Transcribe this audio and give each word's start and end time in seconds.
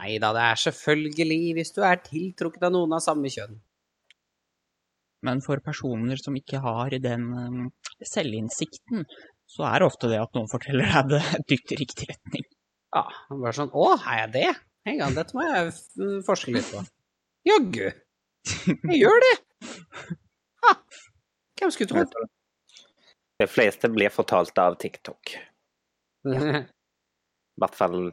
Nei 0.00 0.14
da, 0.22 0.30
det 0.32 0.44
er 0.46 0.60
selvfølgelig 0.62 1.40
hvis 1.58 1.74
du 1.76 1.82
er 1.84 2.00
tiltrukket 2.04 2.62
av 2.68 2.72
noen 2.72 2.96
av 2.96 3.02
samme 3.04 3.28
kjønn. 3.32 3.58
Men 5.26 5.42
for 5.44 5.60
personer 5.60 6.16
som 6.16 6.36
ikke 6.38 6.62
har 6.64 6.96
den 7.04 7.26
um, 7.36 7.66
selvinnsikten, 8.08 9.04
så 9.50 9.66
er 9.68 9.82
det 9.82 9.90
ofte 9.90 10.08
det 10.08 10.22
at 10.22 10.32
noen 10.36 10.48
forteller 10.48 10.88
deg 10.88 11.12
det 11.12 11.20
dytter 11.52 11.76
i 11.76 11.80
riktig 11.82 12.08
retning. 12.08 12.46
Ja, 12.96 13.04
bare 13.28 13.52
sånn 13.54 13.74
Å, 13.76 13.90
er 13.98 14.22
jeg 14.24 14.32
det? 14.38 14.48
En 14.88 14.96
gang, 15.02 15.12
dette 15.18 15.36
må 15.36 15.44
jeg 15.44 15.74
forske 16.26 16.54
litt 16.54 16.70
på. 16.72 16.80
Jaggu. 17.46 17.90
Jeg 18.88 18.96
gjør 18.96 19.20
det. 19.26 19.34
Ha. 20.64 20.72
Hvem 21.60 21.72
skulle 21.74 21.92
trodd? 21.92 22.16
De 23.40 23.48
fleste 23.48 23.88
blir 23.92 24.12
fortalt 24.12 24.56
av 24.60 24.78
TikTok. 24.80 25.34
I 26.30 27.60
hvert 27.60 27.76
fall 27.76 28.10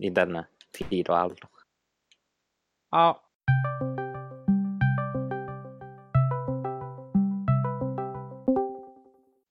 i 0.00 0.10
denne 0.10 0.46
tid 0.76 1.08
og 1.10 1.16
alder. 1.18 1.50
Ja. 2.92 3.12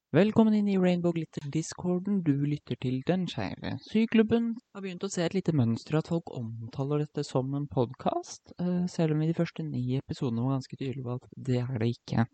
Velkommen 0.09 0.55
inn 0.57 0.67
i 0.67 0.77
Rainbow 0.81 1.13
Glitter-discorden. 1.13 2.23
Du 2.25 2.33
lytter 2.49 2.75
til 2.81 3.03
Den 3.05 3.27
skeive 3.29 3.75
syklubben. 3.85 4.55
Har 4.73 4.81
begynt 4.81 5.05
å 5.05 5.09
se 5.13 5.21
et 5.21 5.35
lite 5.37 5.53
mønster 5.53 5.99
at 5.99 6.09
folk 6.09 6.31
omtaler 6.33 7.03
dette 7.03 7.21
som 7.27 7.53
en 7.53 7.67
podkast, 7.69 8.49
selv 8.89 9.13
om 9.13 9.21
i 9.21 9.29
de 9.29 9.37
første 9.37 9.61
ni 9.67 9.83
episodene 9.99 10.47
var 10.47 10.57
ganske 10.57 10.79
tydelig 10.81 11.05
på 11.05 11.19
at 11.19 11.29
det 11.37 11.61
er 11.61 11.77
det 11.83 11.91
ikke. 11.93 12.25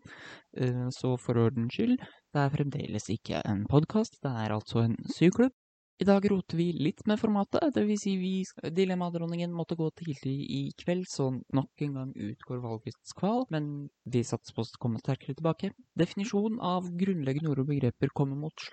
Eh, 0.56 0.88
Så 0.96 1.12
for 1.20 1.36
ordens 1.44 1.76
skyld, 1.76 2.00
det 2.00 2.40
er 2.46 2.56
fremdeles 2.56 3.10
ikke 3.12 3.44
en 3.44 3.66
podkast, 3.68 4.22
det 4.24 4.32
er 4.32 4.56
altså 4.56 4.86
en 4.86 4.96
syklubb. 5.12 5.52
I 5.98 6.04
dag 6.04 6.26
roter 6.28 6.58
vi 6.58 6.66
litt 6.76 6.98
med 7.08 7.16
formatet, 7.16 7.76
vil 7.88 7.96
si 7.96 8.18
vi, 8.20 8.32
Dilemmadronningen 8.76 9.52
måtte 9.56 9.78
gå 9.78 9.86
tidlig 9.96 10.34
i 10.52 10.58
kveld, 10.76 11.06
så 11.08 11.30
nok 11.56 11.84
en 11.86 11.94
gang 11.96 12.10
utgår 12.12 12.60
valgets 12.60 13.16
kval, 13.16 13.46
men 13.54 13.88
vi 14.04 14.20
satser 14.20 14.52
på 14.52 14.66
å 14.66 14.82
komme 14.82 15.00
sterkere 15.00 15.38
tilbake. 15.38 15.70
Definisjonen 15.96 16.60
av 16.60 16.90
grunnleggende 17.00 17.48
ord 17.54 17.64
og 17.64 17.70
begreper 17.72 18.12
kommer 18.12 18.36
mot 18.36 18.66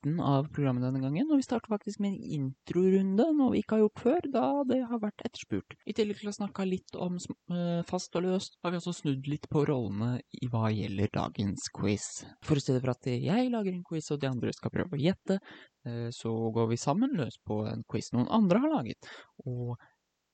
slutten 0.00 0.20
av 0.20 0.48
programmet 0.52 0.82
denne 0.82 1.00
gangen, 1.00 1.30
og 1.30 1.36
vi 1.36 1.44
starter 1.44 1.68
faktisk 1.68 2.00
med 2.00 2.14
en 2.14 2.22
introrunde, 2.22 3.24
noe 3.36 3.52
vi 3.52 3.60
ikke 3.60 3.76
har 3.76 3.82
gjort 3.84 4.00
før, 4.00 4.20
da 4.32 4.64
det 4.64 4.80
har 4.88 5.00
vært 5.00 5.22
etterspurt. 5.24 5.76
I 5.86 5.92
tillegg 5.92 6.20
til 6.20 6.30
å 6.30 6.32
snakke 6.32 6.64
litt 6.64 6.96
om 6.96 7.18
eh, 7.52 7.82
fast 7.86 8.14
og 8.16 8.24
løst, 8.24 8.56
har 8.62 8.72
vi 8.72 8.80
også 8.80 8.94
snudd 8.96 9.28
litt 9.28 9.48
på 9.50 9.64
rollene 9.68 10.20
i 10.32 10.48
hva 10.48 10.70
gjelder 10.72 11.10
dagens 11.12 11.68
quiz. 11.72 12.24
For 12.42 12.56
i 12.56 12.60
stedet 12.60 12.82
for 12.82 12.94
at 12.94 13.06
jeg 13.06 13.50
lager 13.50 13.72
en 13.72 13.84
quiz 13.84 14.10
og 14.10 14.20
de 14.20 14.30
andre 14.30 14.52
skal 14.52 14.72
prøve 14.72 14.96
å 14.96 15.00
gjette, 15.00 15.40
eh, 15.86 16.08
så 16.10 16.32
går 16.54 16.70
vi 16.72 16.80
sammen 16.80 17.16
løs 17.16 17.40
på 17.44 17.64
en 17.68 17.84
quiz 17.88 18.12
noen 18.14 18.30
andre 18.30 18.62
har 18.64 18.76
laget. 18.78 19.10
Og 19.44 19.76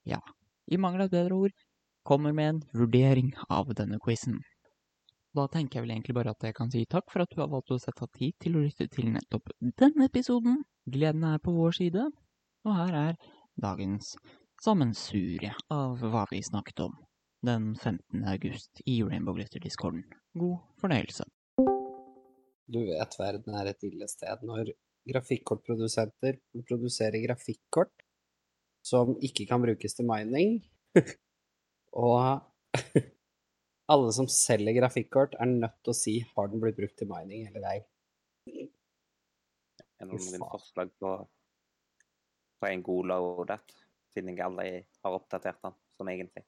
ja, 0.06 0.20
i 0.70 0.78
mangel 0.78 1.06
av 1.06 1.10
et 1.10 1.18
bedre 1.18 1.46
ord, 1.46 1.56
kommer 2.06 2.30
med 2.30 2.48
en 2.48 2.60
vurdering 2.84 3.32
av 3.50 3.72
denne 3.74 3.98
quizen. 3.98 4.38
Da 5.36 5.44
tenker 5.52 5.76
jeg 5.78 5.84
vel 5.84 5.92
egentlig 5.92 6.14
bare 6.16 6.32
at 6.32 6.44
jeg 6.46 6.54
kan 6.56 6.70
si 6.72 6.86
takk 6.88 7.10
for 7.12 7.20
at 7.20 7.32
du 7.34 7.42
har 7.42 7.50
valgt 7.52 7.72
å 7.74 7.76
sette 7.80 8.06
av 8.06 8.12
tid 8.16 8.32
til 8.40 8.54
å 8.56 8.62
lytte 8.62 8.86
til 8.88 9.10
nettopp 9.12 9.50
denne 9.82 10.06
episoden. 10.08 10.62
Gleden 10.88 11.26
er 11.28 11.42
på 11.44 11.52
vår 11.52 11.74
side, 11.76 12.04
og 12.64 12.76
her 12.78 12.94
er 12.96 13.18
dagens 13.60 14.14
sammensurie 14.64 15.52
av 15.74 16.00
hva 16.00 16.22
vi 16.30 16.40
snakket 16.46 16.80
om 16.86 16.94
den 17.44 17.74
15. 17.74 18.22
august 18.32 18.80
i 18.88 19.02
Rainbow 19.04 19.36
Glitter-discorden. 19.36 20.06
God 20.40 20.62
fornøyelse. 20.80 21.26
Du 22.72 22.80
vet 22.88 23.18
verden 23.20 23.58
er 23.60 23.68
et 23.74 23.84
ille 23.86 24.08
sted 24.08 24.40
når 24.46 24.72
grafikkortprodusenter 25.06 26.40
produserer 26.66 27.20
grafikkort 27.26 27.92
som 28.86 29.12
ikke 29.20 29.44
kan 29.50 29.60
brukes 29.60 29.98
til 29.98 30.08
mining, 30.08 30.62
og 32.08 32.40
alle 33.92 34.12
som 34.14 34.28
selger 34.30 34.74
grafikkort 34.80 35.36
er 35.38 35.50
nødt 35.50 35.78
til 35.84 35.92
å 35.92 35.96
si 35.96 36.16
har 36.32 36.50
den 36.50 36.62
blitt 36.62 36.78
brukt 36.78 36.96
til 36.98 37.10
mining 37.10 37.46
eller 37.50 37.66
ei. 37.70 37.78
Er 39.96 40.04
det 40.04 40.10
noen 40.10 40.26
dine 40.26 40.50
forslag 40.50 40.90
på, 41.00 41.12
på 42.60 42.68
en 42.68 42.84
god 42.84 43.10
loadout, 43.12 43.74
siden 44.12 44.34
jeg 44.34 44.44
aldri 44.44 44.70
har 45.06 45.18
oppdatert 45.18 45.62
den 45.62 45.76
sånn 45.96 46.12
egentlig? 46.12 46.44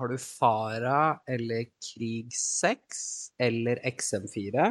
Har 0.00 0.08
du 0.08 0.16
Fara 0.16 1.00
eller 1.28 1.66
Krig 1.76 2.32
6 2.32 3.02
eller 3.44 3.82
XM4? 3.90 4.70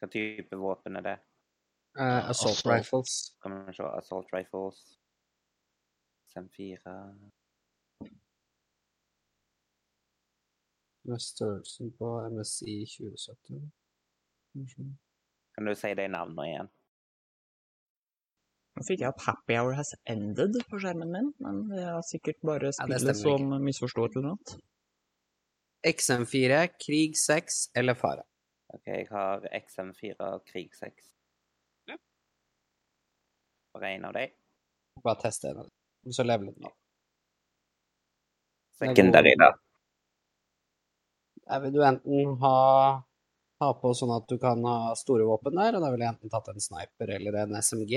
Hva 0.00 0.08
type 0.08 0.56
våpen 0.56 0.96
er 1.00 1.04
det? 1.04 1.18
Uh, 1.98 2.30
assault 2.30 2.56
Assault. 2.56 2.66
Rifles. 2.72 3.18
Kan 3.42 3.58
vi 3.66 3.74
se 3.76 3.84
Assault 3.84 4.32
Rifles, 4.32 4.80
SM4 6.30 6.94
Med 11.10 11.22
størrelsen 11.24 11.92
på 11.98 12.08
MSI 12.30 12.74
2070. 12.86 13.70
Kanskje. 14.52 14.84
Kan 15.54 15.66
du 15.66 15.74
si 15.74 15.94
de 15.96 16.06
navnene 16.12 16.46
igjen? 16.48 16.68
Nå 18.76 18.84
fikk 18.86 19.02
jeg 19.02 19.10
opp 19.10 19.24
Happy 19.26 19.56
Hour 19.58 19.74
Has 19.78 19.94
Ended 20.08 20.60
på 20.70 20.78
skjermen 20.82 21.10
min, 21.12 21.32
men 21.42 21.64
det 21.72 21.82
er 21.82 21.98
sikkert 22.06 22.38
bare 22.46 22.70
spillet 22.76 23.10
ja, 23.10 23.16
som 23.18 23.56
misforstår 23.64 24.12
eller 24.14 24.28
noe. 24.28 24.60
XM4, 25.90 26.60
Krig 26.84 27.16
6 27.18 27.60
eller 27.80 27.96
Fara? 27.98 28.24
OK, 28.70 28.86
jeg 28.86 29.08
har 29.10 29.48
XM4 29.58 30.14
og 30.28 30.46
Krig 30.46 30.70
6. 30.78 31.10
Ja. 31.90 31.98
Bare 33.74 33.92
én 33.96 34.06
av 34.06 34.14
de. 34.14 34.28
Bare 35.02 35.22
test 35.24 35.44
en 35.48 35.62
av 35.62 35.68
dem. 35.68 35.79
Og 36.06 36.16
Så 36.16 36.24
leveler 36.24 36.56
den 36.56 36.68
opp. 36.70 36.76
Secondary, 38.80 39.34
da. 39.36 39.50
Der 41.50 41.60
vil 41.64 41.72
du 41.74 41.80
enten 41.84 42.34
ha, 42.40 42.56
ha 43.60 43.70
på 43.82 43.92
sånn 43.96 44.12
at 44.14 44.28
du 44.30 44.38
kan 44.40 44.62
ha 44.64 44.94
store 44.96 45.26
våpen 45.28 45.58
der, 45.58 45.76
og 45.76 45.84
da 45.84 45.90
ville 45.92 46.06
jeg 46.06 46.14
enten 46.14 46.32
tatt 46.32 46.48
en 46.52 46.62
sniper 46.62 47.12
eller 47.18 47.40
en 47.42 47.58
SMG. 47.60 47.96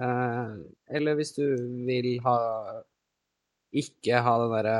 Eh, 0.00 0.54
eller 0.98 1.16
hvis 1.18 1.32
du 1.38 1.44
vil 1.86 2.12
ha 2.26 2.36
ikke 3.70 4.22
ha 4.24 4.34
den 4.42 4.54
derre 4.54 4.78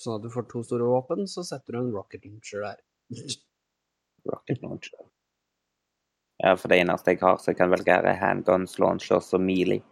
sånn 0.00 0.18
at 0.18 0.24
du 0.24 0.30
får 0.32 0.46
to 0.50 0.62
store 0.66 0.86
våpen, 0.88 1.26
så 1.30 1.44
setter 1.46 1.74
du 1.74 1.80
en 1.82 1.92
rocket 1.94 2.24
launcher 2.26 2.64
der. 2.64 2.78
Rocket 4.30 4.62
launcher. 4.62 5.02
Ja, 6.40 6.54
for 6.58 6.70
det 6.72 6.80
eneste 6.82 7.12
jeg 7.12 7.20
har, 7.22 7.36
så 7.38 7.52
jeg 7.52 7.58
kan 7.60 7.70
velge, 7.70 7.94
er 7.94 8.18
handguns, 8.18 8.78
launchers 8.82 9.30
og 9.36 9.42
melee. 9.44 9.84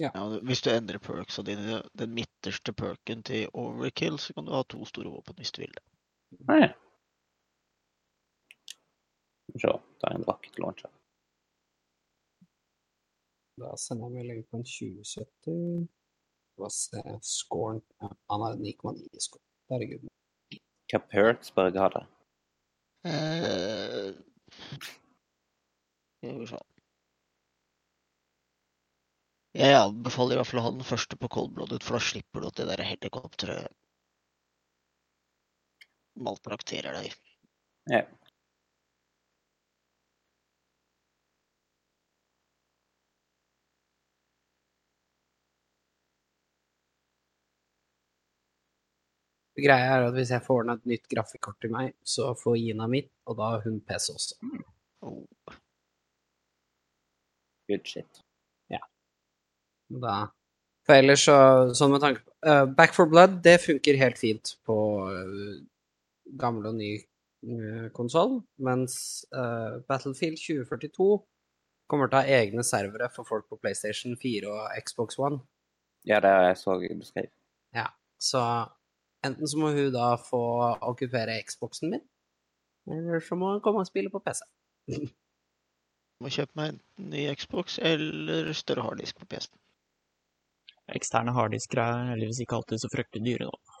Ja, 0.00 0.10
hvis 0.48 0.62
du 0.64 0.70
endrer 0.72 1.00
perksa 1.02 1.42
dine, 1.44 1.82
den 1.98 2.14
midterste 2.16 2.72
perken 2.72 3.24
til 3.26 3.50
overkill, 3.52 4.16
så 4.18 4.34
kan 4.36 4.46
du 4.46 4.54
ha 4.54 4.62
to 4.64 4.84
store 4.88 5.12
våpen 5.12 5.36
hvis 5.40 5.52
du 5.52 5.60
vil 5.64 5.74
det. 5.76 5.84
Nei. 6.48 6.70
Se, 9.50 9.72
det 10.00 10.08
er 10.08 10.16
en 10.16 10.26
rocket 10.28 10.58
launcher. 10.62 10.92
Da 13.60 13.74
sender 13.76 14.08
jeg 14.08 14.16
melding 14.16 14.44
på 14.48 14.60
en 14.60 14.64
2070. 14.64 15.88
Hva 16.60 16.70
se, 16.72 17.02
scoren 17.24 17.82
Han 18.00 18.44
har 18.46 18.56
9,9 18.60 19.04
i 19.04 19.20
score. 19.20 19.44
Herregud. 19.72 20.08
Hva 20.90 21.02
perks 21.12 21.52
bør 21.54 21.68
jeg 21.70 21.82
ha 21.82 21.90
da? 21.96 22.02
Eh, 23.10 24.14
skal 26.20 26.40
vi 26.40 26.48
se. 26.50 26.58
Jeg 29.58 29.74
anbefaler 29.74 30.36
i 30.36 30.38
hvert 30.38 30.46
fall 30.46 30.60
å 30.60 30.64
ha 30.68 30.70
den 30.76 30.86
første 30.86 31.16
på 31.18 31.28
coldblooded, 31.34 31.82
for 31.82 31.98
da 31.98 32.04
slipper 32.06 32.42
du 32.42 32.48
at 32.50 32.58
det 32.60 32.68
der 32.70 32.82
helikopteret 32.86 33.72
maltrakterer 36.26 37.00
deg. 37.00 37.14
Ja. 37.90 38.04
Greia 49.60 49.96
er 49.96 50.06
at 50.06 50.14
hvis 50.16 50.30
jeg 50.32 50.44
får 50.46 50.62
ordna 50.62 50.78
et 50.78 50.86
nytt 50.88 51.10
grafikkort 51.10 51.58
til 51.60 51.74
meg, 51.74 51.92
så 52.06 52.30
får 52.38 52.56
Gina 52.62 52.86
mitt, 52.88 53.10
og 53.26 53.36
da 53.42 53.52
har 53.56 53.66
hun 53.66 53.80
PC 53.84 54.14
også. 54.14 54.38
Oh. 55.04 55.58
Good 57.68 57.86
shit. 57.86 58.29
Da. 59.90 60.30
For 60.86 61.00
ellers 61.00 61.24
så, 61.26 61.36
sånn 61.76 61.94
med 61.94 62.04
tanke 62.04 62.22
på 62.22 62.50
uh, 62.50 62.64
Back 62.76 62.94
for 62.96 63.10
Blood, 63.10 63.40
det 63.44 63.58
funker 63.64 63.98
helt 64.00 64.20
fint 64.20 64.54
på 64.66 64.76
uh, 65.10 65.58
gammel 66.40 66.70
og 66.70 66.78
ny 66.78 66.92
uh, 66.96 67.88
konsoll, 67.96 68.38
mens 68.62 68.94
uh, 69.34 69.82
Battlefield 69.90 70.38
2042 70.40 71.10
kommer 71.90 72.10
til 72.10 72.20
å 72.20 72.22
ha 72.22 72.38
egne 72.40 72.62
servere 72.66 73.10
for 73.10 73.26
folk 73.26 73.48
på 73.50 73.58
PlayStation 73.58 74.14
4 74.18 74.50
og 74.50 74.80
Xbox 74.86 75.18
One. 75.18 75.42
Ja, 76.06 76.22
det 76.22 76.32
så 76.62 76.78
jeg 76.80 76.96
beskrevet. 77.00 77.34
Så 78.20 78.40
enten 79.24 79.48
så 79.48 79.58
må 79.58 79.70
hun 79.72 79.92
da 79.94 80.12
få 80.20 80.42
okkupere 80.84 81.40
Xboxen 81.48 81.94
min, 81.94 82.02
eller 82.86 83.24
så 83.24 83.38
må 83.38 83.54
hun 83.54 83.62
komme 83.64 83.80
og 83.80 83.88
spille 83.88 84.12
på 84.12 84.20
PC. 84.24 84.44
Må 86.20 86.28
kjøpe 86.28 86.52
meg 86.58 86.74
enten 86.74 87.06
ny 87.14 87.22
Xbox 87.32 87.78
eller 87.80 88.50
større 88.52 88.82
harddisk 88.84 89.16
på 89.16 89.24
PC-en. 89.30 89.56
Eksterne 90.96 91.34
harddisker 91.36 91.82
er 91.82 92.08
heldigvis 92.12 92.40
ikke 92.44 92.58
alltid 92.58 92.82
så 92.82 92.90
fryktelig 92.92 93.26
dyre, 93.26 93.50
da. 93.50 93.76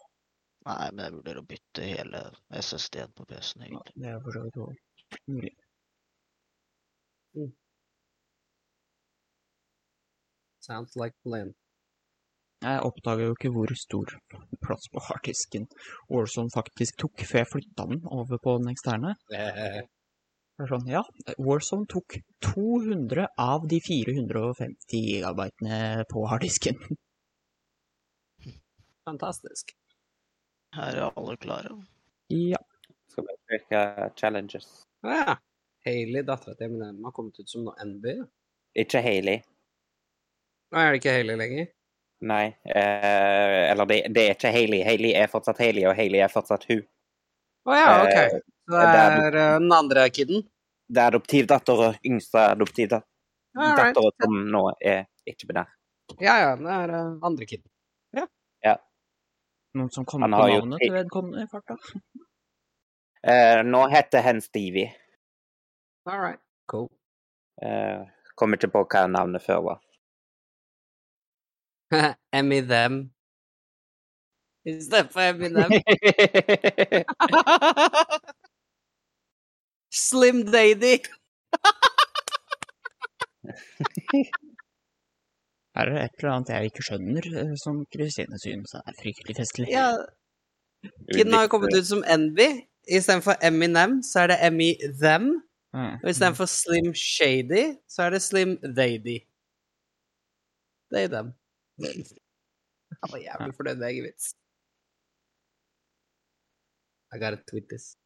Nei, 0.68 0.90
men 0.92 1.04
jeg 1.06 1.14
vurderer 1.16 1.40
å 1.40 1.48
bytte 1.48 1.86
hele 1.88 2.20
SSD-en 2.60 3.14
på 3.16 3.24
PC-en, 3.30 3.62
Ja, 3.64 3.68
egentlig. 3.70 3.94
Det 3.96 4.12
er 4.12 4.20
for 4.24 4.36
så 4.36 4.44
vidt 4.44 4.60
òg 4.60 4.74
mulig. 5.32 5.54
Sounds 10.60 10.94
like 11.00 11.16
plan. 11.24 11.54
Jeg 12.60 12.82
oppdaga 12.84 13.24
jo 13.24 13.34
ikke 13.34 13.50
hvor 13.54 13.70
stor 13.80 14.10
plass 14.60 14.90
på 14.92 15.00
harddisken 15.06 15.64
Warzone 16.12 16.52
faktisk 16.52 16.98
tok, 17.00 17.22
før 17.24 17.40
jeg 17.40 17.48
flytta 17.54 17.86
den 17.88 18.02
over 18.04 18.36
på 18.44 18.58
den 18.60 18.68
eksterne. 18.74 19.14
Eh, 19.32 19.80
sånn, 20.68 20.88
ja, 20.90 21.00
Warzone 21.38 21.88
tok 21.88 22.18
200 22.44 23.30
av 23.40 23.64
de 23.70 23.78
450 23.84 25.04
gigabytene 25.06 26.04
på 26.10 26.24
harddisken. 26.28 26.76
fantastisk. 29.08 29.72
Her 30.76 30.98
er 30.98 31.16
alle 31.16 31.38
klare. 31.40 31.72
Ja. 32.30 32.60
Skal 33.10 33.26
vi 33.26 33.38
søke 33.48 34.10
challenges? 34.20 34.68
Å 35.02 35.14
ja. 35.14 35.38
Hailey, 35.86 36.22
dattera 36.28 36.54
til 36.54 36.68
Eminem, 36.68 37.00
har 37.06 37.14
kommet 37.16 37.40
ut 37.40 37.50
som 37.50 37.64
noe 37.64 37.88
NB. 37.88 38.12
Ikke 38.78 39.00
Hailey. 39.02 39.40
Nå 40.70 40.78
er 40.78 40.92
det 40.92 41.00
ikke 41.00 41.14
Hailey 41.16 41.40
lenger. 41.40 41.70
Nei. 42.30 42.44
Eh, 42.68 43.70
eller 43.70 43.88
det, 43.88 44.00
det 44.14 44.26
er 44.26 44.36
ikke 44.36 44.52
Hailey. 44.54 44.84
Hailey 44.86 45.14
er 45.16 45.30
fortsatt 45.32 45.60
Hailey, 45.62 45.86
og 45.88 45.96
Hailey 45.98 46.20
er 46.22 46.32
fortsatt 46.32 46.66
hun. 46.68 46.84
Å 47.66 47.76
ja, 47.76 47.88
ok. 48.04 48.18
Eh, 48.20 48.36
det 48.70 49.02
er- 49.02 49.58
den 49.58 49.72
andre 49.72 50.08
kiden. 50.10 50.42
Det 50.90 50.98
er 51.02 51.06
adoptivdatter 51.12 51.72
og 51.88 51.94
yngste 52.06 52.38
adoptivdatter 52.54 53.06
All 53.58 53.76
right. 53.76 53.96
som 54.22 54.32
nå 54.50 54.72
er 54.80 55.04
ikke 55.26 55.46
binær. 55.50 55.66
Ja, 56.20 56.34
ja, 56.42 56.56
det 56.56 56.66
er 56.66 56.88
eh, 56.94 57.18
andre 57.22 57.46
kiden. 57.46 57.64
Noen 59.74 59.90
som 59.94 60.04
kommer 60.04 60.26
på 60.26 60.30
navnet 60.34 60.80
ti- 60.80 60.86
til 60.88 60.94
vedkommende 60.96 61.44
i 61.44 61.46
farta? 61.46 61.76
Uh, 63.22 63.60
nå 63.72 63.84
heter 63.92 64.18
hen 64.26 64.40
Stevie. 64.42 64.88
All 66.10 66.18
right. 66.18 66.40
Cool. 66.66 66.88
Uh, 67.62 68.02
kommer 68.34 68.56
ikke 68.58 68.72
på 68.74 68.82
hva 68.90 69.04
navnet 69.06 69.42
før 69.44 69.60
var. 69.68 69.78
Emmy 72.34 72.60
them. 72.66 73.12
Istedenfor 74.66 75.20
Eminem. 75.20 75.70
Slim 79.90 80.44
Daddy. 80.46 80.96
Her 85.74 85.80
er 85.80 85.90
det 85.90 86.02
et 86.04 86.16
eller 86.18 86.32
annet 86.34 86.52
jeg 86.54 86.70
ikke 86.70 86.86
skjønner, 86.86 87.28
eh, 87.42 87.54
som 87.58 87.84
Kristine 87.92 88.38
synes 88.42 88.74
er 88.78 88.96
fryktelig 89.00 89.36
festlig. 89.40 89.68
Ja, 89.72 89.90
kiden 91.12 91.34
har 91.34 91.46
jo 91.46 91.52
kommet 91.54 91.76
ut 91.76 91.86
som 91.86 92.04
Envy. 92.06 92.50
Istedenfor 92.90 93.36
Eminem, 93.44 94.00
så 94.02 94.24
er 94.24 94.32
det 94.32 94.38
Emmy 94.46 94.70
them. 95.02 95.26
Ja. 95.74 95.98
Og 96.02 96.10
istedenfor 96.10 96.46
Slim 96.50 96.94
Shady, 96.94 97.76
så 97.88 98.02
er 98.02 98.10
det 98.10 98.22
Slim 98.22 98.56
Daddy. 98.76 99.18
They 100.94 101.06
them. 101.06 101.34
Jeg 101.78 103.08
var 103.12 103.18
jævlig 103.18 103.54
fornøyd 103.56 103.76
med 103.76 103.86
egen 103.86 104.04
vits. 104.04 104.34
I 107.14 107.18
gotta 107.22 107.38
tweet 107.50 107.66
this. 107.72 107.96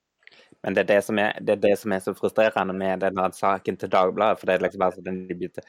Men 0.65 0.75
det 0.77 0.85
er 0.85 0.89
det, 0.95 0.99
som 1.05 1.19
er, 1.21 1.35
det 1.45 1.59
er 1.59 1.63
det 1.63 1.73
som 1.79 1.93
er 1.93 2.01
så 2.01 2.15
frustrerende 2.17 2.75
med 2.77 3.03
denne 3.05 3.27
saken 3.37 3.77
til 3.81 3.91
Dagbladet. 3.93 4.41
For 4.41 4.49
det 4.49 4.55
er 4.57 4.65
liksom 4.65 4.81
bare 4.81 4.97
sånn 4.97 5.19
begynte 5.29 5.65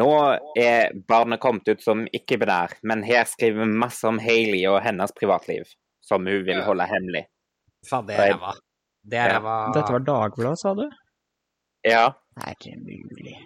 Nå 0.00 0.08
er 0.58 0.90
barnet 1.10 1.40
kommet 1.42 1.68
ut 1.70 1.84
som 1.84 2.02
ikke-binær, 2.16 2.74
men 2.82 3.04
her 3.06 3.28
skriver 3.30 3.62
vi 3.62 3.78
masse 3.84 4.06
om 4.08 4.18
Hailey 4.22 4.64
og 4.70 4.80
hennes 4.84 5.14
privatliv, 5.16 5.70
som 6.02 6.26
hun 6.26 6.42
vil 6.48 6.62
holde 6.66 6.88
hemmelig. 6.90 7.24
Faen, 7.88 8.08
det 8.10 8.18
er 8.18 8.34
ræva. 8.34 8.56
Det 9.06 9.18
er 9.18 9.30
Ja. 9.30 9.38
ræva. 9.38 9.54
Dette 9.78 9.92
var 9.94 10.04
Dagbladet, 10.10 10.58
sa 10.60 10.74
du? 10.74 10.90
Ja. 11.86 12.10
Det 12.36 12.44
Er 12.48 12.54
ikke 12.58 12.76
mulig? 12.82 13.38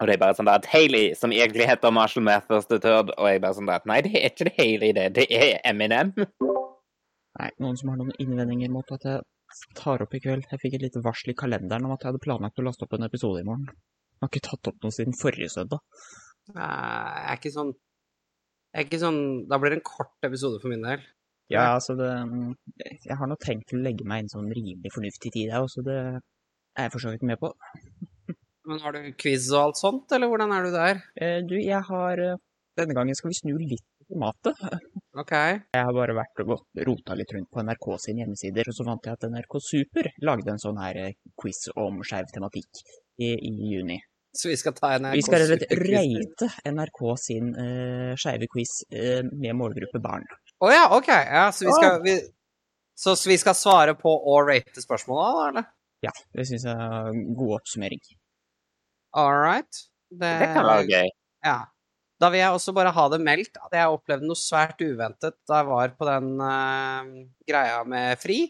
Og 0.00 0.06
det 0.06 0.14
er 0.14 0.20
bare 0.22 0.34
sånn 0.38 0.46
der 0.46 0.60
at 0.60 0.66
Hailey, 0.70 1.14
som 1.18 1.32
egentlig 1.34 1.66
heter 1.66 1.90
Marshall 1.90 2.22
Mathers 2.22 2.68
the 2.70 2.78
Third, 2.78 3.10
og 3.18 3.26
jeg 3.28 3.40
bare 3.42 3.56
sånn 3.56 3.66
der 3.66 3.80
at 3.80 3.86
Nei, 3.90 4.00
det 4.06 4.14
er 4.14 4.28
ikke 4.30 4.46
det 4.46 4.54
Hailey, 4.56 4.92
det. 4.94 5.08
Det 5.16 5.26
er 5.34 5.58
Eminem. 5.66 6.12
Nei, 7.38 7.50
noen 7.62 7.76
som 7.78 7.92
har 7.92 7.98
noen 8.00 8.14
innvendinger 8.22 8.70
mot 8.74 8.88
at 8.96 9.04
jeg 9.06 9.20
tar 9.78 10.02
opp 10.04 10.14
i 10.16 10.20
kveld? 10.22 10.46
Jeg 10.50 10.60
fikk 10.62 10.78
et 10.78 10.84
lite 10.86 11.02
varsel 11.04 11.32
i 11.32 11.36
kalenderen 11.38 11.86
om 11.86 11.94
at 11.94 12.02
jeg 12.02 12.10
hadde 12.12 12.22
planlagt 12.24 12.58
å 12.58 12.64
laste 12.66 12.86
opp 12.86 12.96
en 12.98 13.06
episode 13.06 13.42
i 13.42 13.46
morgen. 13.46 13.68
Jeg 13.68 14.24
har 14.24 14.32
ikke 14.32 14.46
tatt 14.48 14.70
opp 14.72 14.80
noe 14.82 14.94
siden 14.94 15.14
forrige 15.16 15.52
søndag. 15.54 15.78
Jeg 16.48 17.28
er 17.28 17.36
ikke 17.38 17.52
sånn 17.54 17.70
Jeg 18.72 18.80
er 18.80 18.86
ikke 18.86 19.00
sånn 19.02 19.18
Da 19.50 19.58
blir 19.60 19.74
det 19.74 19.76
en 19.78 19.84
kort 19.84 20.24
episode 20.24 20.58
for 20.62 20.72
min 20.72 20.82
del. 20.86 21.02
Ja, 21.52 21.74
altså 21.76 21.94
det 21.98 22.08
Jeg 23.04 23.18
har 23.20 23.28
nå 23.28 23.36
tenkt 23.40 23.74
å 23.76 23.80
legge 23.80 24.06
meg 24.08 24.24
inn 24.24 24.32
sånn 24.32 24.48
rimelig 24.52 24.92
fornuftig 24.94 25.32
tid, 25.34 25.52
jeg 25.52 25.60
også. 25.60 25.84
Det 25.86 25.98
er 25.98 26.86
jeg 26.88 26.94
for 26.94 27.04
så 27.04 27.12
vidt 27.12 27.26
med 27.28 27.40
på. 27.42 27.52
Men 28.68 28.82
har 28.84 28.96
du 28.96 29.12
quiz 29.20 29.46
og 29.52 29.60
alt 29.62 29.78
sånt, 29.80 30.12
eller 30.12 30.28
hvordan 30.28 30.52
er 30.52 30.66
du 30.66 30.74
der? 30.74 30.98
Eh, 31.16 31.38
Du, 31.48 31.54
jeg 31.56 31.80
har 31.88 32.20
eh, 32.24 32.36
Denne 32.76 32.94
gangen 32.96 33.16
skal 33.16 33.32
vi 33.32 33.38
snu 33.38 33.54
litt 33.58 33.86
formatet. 34.08 34.60
OK. 35.18 35.32
Jeg 35.34 35.84
har 35.88 35.94
bare 35.96 36.14
vært 36.16 36.42
og 36.44 36.52
gått- 36.54 36.84
rota 36.88 37.16
litt 37.18 37.32
rundt 37.34 37.50
på 37.52 37.62
NRK 37.64 37.88
sine 38.04 38.24
hjemmesider, 38.24 38.68
og 38.70 38.76
så 38.76 38.86
fant 38.88 39.08
jeg 39.08 39.18
at 39.18 39.26
NRK 39.32 39.58
Super 39.64 40.10
lagde 40.26 40.52
en 40.54 40.62
sånn 40.62 40.78
her 40.82 41.00
eh, 41.04 41.16
quiz 41.40 41.64
om 41.76 42.00
skeiv 42.06 42.30
tematikk 42.34 42.82
i, 43.18 43.32
i 43.34 43.52
juni. 43.72 43.98
Så 44.38 44.50
vi 44.52 44.56
skal 44.60 44.74
ta 44.76 44.92
en 44.94 45.08
Vi 45.16 45.22
skal 45.24 45.40
rett 45.40 45.50
og 45.54 45.62
slett 45.64 45.86
rate 45.88 46.48
NRK 46.70 47.00
sin 47.18 47.48
uh, 47.56 48.12
skeive 48.20 48.46
quiz 48.52 48.74
uh, 48.92 49.22
med 49.32 49.56
målgruppe 49.56 49.98
barn. 50.04 50.26
Å 50.60 50.70
ja, 50.70 50.84
OK. 50.94 51.08
Ja, 51.08 51.48
så 51.54 51.66
vi 51.66 51.72
skal 51.74 52.02
vi, 52.04 52.14
Så 52.98 53.14
vi 53.26 53.38
skal 53.40 53.56
svare 53.56 53.94
på 53.98 54.12
og 54.12 54.50
rate 54.50 54.84
spørsmåla, 54.84 55.28
da, 55.32 55.48
eller? 55.52 55.68
Ja, 56.04 56.12
det 56.36 56.44
syns 56.46 56.66
jeg 56.68 56.76
er 56.76 57.08
en 57.10 57.24
god 57.38 57.56
oppsummering. 57.56 58.02
All 59.18 59.34
right. 59.40 59.80
Det, 60.12 60.30
Det 60.44 60.48
kan 60.54 60.66
være 60.68 60.86
gøy. 60.86 61.10
Ja. 61.46 61.58
Da 62.18 62.30
vil 62.32 62.42
jeg 62.42 62.54
også 62.54 62.74
bare 62.74 62.92
ha 62.94 63.04
det 63.12 63.20
meldt 63.22 63.58
at 63.62 63.74
jeg 63.78 63.94
opplevde 63.94 64.26
noe 64.26 64.38
svært 64.38 64.80
uventet 64.82 65.36
da 65.46 65.60
jeg 65.60 65.68
var 65.68 65.92
på 65.94 66.08
den 66.08 66.32
uh, 66.42 67.12
greia 67.46 67.82
med 67.86 68.18
Fri. 68.18 68.40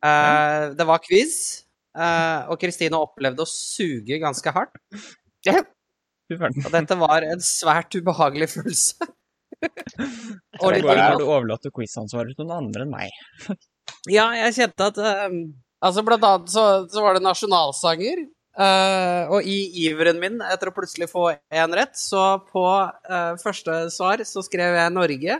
Eh, 0.00 0.62
Det 0.78 0.86
var 0.88 1.02
quiz, 1.04 1.34
uh, 1.92 2.48
og 2.48 2.56
Kristine 2.62 2.96
opplevde 2.96 3.44
å 3.44 3.50
suge 3.50 4.16
ganske 4.22 4.54
hardt. 4.56 4.80
Og 6.64 6.70
dette 6.72 6.96
var 6.96 7.26
en 7.26 7.42
svært 7.44 7.96
ubehagelig 8.00 8.48
følelse. 8.54 9.10
og 10.62 10.72
litt 10.72 10.88
har 10.88 11.18
du 11.20 11.26
overlatt 11.26 11.68
quizansvaret 11.74 12.32
til 12.38 12.48
noen 12.48 12.70
andre 12.70 12.86
enn 12.86 12.94
meg. 12.94 13.58
Ja, 14.08 14.30
jeg 14.46 14.54
kjente 14.56 14.86
at 14.88 15.00
Altså, 15.80 16.02
blant 16.04 16.24
annet 16.28 16.52
så, 16.52 16.64
så 16.92 17.02
var 17.02 17.16
det 17.16 17.24
nasjonalsanger. 17.24 18.20
Eh, 18.64 19.30
og 19.32 19.46
i 19.48 19.58
iveren 19.86 20.20
min 20.22 20.40
etter 20.44 20.70
å 20.70 20.74
plutselig 20.76 21.10
få 21.10 21.30
én 21.32 21.76
rett, 21.76 21.96
så 21.98 22.40
på 22.50 22.64
uh, 22.64 23.34
første 23.40 23.86
svar 23.94 24.22
så 24.28 24.44
skrev 24.46 24.76
jeg 24.78 24.94
Norge, 24.94 25.38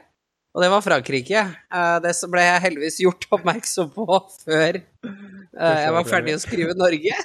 og 0.51 0.65
det 0.65 0.71
var 0.73 0.85
Frankrike. 0.87 1.45
Uh, 1.71 1.99
det 2.03 2.15
ble 2.33 2.47
jeg 2.47 2.65
heldigvis 2.67 3.01
gjort 3.05 3.29
oppmerksom 3.39 3.93
på 3.95 4.09
før 4.45 4.81
jeg 4.81 5.95
var 5.97 6.09
ferdig 6.09 6.37
å 6.37 6.43
skrive 6.43 6.77
Norge. 6.79 7.17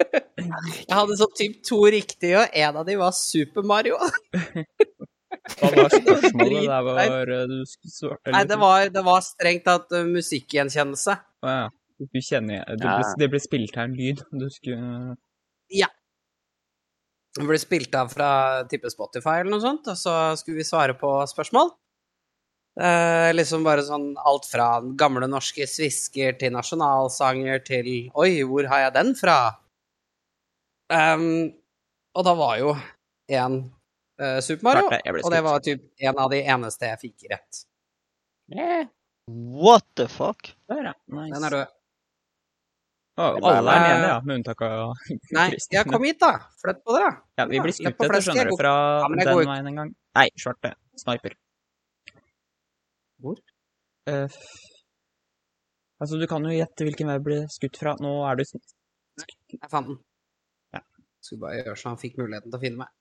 Jeg 0.00 0.94
hadde 0.96 1.16
sånn 1.18 1.34
typ 1.36 1.58
to 1.66 1.78
riktige, 1.92 2.40
og 2.40 2.54
en 2.56 2.78
av 2.80 2.86
de 2.88 2.94
var 2.96 3.12
Super 3.16 3.66
Mario. 3.66 3.98
Hva 5.58 5.70
var 5.74 5.92
spørsmålet 6.00 6.70
der 6.70 7.34
eh, 7.34 7.44
du 7.50 7.58
svarte? 7.68 8.32
Nei, 8.34 8.44
det 8.48 8.58
var, 8.60 8.86
det 8.94 9.04
var 9.06 9.24
strengt 9.24 9.66
tatt 9.68 9.92
uh, 9.94 10.06
musikkgjenkjennelse. 10.08 11.16
Ah, 11.44 11.56
ja. 11.56 11.68
Du 12.00 12.20
kjenner 12.24 12.64
det 12.64 12.80
ble, 12.80 12.92
Ja. 12.96 13.14
det 13.20 13.28
ble 13.30 13.40
spilt 13.42 13.76
her 13.76 13.84
en 13.84 13.96
lyd. 13.96 14.22
Du 14.32 14.48
skulle 14.48 15.16
Ja. 15.68 15.88
Det 17.36 17.46
ble 17.46 17.58
spilt 17.58 17.94
av 17.94 18.08
fra 18.10 18.64
type 18.64 18.90
Spotify 18.90 19.40
eller 19.40 19.52
noe 19.52 19.62
sånt, 19.62 19.86
og 19.86 19.96
så 19.96 20.36
skulle 20.36 20.56
vi 20.56 20.66
svare 20.66 20.96
på 20.98 21.10
spørsmål. 21.30 21.70
Eh, 22.80 23.32
liksom 23.34 23.62
bare 23.66 23.82
sånn 23.82 24.14
alt 24.16 24.46
fra 24.46 24.80
gamle 24.98 25.28
norske 25.28 25.66
svisker 25.68 26.38
til 26.38 26.54
nasjonalsanger 26.54 27.64
til 27.66 28.10
Oi, 28.14 28.42
hvor 28.46 28.66
har 28.70 28.86
jeg 28.86 28.94
den 28.94 29.14
fra? 29.18 29.56
Um, 30.90 31.52
og 32.16 32.24
da 32.26 32.34
var 32.34 32.56
jo 32.58 32.74
én 33.30 33.58
uh, 34.20 34.40
Super 34.40 34.64
Mario, 34.64 34.88
det, 34.90 35.02
og 35.22 35.30
det 35.30 35.42
var 35.46 35.60
typ 35.60 35.84
en 36.00 36.18
av 36.18 36.30
de 36.32 36.40
eneste 36.42 36.88
jeg 36.88 37.02
fikk 37.04 37.28
rett. 37.30 37.60
Yeah. 38.50 38.88
What 39.30 39.84
the 39.94 40.08
fuck? 40.10 40.50
Der, 40.70 40.90
ja. 40.90 40.94
Nice. 41.06 41.34
Den 41.34 41.46
er 41.46 41.50
død. 41.50 41.76
Å, 43.20 43.50
alle 43.50 43.72
er 43.76 43.84
enige, 43.90 44.08
ja, 44.10 44.16
med 44.24 44.36
unntak 44.40 44.62
av 44.66 44.92
Nei, 45.36 45.46
ja, 45.74 45.82
kom 45.88 46.04
hit, 46.06 46.18
da. 46.22 46.30
Flytt 46.62 46.82
på 46.86 46.96
dere. 46.96 47.12
Ja, 47.40 47.46
vi 47.50 47.60
blir 47.64 47.74
skutt 47.76 47.92
etter, 47.92 48.20
skjønner 48.26 48.50
du, 48.50 48.56
fra 48.60 48.74
Ja, 49.04 49.08
den 49.12 49.30
går 49.30 49.46
veien 49.50 49.70
en 49.70 49.80
gang. 49.80 49.90
Nei, 50.18 50.26
svarte. 50.40 50.72
Sniper. 51.00 51.34
Hvor? 53.20 53.40
Uh, 54.08 54.28
altså, 56.00 56.16
du 56.20 56.26
kan 56.30 56.46
jo 56.48 56.54
gjette 56.54 56.86
hvilken 56.88 57.10
vei 57.12 57.18
du 57.20 57.26
blir 57.28 57.42
skutt 57.52 57.76
fra. 57.80 57.96
Nå 58.00 58.14
er 58.30 58.40
du 58.40 58.44
sn- 58.46 58.62
skutt 59.20 59.56
Jeg 59.58 59.70
fant 59.72 59.90
den. 59.92 60.00
Ja. 60.76 60.82
Skulle 61.20 61.44
bare 61.44 61.60
gjøre 61.60 61.76
så 61.82 61.92
han 61.92 62.00
fikk 62.00 62.16
muligheten 62.22 62.48
til 62.50 62.58
å 62.58 62.64
finne 62.64 62.82
meg. 62.84 62.94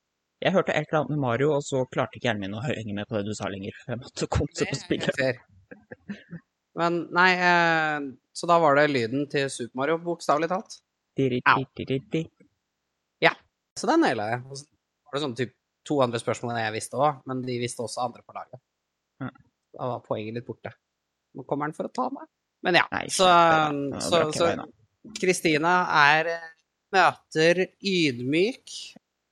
Jeg 0.44 0.56
hørte 0.56 0.72
et 0.72 0.88
eller 0.88 1.02
annet 1.02 1.16
med 1.16 1.24
Mario, 1.24 1.50
og 1.58 1.64
så 1.68 1.82
klarte 1.92 2.16
ikke 2.20 2.30
hjernen 2.30 2.46
min 2.48 2.60
å 2.60 2.62
henge 2.64 2.94
med 2.96 3.10
på 3.10 3.18
det 3.18 3.26
du 3.28 3.34
sa 3.36 3.50
lenger. 3.52 3.76
Jeg 3.88 4.00
måtte 4.00 4.28
Det 4.56 4.68
er 4.70 4.78
spillet. 4.80 5.18
fair. 5.20 5.42
Men 6.80 7.04
nei, 7.16 7.30
eh, 7.36 8.10
så 8.36 8.48
da 8.50 8.60
var 8.64 8.80
det 8.80 8.90
lyden 8.94 9.28
til 9.32 9.50
Super 9.52 9.82
Mario, 9.82 10.00
bokstavelig 10.04 10.52
talt. 10.52 10.80
Di-di-di-di-di. 11.20 12.24
Så 13.80 13.88
den 13.88 14.04
naila 14.04 14.28
jeg. 14.34 14.42
Og 14.50 14.60
så 14.60 14.68
var 15.08 15.16
det 15.16 15.24
sånn 15.24 15.38
typ 15.40 15.56
to 15.88 16.00
andre 16.04 16.20
spørsmål 16.22 16.60
jeg 16.60 16.76
visste 16.76 17.00
òg, 17.00 17.22
men 17.30 17.44
de 17.46 17.56
visste 17.62 17.86
også 17.86 18.04
andre 18.04 18.26
på 18.26 18.36
laget. 18.36 18.62
Ja. 19.24 19.30
Da 19.76 19.88
var 19.94 20.04
poenget 20.06 20.36
litt 20.36 20.48
borte. 20.48 20.74
Nå 21.38 21.46
kommer 21.48 21.70
han 21.70 21.76
for 21.78 21.88
å 21.88 21.94
ta 21.94 22.10
meg. 22.14 22.28
Men 22.66 22.76
ja, 22.76 22.86
Nei, 22.92 23.06
så, 23.14 23.28
shit, 23.30 24.04
så, 24.04 24.22
så 24.36 24.50
ikke 24.52 25.22
Kristina 25.22 25.74
er 25.96 26.34
eh, 26.34 26.48
møter 26.92 27.62
ydmyk 27.86 28.74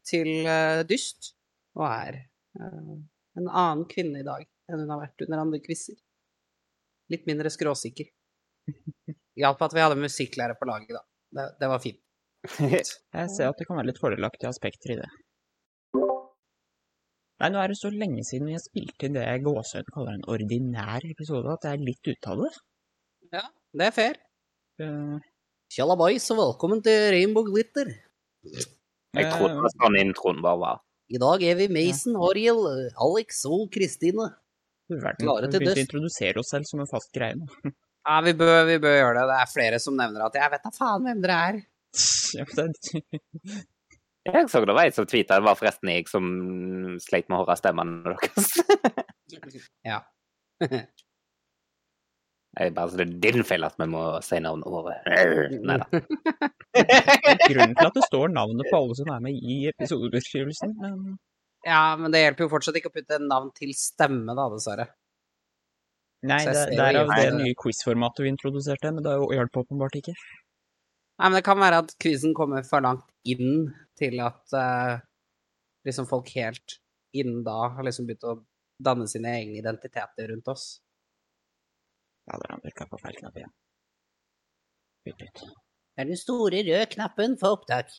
til 0.08 0.30
uh, 0.48 0.86
dyst, 0.88 1.34
og 1.75 1.84
er 1.89 2.22
uh, 2.62 2.94
en 3.36 3.50
annen 3.50 3.84
kvinne 3.92 4.22
i 4.22 4.27
dag 4.27 4.46
enn 4.72 4.86
hun 4.86 4.94
har 4.94 5.01
vært 5.01 5.25
under 5.25 5.42
andre 5.44 5.60
quizer. 5.66 5.98
Litt 7.14 7.28
mindre 7.30 7.52
skråsikker. 7.54 8.10
Hjalp 9.38 9.62
at 9.64 9.76
vi 9.76 9.84
hadde 9.84 10.00
musikklærer 10.02 10.58
på 10.60 10.68
laget, 10.68 10.92
da. 10.98 11.04
Det, 11.38 11.46
det 11.62 11.70
var 11.72 11.84
fint. 11.84 12.02
Jeg 13.18 13.32
ser 13.34 13.50
at 13.50 13.60
det 13.60 13.68
kan 13.68 13.80
være 13.80 13.92
litt 13.92 14.02
fordelaktige 14.02 14.52
aspekter 14.52 14.96
i 14.96 15.00
det. 15.00 15.08
Nei, 17.38 17.52
nå 17.54 17.60
er 17.62 17.70
det 17.70 17.78
så 17.78 17.92
lenge 17.94 18.24
siden 18.26 18.50
vi 18.50 18.56
har 18.56 18.64
spilt 18.64 19.04
inn 19.06 19.14
det 19.14 19.22
jeg 19.22 19.44
gåsehud 19.46 19.92
kaller 19.94 20.16
en 20.18 20.24
ordinær 20.34 21.04
episode, 21.06 21.52
at 21.54 21.68
jeg 21.68 21.78
er 21.78 21.84
litt 21.86 22.10
ute 22.10 22.32
av 22.34 22.40
det. 22.42 22.50
Ja, 23.36 23.44
det 23.78 23.86
er 23.86 23.94
fair. 23.94 24.18
Eh, 24.82 25.28
Tjalla 25.70 25.98
boys, 26.00 26.26
og 26.34 26.40
velkommen 26.40 26.82
til 26.82 27.12
Rainbow 27.14 27.46
Glitter. 27.46 27.92
Jeg 28.48 29.30
trodde 29.36 29.70
sånn 29.76 30.00
introen 30.02 30.42
bare 30.42 30.62
var. 30.64 30.82
I 31.14 31.22
dag 31.22 31.46
er 31.46 31.60
vi 31.60 31.70
Mason, 31.72 32.18
Ariel, 32.26 32.64
Alex 33.06 33.44
og 33.46 33.68
Kristine. 33.76 34.32
Vi 34.88 35.00
til 35.00 35.27
begynte 35.27 35.74
å 35.74 35.84
introdusere 35.84 36.41
oss 36.41 36.51
selv 36.53 36.67
som 36.70 36.84
en 36.84 36.89
fast 36.89 37.12
greie 37.15 37.38
nå. 37.39 37.48
Ja, 38.08 38.22
vi 38.24 38.32
bør, 38.39 38.62
vi 38.63 38.77
bør 38.79 38.94
gjøre 38.96 39.15
det. 39.17 39.24
Det 39.27 39.38
er 39.44 39.50
flere 39.51 39.79
som 39.84 39.98
nevner 40.00 40.22
at 40.29 40.36
jeg 40.39 40.51
vet 40.53 40.62
da 40.63 40.70
faen 40.72 41.03
hvem 41.03 41.17
dere 41.25 41.39
er. 41.50 41.58
Ja, 42.38 42.46
det, 42.56 42.67
Jeg 44.27 44.50
så 44.51 44.62
det 44.67 44.75
var 44.75 44.88
en 44.88 44.96
som 44.96 45.08
tweeta, 45.08 45.39
det 45.39 45.48
var 45.48 45.56
forresten 45.56 45.91
jeg 45.91 46.08
som 46.12 46.25
sleit 47.03 47.27
med 47.27 47.38
å 47.38 47.41
høre 47.44 47.58
stemmene 47.60 48.00
deres. 48.08 48.56
Ja. 49.84 49.98
Jeg 52.58 52.72
bare, 52.74 52.89
så 52.89 52.98
det 52.98 53.06
er 53.06 53.15
din 53.25 53.44
feil 53.46 53.67
at 53.67 53.75
vi 53.79 53.88
må 53.91 54.01
si 54.24 54.39
navnet 54.39 54.72
vårt. 54.72 55.08
Nei 55.67 55.75
da. 55.84 55.88
grunnen 57.44 57.75
til 57.75 57.89
at 57.89 57.98
det 58.00 58.06
står 58.08 58.32
navnet 58.32 58.72
på 58.72 58.79
alle 58.79 58.96
som 59.00 59.12
er 59.13 59.25
med 59.27 59.36
i 59.36 59.58
episodebeskrivelsen. 59.74 60.77
Ja, 61.66 61.98
men 62.00 62.14
det 62.14 62.22
hjelper 62.22 62.46
jo 62.46 62.52
fortsatt 62.52 62.78
ikke 62.80 62.92
å 62.92 62.96
putte 62.96 63.20
navn 63.24 63.50
til 63.58 63.74
stemme, 63.76 64.36
da, 64.38 64.48
dessverre. 64.54 64.88
nei, 66.28 66.42
det, 66.46 66.54
er 66.54 66.72
jo 66.72 66.80
derav 66.80 67.14
det 67.16 67.32
nye 67.38 67.58
quiz-formatet 67.58 68.26
vi 68.26 68.34
introduserte, 68.34 68.92
men 68.94 69.06
det 69.06 69.16
hjalp 69.36 69.62
åpenbart 69.64 69.98
ikke. 70.00 70.14
Nei, 71.18 71.30
men 71.30 71.38
det 71.40 71.46
kan 71.48 71.60
være 71.60 71.82
at 71.84 71.96
quizen 72.02 72.36
kommer 72.38 72.66
for 72.68 72.86
langt 72.86 73.08
inn 73.26 73.72
til 73.98 74.20
at 74.22 74.54
uh, 74.54 75.00
liksom 75.88 76.08
folk 76.10 76.30
helt 76.38 76.78
innen 77.18 77.42
da 77.46 77.72
har 77.74 77.88
liksom 77.88 78.06
begynt 78.06 78.28
å 78.28 78.38
danne 78.84 79.08
sine 79.10 79.32
egne 79.40 79.58
identiteter 79.58 80.30
rundt 80.30 80.52
oss. 80.54 80.68
Ja, 82.28 82.38
der 82.38 82.46
har 82.46 82.58
han 82.58 82.66
trykka 82.66 82.86
på 82.92 83.00
feil 83.02 83.18
knapp 83.18 83.40
igjen. 83.40 83.54
Bytt 85.08 85.24
ut. 85.24 85.42
Det 85.98 86.04
er 86.04 86.10
den 86.12 86.20
store 86.20 86.62
røde 86.68 86.86
knappen 86.92 87.38
for 87.42 87.58
opptak. 87.58 87.96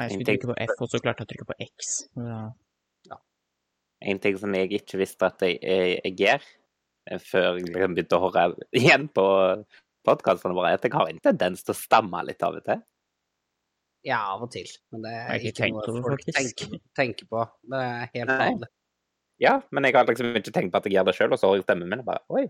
Nei, 0.00 0.08
jeg 0.08 0.16
skulle 0.16 0.30
trykke 0.30 0.50
på 0.50 0.58
F, 0.64 0.74
og 0.80 0.90
så 0.90 1.00
klarte 1.04 1.22
jeg 1.22 1.28
å 1.28 1.30
trykke 1.34 1.48
på 1.50 1.56
X. 1.66 1.92
Ja. 2.16 3.18
En 4.00 4.20
ting 4.24 4.38
som 4.40 4.54
jeg 4.56 4.70
ikke 4.78 5.00
visste 5.02 5.28
at 5.28 5.42
jeg, 5.44 5.58
jeg, 5.60 5.98
jeg 6.06 6.14
gjør, 6.22 6.46
eh, 7.10 7.20
før 7.20 7.48
jeg 7.50 7.66
liksom 7.66 7.96
begynte 7.98 8.16
å 8.16 8.22
høre 8.24 8.46
igjen 8.80 9.10
på 9.12 9.26
podkastene 10.08 10.56
våre, 10.56 10.72
er 10.72 10.80
at 10.80 10.86
jeg 10.88 10.96
har 10.96 11.10
en 11.10 11.20
tendens 11.20 11.66
til 11.66 11.74
å 11.74 11.76
stamme 11.76 12.22
litt 12.24 12.40
av 12.46 12.56
og 12.56 12.64
til. 12.64 12.80
Ja, 14.08 14.22
av 14.32 14.46
og 14.46 14.52
til. 14.54 14.68
Men 14.94 15.04
det 15.04 15.12
er 15.12 15.42
ikke 15.50 15.68
ikke 15.68 15.74
noe 15.76 16.04
folk 16.06 16.24
tenker, 16.30 16.78
tenker 16.96 17.28
på. 17.28 17.44
Det 17.68 17.82
er 17.90 18.14
helt 18.14 18.32
vanlig. 18.32 18.70
Ja, 19.40 19.58
men 19.72 19.84
jeg 19.88 19.96
har 19.96 20.08
liksom 20.08 20.36
ikke 20.36 20.52
tenkt 20.52 20.72
på 20.72 20.80
at 20.80 20.88
jeg 20.88 20.96
gjør 20.96 21.08
det 21.08 21.16
sjøl, 21.16 21.34
og 21.34 21.40
så 21.40 21.48
hører 21.48 21.60
jeg 21.60 21.68
stemmen 21.68 21.92
min 21.92 22.02
og 22.02 22.08
bare 22.08 22.24
Oi. 22.36 22.46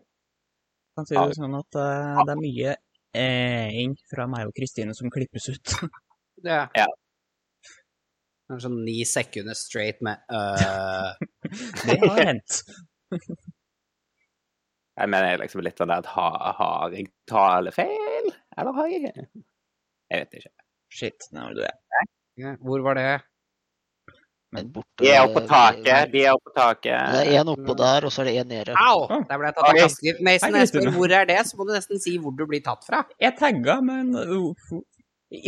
kan 0.98 1.06
si 1.06 1.18
det 1.18 1.36
sånn 1.38 1.58
at 1.58 1.78
uh, 1.78 2.22
det 2.26 2.34
er 2.34 2.40
mye 2.40 2.72
eh-ing 3.20 3.94
fra 4.10 4.26
meg 4.30 4.50
og 4.50 4.54
Kristine 4.56 4.94
som 4.94 5.10
klippes 5.12 5.50
ut. 5.50 5.74
Ja. 6.40 6.70
Ja. 6.72 6.86
Sånn 8.58 8.80
ni 8.82 9.04
sekunder 9.06 9.54
straight 9.54 10.00
med 10.02 10.18
uh... 10.34 11.14
Det 11.86 11.98
har 12.02 12.24
hendt. 12.32 12.62
Jeg 15.00 15.08
mener 15.08 15.38
liksom 15.40 15.62
litt 15.64 15.78
sånn 15.80 15.88
der 15.88 16.02
at 16.02 16.08
har, 16.12 16.34
har 16.58 16.92
jeg 16.92 17.06
tale 17.30 17.70
feil, 17.72 18.26
eller 18.58 18.74
har 18.76 18.88
jeg 18.90 19.06
Jeg 19.08 19.30
vet 20.10 20.34
ikke. 20.42 20.50
Shit, 20.92 21.28
nå 21.32 21.46
er 21.46 21.56
du 21.56 21.62
er. 21.64 22.58
Hvor 22.60 22.82
var 22.84 22.98
det? 22.98 23.06
Men 24.50 24.70
borte 24.74 25.04
De 25.04 25.10
er 25.14 25.22
oppe 25.22 25.38
på 25.38 25.46
taket, 25.46 26.10
de 26.10 26.24
er 26.26 26.34
oppe 26.34 26.50
på 26.50 26.66
Det 26.82 26.94
er 27.22 27.28
én 27.38 27.50
oppå 27.52 27.74
der, 27.78 28.06
og 28.06 28.12
så 28.12 28.24
er 28.24 28.28
det 28.28 28.34
én 28.42 28.48
nede. 28.50 28.74
Au! 28.74 29.06
Der 29.06 29.38
ble 29.38 29.46
jeg 29.46 29.56
tatt 29.56 29.68
av 29.68 29.78
Oi. 29.78 30.14
Mason, 30.26 30.56
jeg 30.58 30.70
spør 30.72 30.90
hvor 30.96 31.14
er 31.20 31.28
det, 31.30 31.38
så 31.46 31.58
må 31.58 31.66
du 31.68 31.72
nesten 31.76 32.02
si 32.02 32.16
hvor 32.18 32.34
du 32.34 32.42
blir 32.50 32.62
tatt 32.66 32.82
fra. 32.86 33.04
Jeg 33.22 33.38
tagga, 33.38 33.78
men 33.86 34.10
uh, 34.18 34.80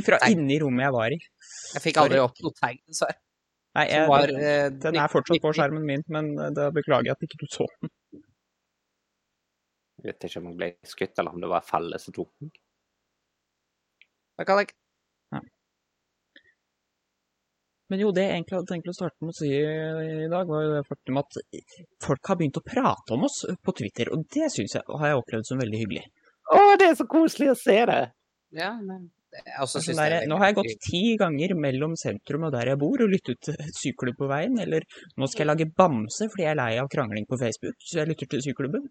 fra 0.07 0.19
Nei. 0.23 0.33
inni 0.35 0.59
rommet 0.63 0.87
jeg 0.87 0.95
var 0.95 1.15
i. 1.15 1.21
Jeg 1.75 1.85
fikk 1.85 2.01
aldri 2.03 2.21
opp 2.23 2.43
noe 2.45 2.59
tegn, 2.59 2.83
dessverre. 2.91 3.19
Nei, 3.73 3.87
jeg, 3.89 4.09
var, 4.11 4.29
den, 4.29 4.75
den 4.83 4.99
er 5.01 5.09
fortsatt 5.09 5.41
på 5.41 5.55
skjermen 5.57 5.87
min, 5.89 6.03
men 6.13 6.35
eh, 6.37 6.51
da 6.53 6.69
beklager 6.77 7.09
jeg 7.09 7.17
at 7.17 7.25
ikke 7.25 7.41
du 7.41 7.47
så 7.49 7.65
den. 7.81 7.93
Jeg 10.03 10.11
vet 10.11 10.27
ikke 10.29 10.43
om 10.43 10.51
jeg 10.51 10.59
ble 10.59 10.69
skutt, 10.91 11.15
eller 11.23 11.33
om 11.33 11.41
det 11.41 11.51
var 11.53 11.65
fallet 11.65 12.03
som 12.03 12.15
tok 12.17 12.29
kan 12.37 12.53
Takk, 14.43 14.53
Alek. 14.55 14.75
Men 17.93 18.01
jo, 18.01 18.09
det 18.17 18.23
jeg 18.25 18.37
egentlig 18.39 18.57
hadde 18.57 18.71
tenkt 18.71 18.87
å 18.89 18.95
starte 18.97 19.21
med 19.21 19.35
å 19.35 19.37
si 19.37 19.49
i 19.53 20.29
dag, 20.33 20.49
var 20.49 20.63
jo 20.65 20.71
det 20.73 20.85
faktum 20.89 21.19
at 21.21 21.37
folk 22.01 22.31
har 22.31 22.39
begynt 22.41 22.57
å 22.57 22.65
prate 22.65 23.13
om 23.13 23.27
oss 23.29 23.43
på 23.61 23.75
Twitter, 23.77 24.09
og 24.15 24.25
det 24.33 24.49
synes 24.55 24.79
jeg 24.79 24.87
har 24.89 25.11
jeg 25.11 25.19
opplevd 25.21 25.49
som 25.51 25.61
veldig 25.61 25.81
hyggelig. 25.83 26.07
Å, 26.57 26.63
det 26.81 26.89
er 26.89 26.97
så 26.97 27.05
koselig 27.11 27.51
å 27.53 27.59
se 27.61 27.77
det! 27.91 28.01
Ja, 28.57 28.71
men 28.81 29.11
Altså, 29.57 29.81
der, 29.97 30.19
er 30.19 30.27
nå 30.29 30.37
har 30.37 30.51
jeg 30.51 30.59
gått 30.59 30.83
ti 30.85 31.03
ganger 31.21 31.55
mellom 31.57 31.95
sentrum 31.97 32.45
og 32.49 32.53
der 32.53 32.69
jeg 32.73 32.81
bor, 32.83 33.01
og 33.01 33.13
lyttet 33.13 33.41
til 33.47 33.73
syklubb 33.79 34.19
på 34.21 34.29
veien, 34.29 34.59
eller 34.61 34.85
nå 35.17 35.29
skal 35.31 35.47
jeg 35.47 35.51
lage 35.51 35.69
bamse 35.73 36.29
fordi 36.29 36.45
jeg 36.45 36.53
er 36.53 36.59
lei 36.59 36.73
av 36.83 36.91
krangling 36.93 37.25
på 37.31 37.39
Facebook, 37.41 37.79
så 37.81 38.03
jeg 38.03 38.11
lytter 38.11 38.29
til 38.35 38.45
syklubben. 38.45 38.91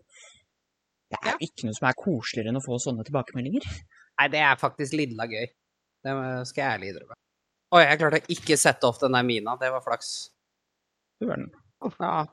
Det 1.11 1.19
er 1.19 1.35
jo 1.35 1.49
ikke 1.49 1.67
noe 1.67 1.77
som 1.77 1.89
er 1.89 1.97
koseligere 1.99 2.53
enn 2.53 2.61
å 2.61 2.63
få 2.63 2.79
sånne 2.81 3.05
tilbakemeldinger. 3.05 3.65
Nei, 4.17 4.27
det 4.33 4.41
er 4.41 4.59
faktisk 4.59 4.95
lidla 4.97 5.27
gøy. 5.29 5.49
Det 6.01 6.13
skal 6.49 6.63
jeg 6.63 6.69
ærlig 6.75 6.93
innrømme. 6.93 7.17
Oi, 7.71 7.81
jeg 7.85 7.99
klarte 8.01 8.21
å 8.21 8.33
ikke 8.35 8.57
sette 8.59 8.87
opp 8.87 8.97
den 8.99 9.15
der 9.15 9.27
mina. 9.27 9.53
Det 9.59 9.69
var 9.71 9.83
flaks. 9.85 10.13
Du 11.21 11.27
verden. 11.29 11.51
Ja. 12.01 12.25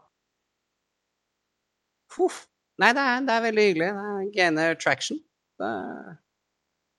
Huff. 2.17 2.47
Nei, 2.79 2.93
det 2.95 3.03
er, 3.03 3.27
det 3.27 3.35
er 3.35 3.45
veldig 3.45 3.67
hyggelig. 3.69 3.91
Det 3.99 4.09
er 4.15 4.33
gainer 4.39 4.81
traction. 4.81 5.21
Det 5.59 5.69
er... 5.69 6.17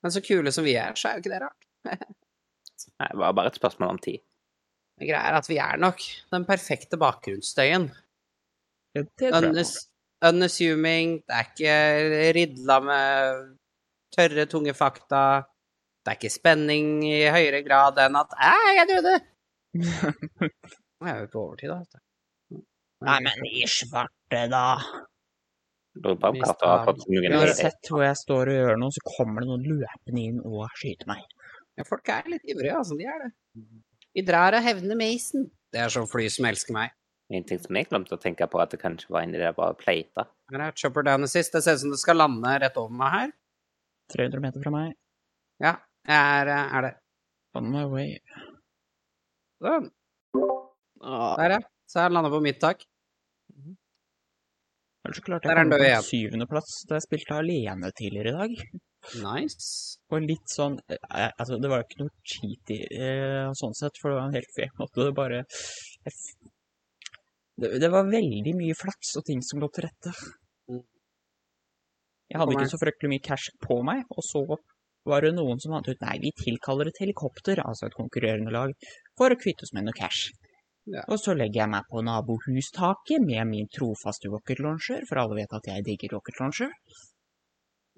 Men 0.03 0.13
så 0.15 0.23
kule 0.23 0.51
som 0.55 0.65
vi 0.67 0.75
er, 0.79 0.95
så 0.95 1.09
er 1.09 1.17
jo 1.17 1.23
ikke 1.23 1.33
det 1.33 1.41
rart. 1.43 1.69
Nei, 1.89 3.07
det 3.11 3.19
var 3.19 3.35
bare 3.35 3.51
et 3.51 3.59
spørsmål 3.59 3.95
om 3.95 4.01
tid. 4.03 4.21
Det 4.99 5.07
greia 5.07 5.29
er 5.29 5.37
at 5.39 5.47
vi 5.47 5.59
er 5.63 5.79
nok 5.79 6.03
den 6.33 6.45
perfekte 6.47 6.99
bakgrunnsstøyen. 6.99 7.87
Det, 8.95 9.05
det 9.19 9.31
tror 9.31 9.47
jeg. 9.47 9.53
Unes, 9.55 9.73
unassuming, 10.25 11.19
det 11.23 11.37
er 11.37 11.47
ikke 11.47 11.75
ridla 12.35 12.79
med 12.83 13.45
tørre, 14.15 14.45
tunge 14.51 14.75
fakta. 14.75 15.23
Det 16.03 16.13
er 16.13 16.19
ikke 16.19 16.33
spenning 16.33 16.99
i 17.07 17.21
høyere 17.31 17.61
grad 17.63 17.99
enn 18.03 18.17
at 18.19 18.35
Æ, 18.35 18.53
jeg 18.79 18.89
døde! 18.91 19.15
Nå 20.99 21.07
er 21.07 21.21
vi 21.21 21.31
på 21.31 21.43
overtid, 21.45 21.71
da. 21.71 22.03
Nei, 23.07 23.19
men 23.23 23.45
i 23.47 23.63
svarte, 23.71 24.41
da. 24.51 24.63
Hvis 25.97 26.53
har 26.61 26.85
fått 26.85 27.05
noen 27.09 27.53
sett 27.57 27.89
hvor 27.89 28.03
jeg 28.05 28.17
står 28.19 28.51
og 28.51 28.57
gjør 28.59 28.79
noe, 28.79 28.93
så 28.93 29.01
kommer 29.07 29.43
det 29.43 29.49
noen 29.49 29.65
løpende 29.67 30.21
inn 30.21 30.39
og 30.45 30.67
skyter 30.77 31.09
meg. 31.09 31.23
Ja, 31.79 31.85
folk 31.87 32.11
er 32.13 32.29
litt 32.29 32.45
ivrige, 32.45 32.77
altså. 32.77 32.97
De 32.99 33.07
er 33.09 33.25
det. 33.25 33.31
Vi 34.15 34.23
drar 34.27 34.55
og 34.57 34.63
hevner 34.65 34.99
Mason. 34.99 35.47
Det 35.73 35.81
er 35.81 35.91
sånn 35.93 36.07
fly 36.09 36.27
som 36.33 36.47
elsker 36.49 36.75
meg. 36.75 36.93
En 37.29 37.45
ting 37.45 37.59
som 37.61 37.77
jeg 37.77 37.85
glemte 37.89 38.15
å 38.17 38.21
tenke 38.21 38.47
på, 38.49 38.57
at 38.61 38.71
det 38.73 38.79
kanskje 38.81 39.11
var 39.13 39.25
en 39.25 39.33
del 39.35 39.51
bare 39.57 39.77
pleita. 39.77 40.25
Her 40.49 40.63
er 40.65 40.77
Chopper 40.77 41.05
Down 41.05 41.27
Assist. 41.27 41.53
Det 41.53 41.61
ser 41.65 41.77
ut 41.77 41.83
som 41.83 41.93
det 41.93 41.99
skal 42.01 42.17
lande 42.17 42.55
rett 42.63 42.79
over 42.81 42.95
meg 43.01 43.13
her. 43.15 43.35
300 44.15 44.41
meter 44.41 44.63
fra 44.65 44.73
meg. 44.73 44.95
Ja, 45.61 45.75
jeg 46.09 46.39
er, 46.41 46.51
er 46.57 46.87
det. 46.87 46.93
On 47.59 47.69
my 47.69 47.83
way. 47.91 48.15
Sånn. 49.61 49.91
Ja, 51.03 51.35
Der, 51.37 51.55
ja. 51.57 51.59
Så 51.89 52.01
jeg 52.03 52.13
lander 52.13 52.33
på 52.33 52.41
mitt 52.45 52.59
tak. 52.61 52.81
Eller 55.09 55.17
så 55.17 55.25
klarte 55.25 55.49
jeg 55.49 55.57
kom 55.57 55.71
på 55.73 56.01
syvendeplass 56.05 56.73
da 56.89 56.99
jeg 56.99 57.05
spilte 57.07 57.37
alene 57.41 57.89
tidligere 57.97 58.29
i 58.29 58.37
dag. 58.37 58.79
Nice. 59.23 59.97
Og 60.11 60.25
litt 60.27 60.51
sånn 60.51 60.75
eh, 60.91 61.31
Altså, 61.31 61.57
det 61.57 61.69
var 61.71 61.81
jo 61.81 61.87
ikke 61.87 62.01
noe 62.03 62.11
cheat 62.27 62.73
i 62.75 62.79
eh, 62.99 63.47
sånn 63.57 63.73
sett, 63.77 63.97
for 63.97 64.11
det 64.11 64.19
var 64.19 64.27
en 64.27 64.37
helt 64.37 64.51
fair 64.53 64.73
måte. 64.77 65.07
Det 65.07 65.15
bare 65.17 65.39
det, 67.59 67.71
det 67.81 67.89
var 67.91 68.11
veldig 68.11 68.53
mye 68.59 68.75
flaks 68.77 69.15
og 69.19 69.25
ting 69.31 69.41
som 69.45 69.63
lå 69.63 69.71
til 69.73 69.87
rette. 69.87 70.13
Mm. 70.69 70.83
Jeg 72.29 72.41
hadde 72.41 72.55
ikke 72.59 72.73
så 72.75 72.81
fryktelig 72.83 73.13
mye 73.15 73.25
cash 73.25 73.55
på 73.65 73.79
meg, 73.87 74.03
og 74.13 74.25
så 74.27 74.43
var 75.09 75.25
det 75.25 75.33
noen 75.33 75.59
som 75.63 75.73
fant 75.73 75.89
ut 75.89 76.05
nei, 76.05 76.19
vi 76.21 76.31
tilkaller 76.37 76.91
et 76.91 77.01
helikopter, 77.01 77.63
altså 77.65 77.87
et 77.87 77.97
konkurrerende 77.97 78.53
lag, 78.53 78.75
for 79.17 79.33
å 79.33 79.39
kvitte 79.39 79.65
oss 79.65 79.73
med 79.73 79.87
noe 79.87 79.97
cash. 79.97 80.29
Ja. 80.89 81.03
Og 81.11 81.19
så 81.21 81.35
legger 81.37 81.63
jeg 81.63 81.71
meg 81.73 81.87
på 81.91 82.01
nabohustaket 82.05 83.21
med 83.25 83.49
min 83.51 83.67
trofaste 83.73 84.31
rocket 84.31 84.61
launcher, 84.65 85.03
for 85.09 85.21
alle 85.21 85.37
vet 85.41 85.55
at 85.57 85.67
jeg 85.69 85.85
digger 85.85 86.15
rocket 86.17 86.39
launcher. 86.41 86.71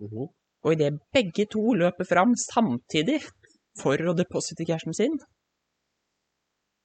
Mhm. 0.02 0.32
Og 0.62 0.74
idet 0.76 1.00
begge 1.14 1.48
to 1.50 1.62
løper 1.74 2.06
fram 2.06 2.36
samtidig 2.38 3.22
for 3.82 3.98
å 3.98 4.14
deposite 4.18 4.66
cashen 4.68 4.94
sin, 4.94 5.16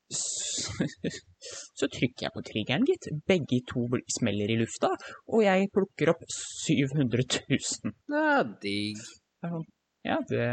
så, 0.09 0.87
så 1.79 1.89
trykker 1.91 2.29
jeg 2.29 2.33
på 2.37 2.45
triggeren, 2.47 2.87
gitt. 2.89 3.11
Begge 3.27 3.59
to 3.69 3.85
smeller 4.17 4.53
i 4.55 4.59
lufta, 4.61 4.93
og 5.29 5.43
jeg 5.45 5.69
plukker 5.75 6.15
opp 6.15 6.23
700 6.31 7.27
000. 7.51 7.97
Det 8.15 8.23
er 8.23 8.49
digg. 8.63 9.05
Ja, 10.07 10.21
det 10.31 10.47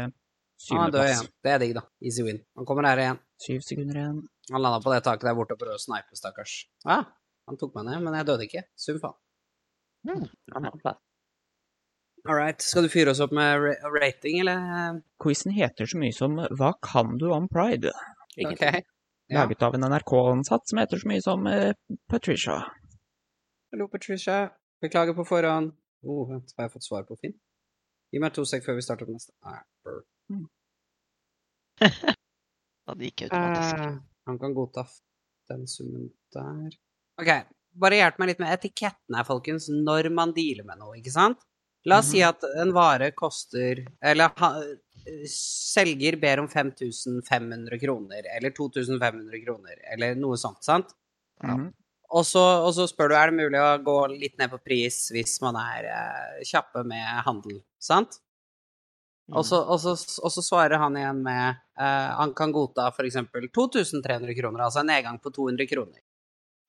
syvendeplass. 0.64 1.10
igjen. 1.10 1.32
Det 1.44 1.52
er 1.54 1.62
digg, 1.62 1.74
da. 1.78 1.84
Easy 2.02 2.26
win. 2.26 2.40
Han 2.58 2.68
kommer 2.68 2.88
her 2.90 3.02
igjen. 3.04 3.20
Syv 3.46 3.64
sekunder 3.66 4.00
igjen. 4.00 4.22
Han 4.52 4.60
landa 4.60 4.80
på 4.84 4.92
det 4.92 5.00
taket 5.06 5.28
der 5.28 5.36
borte 5.36 5.56
og 5.56 5.60
prøvde 5.60 5.78
å 5.78 5.82
snipe, 5.82 6.16
stakkars. 6.18 6.56
Ja, 6.84 7.00
han 7.48 7.60
tok 7.60 7.74
meg 7.76 7.88
ned, 7.88 8.02
men 8.04 8.16
jeg 8.18 8.28
døde 8.28 8.46
ikke. 8.48 8.64
Sum 8.80 9.00
faen. 9.00 9.16
Han 10.52 10.70
plass. 10.80 11.00
All 12.28 12.36
right. 12.36 12.60
Skal 12.64 12.86
du 12.86 12.88
fyre 12.88 13.12
oss 13.12 13.20
opp 13.20 13.34
med 13.36 13.60
ra 13.60 13.90
rating, 13.92 14.38
eller? 14.40 15.00
Quizen 15.20 15.52
heter 15.52 15.88
så 15.88 16.00
mye 16.00 16.14
som 16.16 16.38
Hva 16.56 16.72
kan 16.84 17.18
du 17.20 17.26
om 17.36 17.48
pride? 17.52 17.92
Ikke 18.36 18.54
OK. 18.54 18.64
Ja. 19.32 19.42
Laget 19.42 19.64
av 19.64 19.76
en 19.76 19.84
NRK-ansatt 19.88 20.68
som 20.68 20.80
heter 20.80 21.00
så 21.00 21.08
mye 21.08 21.24
som 21.24 21.46
uh, 21.48 21.72
Patricia. 22.12 22.58
Hallo, 23.72 23.88
Patricia. 23.92 24.50
Beklager 24.84 25.16
på 25.16 25.24
forhånd. 25.28 25.72
Oh, 26.04 26.24
vent, 26.28 26.52
har 26.56 26.68
jeg 26.68 26.74
fått 26.74 26.84
svar 26.88 27.06
på 27.08 27.16
Finn? 27.20 27.36
Gi 28.12 28.20
meg 28.20 28.34
to 28.36 28.44
sek 28.48 28.64
før 28.64 28.76
vi 28.76 28.84
starter 28.84 29.08
på 29.08 29.16
neste. 29.16 29.32
Nei, 29.44 29.60
mm. 30.32 30.42
Ja, 31.80 32.94
det 33.00 33.08
gikk 33.08 33.24
automatisk. 33.26 33.80
Eh, 33.80 33.96
han 34.26 34.38
kan 34.40 34.54
godta 34.56 34.86
den 35.50 35.66
summen 35.68 36.08
der. 36.34 36.76
OK, 37.20 37.30
bare 37.80 37.98
hjelp 38.00 38.20
meg 38.20 38.32
litt 38.32 38.42
med 38.42 38.54
etiketten 38.54 39.18
her, 39.18 39.26
folkens, 39.28 39.68
når 39.68 40.10
man 40.14 40.32
dealer 40.36 40.66
med 40.66 40.80
noe, 40.80 40.96
ikke 40.98 41.12
sant? 41.14 41.44
La 41.84 42.00
oss 42.00 42.10
si 42.14 42.22
at 42.24 42.40
en 42.62 42.70
vare 42.72 43.10
koster 43.12 43.82
Eller 44.00 44.30
ha, 44.40 44.48
selger 45.28 46.16
ber 46.16 46.40
om 46.40 46.48
5500 46.48 47.78
kroner, 47.82 48.28
eller 48.36 48.54
2500 48.56 49.42
kroner, 49.44 49.80
eller 49.92 50.16
noe 50.16 50.38
sånt, 50.40 50.64
sant? 50.64 50.94
Mm 51.42 51.50
-hmm. 51.50 51.72
Og 52.14 52.26
så, 52.26 52.42
og 52.66 52.74
så 52.74 52.86
spør 52.86 53.08
du 53.10 53.16
er 53.18 53.30
det 53.30 53.42
mulig 53.42 53.60
å 53.60 53.82
gå 53.82 53.98
litt 54.12 54.38
ned 54.38 54.50
på 54.50 54.58
pris 54.58 55.10
hvis 55.10 55.40
man 55.42 55.56
er 55.56 55.88
eh, 55.90 56.44
kjappe 56.46 56.84
med 56.86 57.06
handel, 57.26 57.60
sant? 57.78 58.20
Mm. 59.30 59.38
Og 59.40 59.46
så, 59.48 59.60
og, 59.62 59.80
så, 59.80 59.94
og 60.20 60.32
så 60.34 60.44
svarer 60.44 60.76
han 60.82 60.98
igjen 61.00 61.22
med 61.24 61.60
uh, 61.80 62.10
Han 62.18 62.34
kan 62.36 62.52
godta 62.52 62.90
f.eks. 62.90 63.16
2300 63.56 64.36
kroner, 64.36 64.66
altså 64.66 64.82
en 64.82 64.90
nedgang 64.92 65.16
på 65.22 65.32
200 65.32 65.70
kroner. 65.70 66.00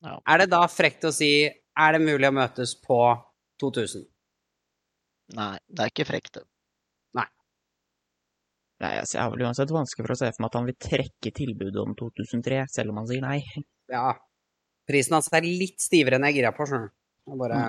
Ja. 0.06 0.18
Er 0.24 0.44
det 0.44 0.52
da 0.54 0.62
frekt 0.72 1.04
å 1.08 1.12
si 1.16 1.32
er 1.50 1.96
det 1.96 2.04
mulig 2.06 2.30
å 2.30 2.36
møtes 2.36 2.78
på 2.80 3.00
2000? 3.60 4.06
Nei, 5.36 5.56
det 5.68 5.84
er 5.84 5.92
ikke 5.92 6.08
frekt, 6.08 6.38
det. 6.38 6.46
Nei, 8.84 8.98
altså, 9.00 9.16
jeg 9.16 9.24
har 9.24 9.32
vel 9.32 9.46
uansett 9.48 9.72
vanskelig 9.72 10.04
for 10.04 10.14
å 10.16 10.18
se 10.20 10.30
for 10.34 10.44
meg 10.44 10.50
at 10.50 10.58
han 10.60 10.68
vil 10.68 10.78
trekke 10.86 11.32
tilbudet 11.36 11.80
om 11.80 11.94
2003, 11.96 12.66
selv 12.74 12.92
om 12.92 13.00
han 13.02 13.08
sier 13.12 13.24
nei. 13.24 13.38
Ja. 13.92 14.10
Prisen 14.90 15.16
hans 15.16 15.32
er 15.34 15.48
litt 15.48 15.80
stivere 15.84 16.20
enn 16.20 16.28
jeg 16.28 16.42
gira 16.42 16.52
på, 16.56 16.68
skjønner 16.68 16.92
du. 16.92 16.96
Bare 17.40 17.40
Bare 17.40 17.60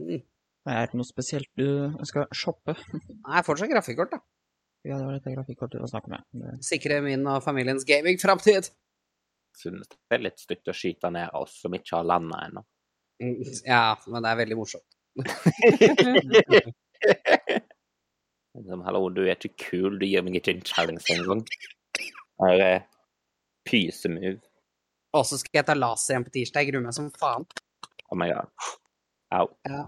mm. 0.00 0.22
Er 0.66 0.86
det 0.90 0.98
noe 0.98 1.06
spesielt 1.06 1.48
du 1.58 1.66
skal 2.08 2.26
shoppe? 2.34 2.74
Nei, 3.26 3.42
fortsatt 3.46 3.70
grafikkort, 3.70 4.10
da. 4.16 4.18
Ja, 4.86 4.96
det 4.98 5.06
var 5.06 5.16
dette 5.16 5.32
grafikkortet 5.34 5.78
du 5.78 5.82
var 5.84 5.90
snakket 5.90 6.10
med. 6.14 6.24
Det- 6.42 6.64
Sikre 6.66 7.00
min 7.02 7.26
og 7.26 7.42
familiens 7.44 7.84
gaming-framtid. 7.86 8.70
Synes 9.56 9.88
det 9.88 9.96
er 10.18 10.18
litt 10.26 10.38
stygt 10.42 10.68
å 10.68 10.74
skyte 10.76 11.10
ned 11.14 11.30
oss 11.34 11.54
som 11.62 11.74
ikke 11.74 11.96
har 11.98 12.04
landa 12.06 12.42
ennå. 12.48 12.62
Ja, 13.66 13.96
men 14.06 14.22
det 14.22 14.30
er 14.32 14.40
veldig 14.42 14.58
morsomt. 14.58 14.90
Liksom, 18.56 18.80
Hallo, 18.86 19.08
du 19.12 19.22
er 19.26 19.34
ikke 19.36 19.52
kul, 19.70 19.98
du 20.00 20.06
gir 20.08 20.22
meg 20.24 20.38
ikke 20.40 20.54
en 20.56 20.62
challenge 20.64 21.04
engang. 21.12 21.42
er 22.48 22.86
pysemove. 23.68 24.38
Og 25.16 25.24
så 25.28 25.38
skal 25.40 25.60
jeg 25.60 25.66
ta 25.68 25.74
laser 25.76 26.14
igjen 26.14 26.24
på 26.26 26.32
tirsdag. 26.34 26.64
Jeg 26.64 26.72
gruer 26.72 26.84
meg 26.86 26.96
som 26.96 27.10
faen. 27.20 27.44
Oh 28.12 28.16
my 28.18 28.28
god. 28.30 28.48
Au. 29.36 29.46
Ja. 29.68 29.82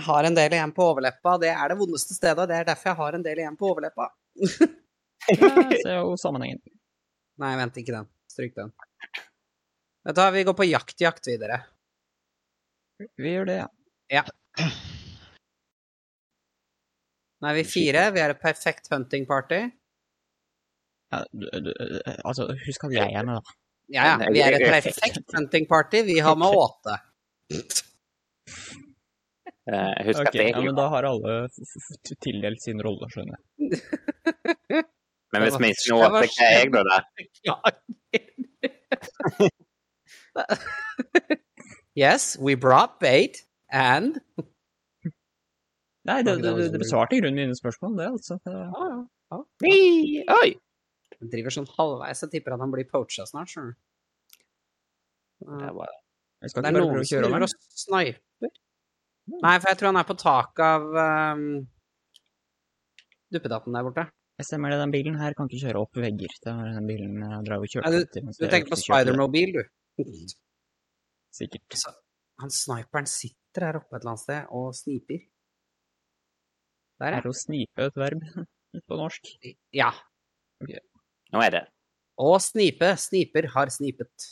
Jeg 0.00 0.06
har 0.06 0.24
en 0.24 0.36
del 0.36 0.54
igjen 0.56 0.70
på 0.72 0.84
overleppa. 0.94 1.34
Det 1.42 1.50
er 1.52 1.68
det 1.68 1.74
vondeste 1.76 2.14
stedet. 2.16 2.46
Det 2.48 2.56
er 2.56 2.68
derfor 2.70 2.88
jeg 2.88 2.98
har 3.02 3.16
en 3.18 3.24
del 3.24 3.40
igjen 3.42 3.56
på 3.60 3.68
overleppa. 3.68 4.06
Ja, 5.28 5.50
jeg 5.68 5.80
ser 5.82 5.98
jo 5.98 6.14
sammenhengen. 6.16 6.62
Nei, 7.42 7.50
vent, 7.60 7.76
ikke 7.76 7.92
den. 7.92 8.06
Stryk 8.32 8.54
den. 8.56 8.72
Vet 10.08 10.16
du 10.16 10.20
hva, 10.22 10.30
vi 10.32 10.44
går 10.48 10.56
på 10.56 10.64
jakt-jakt 10.70 11.28
videre. 11.28 11.58
Vi 13.20 13.34
gjør 13.34 13.50
det, 13.50 13.58
ja. 14.16 14.24
Nå 17.40 17.50
er 17.52 17.60
vi 17.60 17.66
fire. 17.68 18.06
Vi 18.16 18.24
er 18.24 18.32
et 18.32 18.40
perfekt 18.40 18.88
hunting 18.94 19.28
party. 19.28 19.60
ja 21.12 21.22
du, 21.28 21.44
du, 21.66 21.70
altså, 22.24 22.48
husk 22.64 22.88
at 22.88 22.96
jeg 22.96 23.20
er 23.20 23.28
med, 23.28 23.36
da. 23.36 23.58
Ja, 23.92 24.08
ja. 24.14 24.32
Vi 24.32 24.40
er 24.48 24.56
et 24.56 24.64
perfekt 24.64 25.36
hunting 25.36 25.68
party. 25.68 26.06
Vi 26.08 26.22
har 26.24 26.40
med 26.40 26.56
åte. 26.64 26.96
Eh, 29.68 30.04
husker 30.08 30.22
Ok, 30.24 30.30
at 30.30 30.32
det 30.38 30.46
ja, 30.54 30.60
men 30.64 30.74
da 30.78 30.86
har 30.88 31.04
alle 31.04 31.34
f- 31.50 31.60
f- 31.60 31.90
f- 32.00 32.16
tildelt 32.24 32.62
sin 32.64 32.80
rolle, 32.82 33.06
skjønner 33.12 33.36
jeg. 33.36 33.42
Men 35.32 35.44
hvis 35.44 35.52
det 35.54 35.60
var- 35.60 35.60
vi 35.60 35.68
ikke 35.70 35.92
det 35.92 36.00
når 36.10 36.24
til 36.24 36.32
hva 36.40 36.46
er 36.48 36.54
jeg 36.58 36.70
da 36.74 36.82
der? 36.88 37.02
yes, 41.94 42.36
we 42.40 42.54
brought 42.56 42.98
bait 43.00 43.36
and 43.70 44.18
Nei, 46.08 46.22
det, 46.24 46.40
det, 46.42 46.54
det 46.56 46.72
det, 46.72 46.78
besvarte 46.80 47.14
i 47.14 47.20
grunnen 47.20 47.36
mine 47.44 47.54
spørsmål, 47.54 47.98
det, 47.98 48.06
altså. 48.08 48.38
Det, 48.42 48.54
Oi, 49.68 50.24
Oi! 50.32 50.48
Han 51.20 51.28
driver 51.30 51.52
sånn 51.52 51.68
halvveis. 51.76 52.22
Jeg 52.24 52.32
tipper 52.32 52.54
at 52.56 52.62
han 52.64 52.72
blir 52.72 52.86
poacha 52.88 53.26
snart, 53.28 53.50
skjønner 53.52 53.74
du. 53.76 53.78
Det 55.60 55.70
var 55.76 55.92
jeg 55.92 56.54
Det 56.56 56.64
er 56.64 56.74
noen 56.78 57.04
som 57.04 57.04
driver 57.04 57.28
over 57.28 57.44
og 57.44 57.52
sniper. 57.84 58.50
Nei, 59.30 59.56
for 59.60 59.70
jeg 59.70 59.78
tror 59.78 59.92
han 59.92 60.00
er 60.00 60.08
på 60.08 60.16
taket 60.18 60.62
av 60.64 60.86
um, 61.36 61.44
duppedatten 63.30 63.76
der 63.76 63.86
borte. 63.86 64.06
Jeg 64.40 64.48
stemmer 64.48 64.72
det, 64.72 64.78
den 64.80 64.92
bilen 64.94 65.18
her 65.20 65.34
kan 65.36 65.50
ikke 65.50 65.66
kjøre 65.66 65.82
opp 65.84 65.98
vegger. 66.00 66.32
Det 66.40 66.52
var 66.56 66.70
den 66.72 66.86
bilen 66.88 67.18
jeg 67.20 67.42
drar 67.46 67.60
og 67.60 67.68
kjørte 67.68 67.90
ja, 67.92 68.00
du, 68.00 68.30
Du 68.38 68.46
tenker 68.48 68.72
på 68.72 68.78
Spidermobil. 68.80 69.58
Du. 69.58 70.06
Sikkert. 71.36 71.76
Så, 71.76 71.92
han 72.40 72.52
sniperen 72.54 73.08
sitter 73.10 73.68
her 73.68 73.78
oppe 73.82 73.98
et 73.98 74.00
eller 74.00 74.14
annet 74.14 74.24
sted 74.24 74.54
og 74.56 74.72
sniper. 74.78 75.20
Der, 77.00 77.18
Er 77.18 77.24
det 77.24 77.30
å 77.30 77.36
snipe 77.36 77.86
et 77.90 78.00
verb 78.00 78.24
på 78.88 78.98
norsk? 78.98 79.30
ja. 79.76 79.92
Okay. 80.60 80.80
Nå 81.32 81.40
er 81.44 81.54
det. 81.54 81.62
Og 82.20 82.34
snipe. 82.44 82.90
Sniper 83.00 83.46
har 83.54 83.70
snipet. 83.72 84.30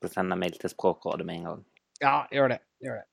Skal 0.00 0.12
sende 0.14 0.36
mail 0.40 0.54
til 0.56 0.72
Språkrådet 0.72 1.26
med 1.28 1.36
en 1.42 1.48
gang. 1.50 1.64
Ja, 2.00 2.14
gjør 2.32 2.54
det. 2.54 2.60
Gjør 2.80 2.96
det. 3.02 3.06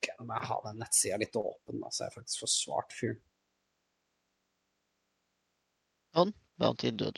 Ok, 0.00 0.08
Nå 0.18 0.24
må 0.26 0.34
jeg 0.40 0.48
ha 0.50 0.56
den 0.64 0.80
nettsida 0.82 1.18
litt 1.22 1.36
åpen, 1.38 1.78
da, 1.80 1.90
så 1.94 2.08
jeg 2.08 2.14
faktisk 2.16 2.42
får 2.42 2.50
svart 2.50 2.96
fyren. 2.98 3.20
Bounty 6.58 6.90
død. 6.94 7.16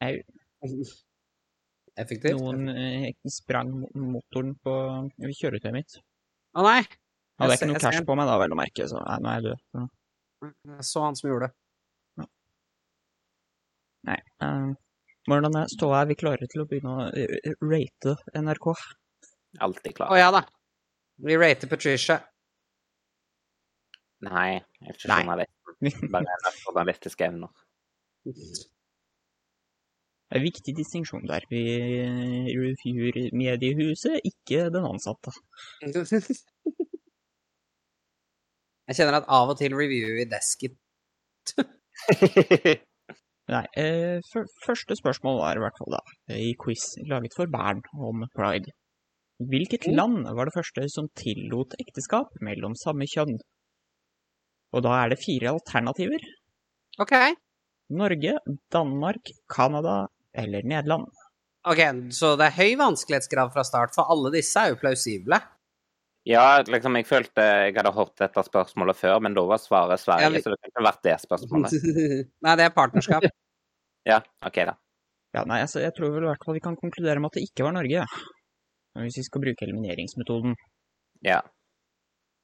Effektivt. 2.00 2.38
Noen 2.38 2.68
eh, 2.72 3.10
sprang 3.28 3.72
motoren 3.92 4.54
på 4.64 4.72
kjøretøyet 5.20 5.74
mitt. 5.74 5.96
Å 6.56 6.64
nei! 6.64 6.78
Hadde 7.40 7.50
Jeg 7.50 7.50
jeg 7.50 7.58
ikke 7.58 7.68
noe 7.70 7.76
jeg 7.76 7.84
cash 7.84 8.06
på 8.08 8.16
meg 8.20 8.28
da, 8.28 8.36
vel 8.40 8.54
å 8.54 8.58
merke, 8.60 8.86
så 8.88 9.00
nei, 9.04 9.16
nå 9.20 9.28
er 9.32 9.34
jeg 9.40 9.44
død. 9.48 9.58
Så, 9.72 9.82
Jeg 10.70 10.86
så 10.90 11.02
han 11.04 11.18
som 11.18 11.28
gjorde 11.32 11.48
det. 11.48 11.54
nei. 14.08 14.16
eh, 14.44 14.70
hvordan 15.30 15.56
er 15.60 15.66
ståa? 15.70 15.96
Er 16.02 16.08
vi 16.10 16.16
klarer 16.18 16.46
til 16.50 16.62
å 16.62 16.68
begynne 16.68 16.92
å 16.92 16.94
eh, 17.14 17.52
rate 17.62 18.12
NRK? 18.36 18.66
Alltid 19.66 19.92
Å 19.92 19.94
klar. 19.96 20.08
ja 20.18 20.30
da. 20.34 20.42
Vi 21.20 21.36
rater 21.36 21.68
Patricia. 21.70 22.16
Nei, 24.24 24.50
jeg 24.80 24.84
er 24.84 24.92
ikke 24.96 25.08
journalist. 25.08 25.54
Bare 26.12 26.24
en 26.36 26.58
journalistiske 26.66 27.24
evner. 27.30 27.50
Det 28.24 28.32
er 30.36 30.38
en 30.38 30.44
viktig 30.44 30.72
distinksjon 30.76 31.28
der. 31.28 31.42
Vi 31.50 31.62
reviewer 32.54 33.14
mediehuset, 33.34 34.20
ikke 34.28 34.70
den 34.74 34.84
ansatte. 34.86 35.30
Jeg 38.90 38.96
kjenner 38.98 39.20
at 39.20 39.28
av 39.30 39.48
og 39.52 39.58
til 39.60 39.72
reviewer 39.78 40.14
vi 40.18 40.24
Deskit. 40.26 40.74
Nei, 43.48 43.64
eh, 43.76 44.20
før- 44.32 44.50
første 44.66 44.94
spørsmål 44.96 45.40
var 45.40 45.56
i 45.56 45.62
hvert 45.64 45.78
fall 45.78 45.96
da, 45.96 46.00
i 46.36 46.54
quiz 46.62 46.84
laget 47.08 47.34
for 47.36 47.46
barn 47.46 47.80
om 47.98 48.22
pride. 48.36 48.70
Hvilket 49.40 49.86
land 49.88 50.26
var 50.36 50.44
det 50.44 50.54
første 50.54 50.84
som 50.92 51.08
tillot 51.16 51.72
ekteskap 51.80 52.28
mellom 52.40 52.74
samme 52.76 53.06
kjønn? 53.08 53.38
Og 54.72 54.82
da 54.82 55.04
er 55.04 55.08
det 55.08 55.18
fire 55.24 55.54
alternativer. 55.56 56.20
OK. 57.00 57.14
Norge, 57.90 58.36
Danmark, 58.70 59.32
Canada 59.48 60.06
eller 60.34 60.62
Nederland. 60.62 61.08
ok, 61.64 61.80
Så 62.12 62.36
det 62.38 62.46
er 62.46 62.58
høy 62.60 62.76
vanskelighetsgrad 62.76 63.52
fra 63.52 63.64
start, 63.64 63.94
for 63.94 64.04
alle 64.12 64.30
disse 64.32 64.56
er 64.60 64.68
jo 64.74 64.76
plausible. 64.76 65.40
Ja, 66.28 66.60
liksom, 66.68 66.96
jeg 66.98 67.06
følte 67.08 67.44
jeg 67.44 67.74
hadde 67.78 67.92
hørt 67.96 68.12
dette 68.20 68.42
spørsmålet 68.44 68.96
før, 68.98 69.20
men 69.24 69.32
da 69.34 69.40
var 69.48 69.60
svaret 69.62 70.00
Sverige, 70.02 70.26
Ja, 70.26 70.32
vi- 70.34 70.42
så 70.44 70.50
det 70.52 70.58
kunne 70.60 70.72
ikke 70.74 70.84
vært 70.88 71.02
det 71.06 71.14
spørsmålet. 71.22 71.72
Nei, 72.44 72.56
det 72.60 72.64
er 72.68 72.74
partnerskap. 72.76 73.24
Ja, 74.08 74.16
OK, 74.46 74.56
da. 74.64 74.72
Ja, 75.36 75.42
nei, 75.44 75.58
altså, 75.60 75.78
jeg 75.84 75.92
tror 75.94 76.08
vel 76.14 76.24
i 76.24 76.28
hvert 76.30 76.44
fall 76.44 76.54
vi 76.56 76.62
kan 76.64 76.76
konkludere 76.80 77.20
med 77.20 77.28
at 77.28 77.36
det 77.36 77.42
ikke 77.50 77.66
var 77.66 77.74
Norge. 77.76 78.00
ja. 78.00 78.06
Hvis 78.96 79.18
vi 79.20 79.22
skal 79.22 79.42
bruke 79.44 79.62
elimineringsmetoden. 79.66 80.56
Ja. 81.22 81.40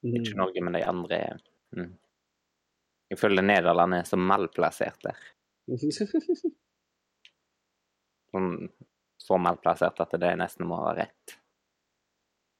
Ikke 0.05 0.35
Norge, 0.37 0.61
men 0.63 0.77
de 0.77 0.83
andre 0.87 1.17
mm. 1.75 1.89
Jeg 3.09 3.19
føler 3.19 3.41
Nederland 3.43 3.97
er 3.97 4.05
så 4.07 4.15
malplassert 4.21 5.01
der. 5.03 5.17
Sånn, 8.31 8.53
så 9.17 9.37
malplassert 9.41 9.99
at 10.03 10.15
det 10.21 10.31
nesten 10.39 10.67
må 10.69 10.77
være 10.85 11.05
rett. 11.07 11.37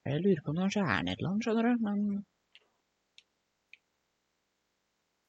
Jeg 0.07 0.23
lurer 0.23 0.41
på 0.43 0.51
om 0.51 0.57
det 0.57 0.65
kanskje 0.67 0.83
er 0.83 1.05
Nederland, 1.07 1.41
skjønner 1.43 1.67
du, 1.67 1.83
men 1.83 1.99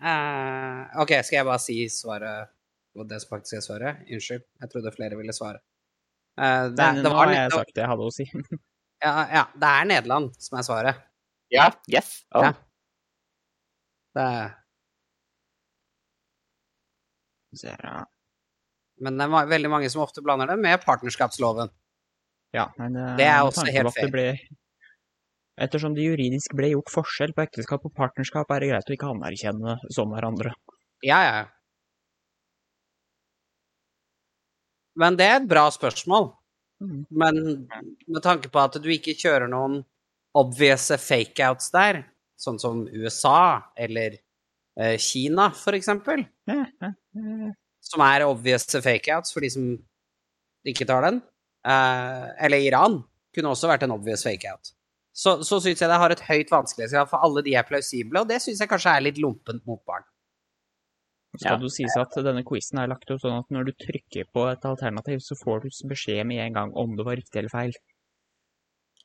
uh, 0.04 1.00
OK, 1.02 1.16
skal 1.26 1.40
jeg 1.40 1.48
bare 1.48 1.62
si 1.62 1.78
svaret 1.92 2.52
på 2.94 3.06
det 3.08 3.18
som 3.22 3.32
faktisk 3.34 3.58
er 3.58 3.64
svaret? 3.64 4.04
Unnskyld, 4.06 4.44
jeg 4.62 4.72
trodde 4.74 4.94
flere 4.94 5.18
ville 5.18 5.34
svare. 5.36 5.62
Uh, 6.38 6.68
det, 6.70 6.78
Nei, 6.78 6.92
det 7.00 7.08
nå 7.08 7.14
har 7.18 7.34
jeg 7.34 7.54
sagt 7.56 7.74
det 7.74 7.84
jeg 7.84 7.92
hadde 7.94 8.08
å 8.10 8.16
si. 8.20 8.28
Ja, 8.98 9.12
ja, 9.30 9.42
det 9.54 9.68
er 9.70 9.84
Nederland 9.86 10.32
som 10.42 10.56
er 10.58 10.64
svaret. 10.66 11.02
Ja, 11.54 11.68
yes. 11.86 12.24
Oh. 12.34 12.42
Ja. 12.42 12.50
Det 14.18 14.24
er, 14.26 14.56
men 18.98 19.20
det 19.20 19.28
er 19.28 19.52
veldig 19.54 19.70
mange 19.70 19.90
som 19.92 20.02
ofte 20.02 20.24
blander 20.24 20.50
det 20.50 20.58
med 20.58 20.82
partnerskapsloven. 20.82 21.70
Ja, 22.56 22.66
men 22.78 22.96
det, 22.96 23.06
Det 23.20 23.26
er 23.28 23.42
også 23.44 23.66
helt 23.68 23.94
feil. 23.94 24.08
det 24.08 24.12
Ble, 24.12 24.26
ettersom 25.64 25.94
det 25.96 26.06
juridisk 26.06 26.54
ble 26.58 26.72
gjort 26.72 26.90
forskjell 26.92 27.34
på 27.36 27.44
ekteskap 27.44 27.86
og 27.88 27.94
partnerskap, 27.96 28.50
er 28.50 28.64
det 28.64 28.70
greit 28.72 28.90
å 28.90 28.96
ikke 28.96 29.12
anerkjenne 29.12 29.76
som 29.94 30.12
hverandre. 30.14 30.54
Ja, 31.06 31.20
ja. 31.26 31.38
Men 34.98 35.18
det 35.18 35.26
er 35.28 35.36
et 35.40 35.50
bra 35.50 35.68
spørsmål. 35.70 36.32
Mhm. 36.82 37.04
Men 37.10 37.68
med 38.06 38.22
tanke 38.22 38.50
på 38.50 38.60
at 38.62 38.78
du 38.82 38.88
ikke 38.90 39.16
kjører 39.18 39.50
noen 39.50 39.82
obvious 40.38 40.88
fake-outs 41.02 41.72
der, 41.74 42.04
sånn 42.38 42.58
som 42.62 42.84
USA 42.86 43.62
eller 43.76 44.18
eh, 44.78 44.96
Kina, 45.02 45.50
for 45.50 45.74
eksempel, 45.74 46.22
Ja, 46.46 46.64
ja, 46.80 46.92
ja. 47.18 47.52
som 47.82 48.04
er 48.06 48.26
obvious 48.28 48.66
fake-outs 48.70 49.34
for 49.34 49.42
de 49.42 49.50
som 49.50 49.70
ikke 50.68 50.86
tar 50.86 51.02
den, 51.08 51.22
eh, 51.66 52.26
eller 52.46 52.62
Iran, 52.62 53.00
kunne 53.34 53.50
også 53.54 53.70
vært 53.70 53.82
en 53.86 53.96
obvious 53.96 54.22
fake-out. 54.26 54.72
Så, 55.18 55.32
så 55.42 55.58
syns 55.64 55.80
jeg 55.82 55.90
det 55.90 55.98
har 55.98 56.12
et 56.14 56.22
høyt 56.28 56.52
vanskelighetsgrad, 56.54 57.08
for 57.10 57.24
alle 57.26 57.42
de 57.42 57.56
er 57.58 57.66
plausible, 57.66 58.20
og 58.22 58.28
det 58.30 58.38
syns 58.44 58.60
jeg 58.62 58.70
kanskje 58.70 58.92
er 58.94 59.02
litt 59.08 59.18
lompent 59.22 59.64
mot 59.66 59.80
barn. 59.88 60.06
Skal 61.36 61.56
Ja. 61.56 61.58
du 61.60 61.68
sies 61.68 61.94
at 62.00 62.14
denne 62.24 62.44
quizen 62.46 62.78
er 62.80 62.88
lagt 62.90 63.10
opp 63.10 63.20
sånn 63.20 63.38
at 63.40 63.50
når 63.52 63.66
du 63.68 63.72
trykker 63.82 64.30
på 64.34 64.44
et 64.52 64.62
alternativ, 64.64 65.18
så 65.26 65.36
får 65.42 65.64
du 65.66 65.68
beskjed 65.90 66.22
med 66.26 66.40
en 66.46 66.54
gang 66.56 66.70
om 66.78 66.94
det 66.96 67.04
var 67.06 67.18
riktig 67.18 67.42
eller 67.42 67.52
feil. 67.52 67.74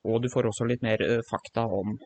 Og 0.05 0.21
du 0.23 0.29
får 0.29 0.47
også 0.51 0.67
litt 0.69 0.81
mer 0.85 1.01
fakta 1.29 1.65
om 1.79 1.97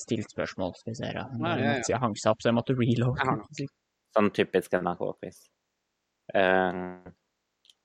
stilt 0.00 0.30
spørsmål. 0.32 0.74
Skal 0.80 0.92
vi 0.92 0.98
se 0.98 1.06
her. 1.06 1.20
Ja, 1.20 1.26
ja, 1.38 1.54
ja. 1.58 1.70
Nettsida 1.74 2.00
hang 2.02 2.16
seg 2.16 2.32
opp, 2.32 2.42
så 2.42 2.48
jeg 2.50 2.56
måtte 2.58 2.76
reloade. 2.78 3.38
Jeg. 3.58 3.68
Sånn 4.16 4.30
typisk 4.34 4.76
NRK-quiz. 4.78 5.40
Uh... 6.34 7.12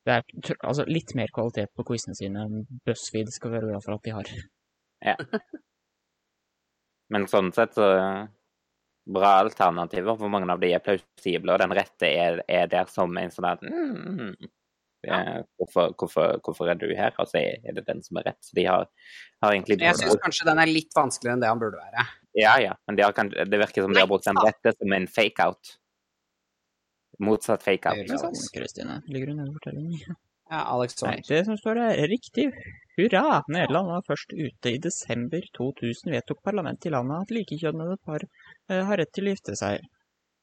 Det 0.03 0.11
er 0.17 0.25
tr- 0.43 0.59
altså, 0.67 0.83
litt 0.89 1.13
mer 1.15 1.31
kvalitet 1.35 1.71
på 1.77 1.85
quizene 1.87 2.15
sine 2.17 2.41
enn 2.43 2.65
BuzzFeed 2.85 3.29
skal 3.31 3.53
være 3.55 3.69
glad 3.71 3.83
for 3.85 3.95
at 3.95 4.03
de 4.03 4.11
har. 4.17 4.31
Men 7.13 7.27
sånn 7.31 7.51
sett 7.55 7.75
så 7.77 7.89
Bra 9.03 9.33
alternativer, 9.41 10.15
for 10.15 10.31
mange 10.31 10.47
av 10.47 10.61
de 10.61 10.69
er 10.71 10.79
plausible, 10.79 11.51
og 11.51 11.59
den 11.59 11.73
rette 11.75 12.07
er, 12.07 12.37
er 12.47 12.69
der 12.71 12.87
som 12.87 13.17
en 13.19 13.33
sånn 13.35 13.49
at 13.49 13.59
mm, 13.67 14.29
ja. 15.03 15.17
hvorfor, 15.59 15.91
hvorfor, 15.99 16.37
hvorfor 16.45 16.71
er 16.71 16.79
du 16.79 16.85
her? 16.95 17.11
Altså, 17.19 17.41
er 17.41 17.75
det 17.75 17.83
den 17.89 17.99
som 18.05 18.21
er 18.21 18.29
rett? 18.29 18.39
Så 18.39 18.55
de 18.55 18.63
har, 18.69 18.87
har 19.43 19.55
egentlig 19.57 19.81
Jeg 19.83 19.99
syns 19.99 20.15
kanskje 20.23 20.47
den 20.47 20.63
er 20.63 20.71
litt 20.71 20.95
vanskeligere 20.95 21.35
enn 21.35 21.43
det 21.43 21.51
han 21.51 21.59
burde 21.59 21.81
være. 21.81 22.07
Ja, 22.39 22.55
ja, 22.63 22.77
men 22.87 22.97
de 22.97 23.03
har 23.03 23.13
det 23.51 23.59
virker 23.65 23.83
som 23.83 23.93
de 23.93 24.05
har 24.05 24.07
brukt 24.09 24.29
den 24.29 24.39
rette 24.39 24.71
som 24.77 24.95
en 24.95 25.11
fake-out. 25.19 25.75
Motsatt 27.19 27.67
fake-out. 27.67 28.07
Kristine. 28.55 29.01
Ligger 29.11 29.35
under 29.35 29.51
fortelling. 29.51 29.99
Ja, 30.53 30.59
Alex 30.69 30.99
Nei, 31.01 31.15
det 31.25 31.39
som 31.47 31.57
står 31.57 31.79
her, 31.81 31.99
er 32.03 32.11
riktig. 32.11 32.43
Hurra! 32.93 33.39
Nederland 33.49 33.89
var 33.89 34.03
først 34.05 34.35
ute 34.37 34.69
i 34.69 34.77
desember 34.81 35.41
2000. 35.57 36.11
Vedtok 36.13 36.43
parlamentet 36.45 36.91
i 36.91 36.93
landet 36.93 37.25
at 37.25 37.33
likekjønnede 37.33 37.97
par 38.05 38.21
uh, 38.27 38.81
har 38.85 39.01
rett 39.01 39.09
til 39.17 39.25
å 39.25 39.33
gifte 39.33 39.55
seg, 39.57 39.81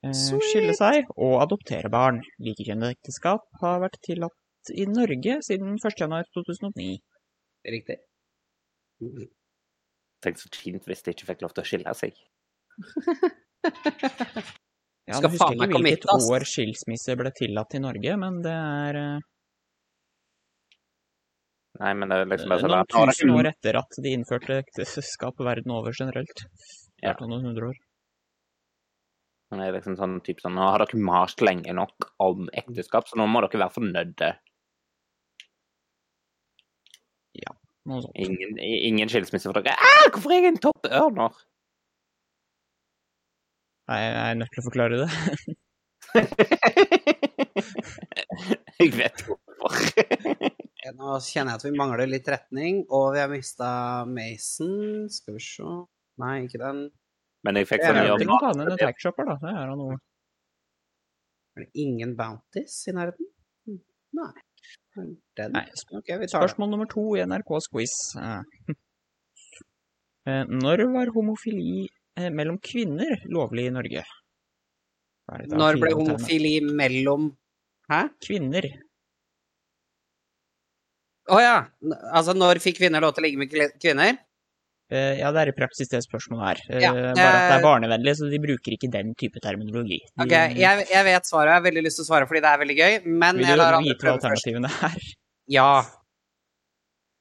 uh, 0.02 0.10
skille 0.48 0.74
seg 0.74 1.12
og 1.14 1.36
adoptere 1.44 1.92
barn. 1.94 2.18
Likekjønnede 2.42 2.96
ekteskap 2.96 3.46
har 3.62 3.84
vært 3.84 4.00
tillatt 4.08 4.72
i 4.74 4.88
Norge 4.90 5.36
siden 5.46 5.78
1.1.2009. 5.78 6.88
Riktig. 7.76 8.00
Tenk 10.26 10.42
så 10.42 10.50
fint 10.58 10.90
hvis 10.90 11.06
de 11.06 11.14
ikke 11.14 11.30
fikk 11.30 11.46
lov 11.46 11.54
til 11.54 11.62
å 11.62 11.70
skille 11.70 11.94
seg. 12.02 12.18
Ja, 15.10 15.16
Skal 15.16 15.26
jeg 15.26 15.40
husker 15.40 15.56
ikke 15.56 15.78
hvilket 15.82 16.04
år 16.30 16.44
skilsmisse 16.46 17.14
ble 17.18 17.30
tillatt 17.34 17.72
i 17.74 17.80
Norge, 17.82 18.12
men 18.20 18.36
det 18.44 18.52
er 18.54 18.98
eh, 19.00 19.24
Nei, 21.78 21.92
men 21.94 22.10
det 22.10 22.18
er 22.18 22.32
liksom 22.32 22.50
bare 22.50 22.64
sånn 22.64 22.74
noen 22.74 22.82
er 22.82 23.14
tusen 23.14 23.32
år 23.36 23.50
etter 23.52 23.78
at 23.78 24.00
de 24.02 24.16
innførte 24.16 24.58
ekteskap 24.64 25.38
verden 25.46 25.76
over 25.76 25.94
generelt. 25.94 26.42
Ja. 26.98 27.12
Ja. 27.12 27.14
Noen 27.22 27.46
hundre 27.46 27.70
år. 27.70 27.78
Men 29.50 29.62
det 29.62 29.68
er 29.68 29.76
liksom 29.78 29.96
sånn, 29.98 30.18
typ 30.26 30.42
sånn, 30.42 30.58
Nå 30.58 30.66
har 30.66 30.82
dere 30.82 30.98
mast 31.02 31.42
lenge 31.42 31.72
nok 31.74 32.10
om 32.22 32.50
ekteskap, 32.54 33.08
så 33.08 33.18
nå 33.18 33.30
må 33.30 33.42
dere 33.46 33.64
være 33.64 33.76
fornøyde. 33.78 34.34
Noe 37.88 38.02
sånt. 38.04 38.12
Ingen, 38.20 38.58
ingen 38.60 39.08
skilsmisse 39.08 39.48
for 39.48 39.56
dere. 39.56 39.72
Ah, 39.80 40.10
hvorfor 40.12 40.34
er 40.34 40.44
jeg 40.44 40.52
en 40.52 40.60
topp 40.60 40.84
ørner? 40.90 41.32
Nei, 43.90 44.00
jeg 44.04 44.12
er 44.20 44.38
nødt 44.38 44.52
til 44.54 44.62
å 44.62 44.68
forklare 44.68 44.96
det. 45.00 45.10
jeg 48.80 48.90
vet 49.00 49.18
hvorfor. 49.26 49.72
Nå 50.96 51.16
kjenner 51.22 51.54
jeg 51.54 51.60
at 51.60 51.64
vi 51.66 51.78
mangler 51.78 52.08
litt 52.10 52.28
retning, 52.30 52.84
og 52.90 53.12
vi 53.14 53.20
har 53.22 53.30
mista 53.30 53.70
Mason. 54.08 55.06
Skal 55.12 55.36
vi 55.36 55.42
se 55.44 55.74
Nei, 56.20 56.34
ikke 56.44 56.60
den. 56.60 56.80
Men 57.46 57.56
jeg 57.56 57.68
fikk 57.70 57.84
Det 57.86 57.92
Jeg 57.96 58.08
jobb 58.10 58.24
ta 58.42 58.52
ned 58.52 58.66
en 58.66 58.74
attack-shopper, 58.76 59.28
da. 59.30 59.36
Det 59.40 59.52
er 59.54 59.70
da 59.70 59.76
noe. 59.78 59.96
Er 61.56 61.64
det 61.64 61.70
ingen 61.84 62.12
bounties 62.18 62.76
i 62.90 62.94
nærheten? 62.96 63.30
Hm, 63.68 63.78
Nei. 64.20 64.32
Den. 65.38 65.54
Nei, 65.54 65.64
Okay, 66.00 66.18
vi 66.18 66.26
tar 66.26 66.26
det. 66.26 66.30
Spørsmål 66.34 66.70
nummer 66.74 66.88
to 66.90 67.04
i 67.16 67.24
NRKs 67.24 67.70
quiz. 67.72 67.94
Eh, 68.20 68.42
eh, 70.28 70.44
Når 70.50 70.84
var 70.92 71.12
homofili 71.14 71.86
eh, 72.18 72.28
mellom 72.34 72.58
kvinner 72.60 73.24
lovlig 73.32 73.68
i 73.70 73.74
Norge? 73.78 74.04
Er? 75.30 75.46
Når 75.54 75.78
ble 75.80 75.94
homofili 75.94 76.56
mellom 76.66 77.30
Hæ? 77.90 78.04
Kvinner. 78.22 78.66
Å 81.30 81.38
ja! 81.42 81.54
Altså, 82.10 82.34
når 82.34 82.58
fikk 82.62 82.80
kvinner 82.80 83.02
lov 83.04 83.14
til 83.14 83.22
å 83.22 83.26
ligge 83.28 83.40
med 83.40 83.52
kvinner? 83.80 84.18
Uh, 84.90 85.14
ja, 85.20 85.28
det 85.30 85.44
er 85.44 85.50
i 85.52 85.54
praksis 85.54 85.86
det 85.92 86.00
spørsmålet 86.02 86.42
her. 86.48 86.60
Eh, 86.74 86.80
Ja, 86.82 86.90
bare 86.90 87.12
at 87.12 87.18
det 87.20 87.26
eh, 87.28 87.52
er 87.60 87.62
barnevennlig, 87.62 88.14
så 88.18 88.26
de 88.32 88.40
bruker 88.42 88.74
ikke 88.74 88.88
den 88.90 89.12
type 89.14 89.38
terminologi. 89.44 90.00
De, 90.08 90.24
Ok, 90.24 90.32
jeg, 90.58 90.86
jeg 90.90 91.06
vet 91.06 91.28
svaret. 91.30 91.52
Jeg 91.52 91.58
har 91.60 91.66
veldig 91.68 91.84
lyst 91.86 92.00
til 92.00 92.06
å 92.06 92.08
svare 92.08 92.26
fordi 92.26 92.42
det 92.42 92.50
er 92.50 92.62
veldig 92.64 92.76
gøy, 92.80 92.96
men 93.06 93.38
Vil 93.38 93.46
jeg 93.46 93.54
du 93.54 93.62
lar 93.62 93.76
andre 93.78 93.86
vite 93.92 94.00
hva 94.00 94.02
prøve 94.02 94.24
først. 94.26 94.50
alternativene 94.50 94.72
er? 94.90 95.08
Ja. 95.60 95.68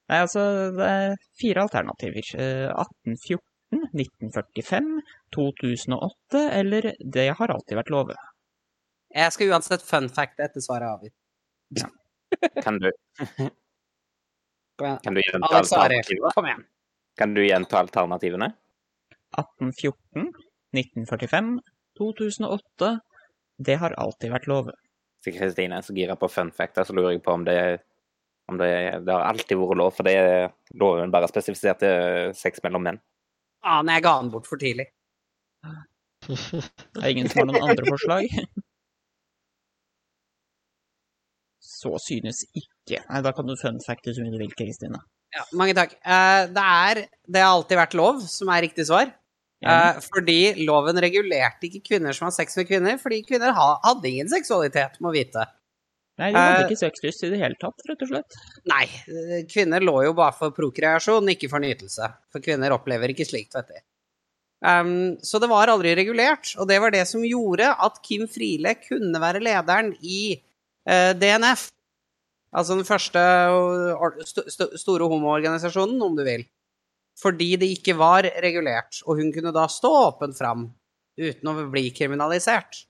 Nei, 0.09 0.17
altså, 0.25 0.41
det 0.77 0.89
er 0.95 1.15
fire 1.41 1.63
alternativer. 1.67 2.27
Uh, 2.33 2.73
1814, 2.73 3.85
1945, 3.93 4.89
2008, 5.37 6.43
eller 6.57 6.89
det 7.17 7.27
har 7.37 7.53
alltid 7.53 7.77
vært 7.83 7.93
lov. 7.93 8.11
Jeg 9.13 9.33
skal 9.37 9.53
uansett 9.53 9.85
fun 9.85 10.09
fact 10.13 10.41
etter 10.41 10.61
svaret 10.65 10.89
avgitt. 10.89 11.13
avgitt. 11.77 12.61
Kan 12.65 12.77
du, 12.81 12.89
Kom 14.79 14.87
igjen. 14.87 14.99
kan 15.03 15.13
du 15.17 15.21
gjenta 15.21 15.49
Alex 15.51 15.73
Ari, 15.73 15.97
alternativene? 15.99 16.31
kom 16.35 16.47
igjen. 16.49 16.63
Kan 17.19 17.33
du 17.35 17.41
gjenta 17.45 17.79
alternativene? 17.79 18.47
1814, 19.37 20.29
1945, 20.73 21.51
2008. 21.99 22.91
Det 23.59 23.75
har 23.81 23.95
alltid 23.99 24.31
vært 24.31 24.47
lov. 24.47 24.71
Så 25.19 25.33
Kristine 25.35 25.77
er 25.77 25.83
så 25.83 25.93
gira 25.95 26.15
på 26.15 26.29
fun 26.31 26.51
fact, 26.55 26.79
så 26.87 26.95
lurer 26.95 27.17
jeg 27.17 27.23
på 27.25 27.35
om 27.35 27.43
det, 27.43 27.57
om 28.47 28.57
det, 28.57 28.69
det 29.03 29.11
har 29.11 29.27
alltid 29.27 29.59
vært 29.59 29.81
lov, 29.81 29.91
for 29.97 30.07
det 30.07 30.15
er 30.15 30.53
loven 30.79 31.11
bare 31.11 31.27
spesifisert 31.27 31.83
til 31.83 32.31
sex 32.39 32.63
mellom 32.63 32.87
menn. 32.87 33.01
Ah, 33.59 33.81
men 33.83 33.97
jeg 33.97 34.05
ga 34.07 34.15
den 34.21 34.31
bort 34.31 34.47
for 34.47 34.61
tidlig. 34.61 34.87
Det 36.29 37.03
er 37.03 37.11
ingen 37.11 37.27
som 37.27 37.43
har 37.43 37.49
noen 37.51 37.69
andre 37.73 37.85
forslag? 37.89 38.23
Så 41.79 41.95
synes 42.03 42.43
ikke. 42.51 42.78
Nei, 42.97 43.21
da 43.25 43.33
kan 43.35 43.47
du 43.47 43.55
fun 43.59 43.79
facte 43.83 44.15
så 44.15 44.25
mye 44.25 44.33
du 44.33 44.41
vil, 44.41 44.53
Kristine. 44.57 45.01
Ja, 45.35 45.45
mange 45.57 45.75
takk. 45.77 45.93
Eh, 46.01 46.47
det 46.49 46.65
er 46.65 47.05
Det 47.29 47.41
har 47.43 47.53
alltid 47.53 47.77
vært 47.77 47.97
lov, 47.97 48.21
som 48.25 48.49
er 48.49 48.65
riktig 48.65 48.87
svar. 48.89 49.11
Eh, 49.59 49.99
fordi 50.07 50.65
loven 50.65 50.97
regulerte 51.03 51.67
ikke 51.67 51.83
kvinner 51.91 52.15
som 52.15 52.29
har 52.29 52.33
sex 52.33 52.55
med 52.57 52.67
kvinner, 52.69 52.97
fordi 52.97 53.21
kvinner 53.27 53.53
ha, 53.53 53.69
hadde 53.83 54.07
ingen 54.09 54.29
seksualitet, 54.31 54.97
må 55.03 55.11
vite. 55.13 55.45
Nei, 56.19 56.31
de 56.31 56.39
hadde 56.39 56.63
eh, 56.63 56.65
ikke 56.67 56.79
sexlyst 56.79 57.23
i 57.27 57.31
det 57.31 57.39
hele 57.41 57.59
tatt, 57.59 57.83
rett 57.87 58.01
og 58.03 58.09
slett. 58.11 58.39
Nei, 58.71 58.85
kvinner 59.51 59.83
lå 59.83 60.01
jo 60.07 60.15
bare 60.17 60.35
for 60.35 60.55
prokreasjon, 60.55 61.31
ikke 61.35 61.51
for 61.51 61.63
nytelse. 61.63 62.09
For 62.31 62.43
kvinner 62.43 62.75
opplever 62.75 63.13
ikke 63.13 63.27
slikt, 63.27 63.55
vet 63.55 63.71
du. 63.71 63.79
Um, 64.59 65.15
så 65.23 65.39
det 65.39 65.47
var 65.47 65.71
aldri 65.71 65.93
regulert, 65.95 66.51
og 66.59 66.67
det 66.67 66.79
var 66.83 66.91
det 66.91 67.05
som 67.07 67.23
gjorde 67.23 67.69
at 67.71 68.01
Kim 68.03 68.25
Friele 68.27 68.73
kunne 68.81 69.21
være 69.23 69.43
lederen 69.43 69.93
i 70.03 70.35
uh, 70.89 71.13
DNF. 71.15 71.69
Altså 72.55 72.77
den 72.79 72.87
første 72.87 73.21
or- 73.93 74.17
st 74.25 74.45
st 74.49 74.69
store 74.81 75.09
homoorganisasjonen, 75.11 76.01
om 76.01 76.15
du 76.17 76.23
vil. 76.25 76.45
Fordi 77.19 77.55
det 77.59 77.69
ikke 77.75 77.97
var 77.99 78.25
regulert, 78.41 79.01
og 79.05 79.19
hun 79.19 79.31
kunne 79.35 79.53
da 79.53 79.67
stå 79.69 79.91
åpent 80.07 80.37
fram 80.37 80.69
uten 81.19 81.51
å 81.51 81.55
bli 81.69 81.89
kriminalisert. 81.91 82.85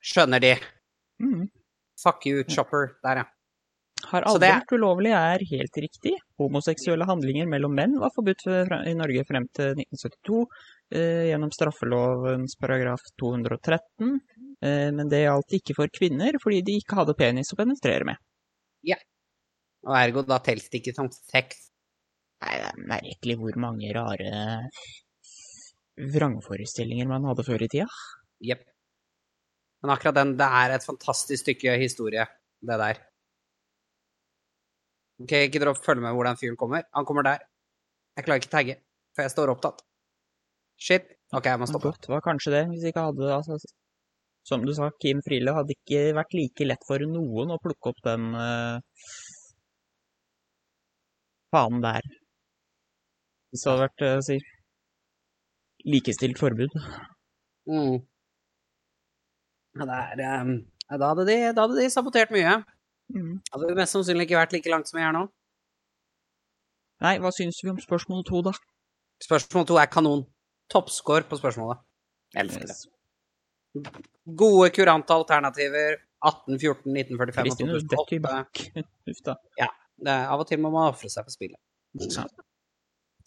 Skjønner 0.00 0.40
de. 0.40 0.54
Mm. 1.20 1.48
Fuck 2.00 2.26
you, 2.30 2.44
chopper. 2.48 2.94
Der, 3.04 3.22
ja. 3.22 3.26
Har 4.08 4.24
aldri 4.30 4.48
vært 4.52 4.72
ulovlig 4.72 5.12
er 5.16 5.42
helt 5.50 5.78
riktig. 5.82 6.14
Homoseksuelle 6.40 7.06
handlinger 7.08 7.48
mellom 7.50 7.74
menn 7.74 7.96
var 8.00 8.12
forbudt 8.14 8.46
i 8.48 8.94
Norge 8.96 9.24
frem 9.28 9.48
til 9.56 9.74
1972 9.74 10.44
eh, 10.94 11.24
gjennom 11.32 11.50
straffelovens 11.52 12.54
paragraf 12.62 13.02
213, 13.20 14.14
eh, 14.14 14.47
men 14.60 15.10
det 15.10 15.22
gjaldt 15.22 15.54
ikke 15.60 15.76
for 15.76 15.92
kvinner 15.94 16.34
fordi 16.42 16.62
de 16.66 16.78
ikke 16.80 16.96
hadde 16.98 17.14
penis 17.18 17.52
å 17.54 17.58
penetrere 17.58 18.08
med. 18.08 18.18
Ja. 18.86 18.98
Og 19.86 19.94
ergo 19.94 20.24
da 20.26 20.40
telles 20.42 20.66
det 20.72 20.80
ikke 20.80 20.96
som 20.96 21.10
sex. 21.14 21.68
Nei, 22.42 22.54
det 22.58 22.70
er 22.70 22.88
merkelig 22.90 23.36
hvor 23.40 23.60
mange 23.62 23.92
rare 23.94 24.32
vrangforestillinger 25.98 27.08
man 27.10 27.26
hadde 27.30 27.46
før 27.46 27.64
i 27.66 27.70
tida. 27.70 27.86
Jepp. 28.44 28.64
Men 29.82 29.94
akkurat 29.94 30.18
den, 30.18 30.34
det 30.38 30.46
er 30.60 30.74
et 30.74 30.86
fantastisk 30.86 31.44
stykke 31.44 31.76
historie, 31.78 32.24
det 32.66 32.78
der. 32.82 33.00
Ok, 35.22 35.34
ikke 35.34 35.62
dere 35.62 35.74
følge 35.78 36.02
med 36.04 36.14
hvor 36.14 36.26
den 36.26 36.38
fyren 36.38 36.58
kommer. 36.58 36.86
Han 36.94 37.06
kommer 37.06 37.26
der. 37.26 37.42
Jeg 38.18 38.26
klarer 38.26 38.42
ikke 38.42 38.54
tagge, 38.54 38.78
for 39.14 39.26
jeg 39.26 39.34
står 39.34 39.52
opptatt. 39.54 39.82
Shit. 40.78 41.10
Ok, 41.34 41.46
jeg 41.50 41.60
må 41.60 41.66
stoppe. 41.70 41.92
Det 42.02 42.10
var 42.10 42.22
kanskje 42.24 42.54
det, 42.54 42.64
hvis 42.70 42.86
jeg 42.86 42.94
ikke 42.94 43.06
hadde 43.10 43.30
altså, 43.34 43.58
Som 44.48 44.64
du 44.64 44.72
sa, 44.76 44.88
Kim 45.02 45.20
Friele 45.24 45.52
hadde 45.52 45.74
ikke 45.76 46.14
vært 46.16 46.36
like 46.36 46.66
lett 46.68 46.86
for 46.88 47.02
noen 47.04 47.52
å 47.52 47.58
plukke 47.60 47.90
opp 47.90 47.98
den 48.06 48.30
uh, 48.32 48.78
fanen 51.52 51.84
der. 51.84 52.08
Hvis 53.52 53.64
det 53.64 53.70
hadde 53.72 53.84
vært 53.84 54.06
uh, 54.06 54.22
si, 54.24 54.38
likestilt 55.84 56.40
forbud. 56.40 56.72
Mm. 57.68 58.00
Der, 59.78 60.16
det 60.16 60.24
er 60.24 60.40
ehm, 60.40 60.54
da, 60.88 61.10
hadde 61.10 61.28
de, 61.28 61.38
da 61.52 61.66
hadde 61.66 61.80
de 61.82 61.90
sabotert 61.92 62.32
mye. 62.34 62.56
Mm. 63.12 63.38
Hadde 63.52 63.76
mest 63.76 63.96
sannsynlig 63.96 64.28
ikke 64.28 64.40
vært 64.40 64.56
like 64.56 64.72
langt 64.72 64.88
som 64.88 65.00
vi 65.00 65.04
er 65.04 65.14
nå. 65.16 65.26
Nei, 67.04 67.18
hva 67.22 67.30
syns 67.36 67.60
vi 67.62 67.70
om 67.70 67.78
spørsmål 67.80 68.24
to, 68.26 68.42
da? 68.48 68.56
Spørsmål 69.22 69.68
to 69.68 69.76
er 69.78 69.90
kanon. 69.92 70.24
Toppscore 70.72 71.28
på 71.28 71.38
spørsmålet. 71.38 71.84
Jeg 72.34 72.48
Elsker 72.48 72.72
det. 72.72 72.97
Gode, 74.38 74.70
kurante 74.76 75.16
alternativer. 75.16 75.98
18, 76.18 76.58
14, 76.58 76.96
1945 76.98 77.44
Kristin, 77.46 77.68
og 77.70 77.78
du 77.78 77.92
detter 77.92 78.16
i 78.16 78.18
2008. 78.18 78.22
bakk. 78.24 78.86
Uff 79.12 79.20
da. 79.26 79.36
Det 79.98 80.12
er, 80.14 80.24
av 80.30 80.42
og 80.42 80.48
til 80.50 80.60
må 80.62 80.70
man 80.74 80.90
ofre 80.90 81.10
seg 81.12 81.26
for 81.26 81.34
spillet. 81.34 81.58
Ja. 82.02 82.24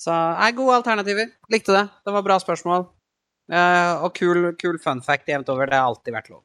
Så 0.01 0.15
er 0.15 0.57
gode 0.57 0.79
alternativer. 0.79 1.31
Likte 1.51 1.75
det. 1.75 1.85
Det 2.05 2.15
var 2.15 2.25
bra 2.25 2.37
spørsmål. 2.41 2.87
Uh, 3.51 4.05
og 4.05 4.13
kul, 4.15 4.51
kul 4.59 4.79
fun 4.81 5.03
fact 5.03 5.29
jevnt 5.29 5.49
over. 5.51 5.69
Det 5.69 5.77
har 5.77 5.89
alltid 5.89 6.15
vært 6.15 6.31
lov. 6.31 6.43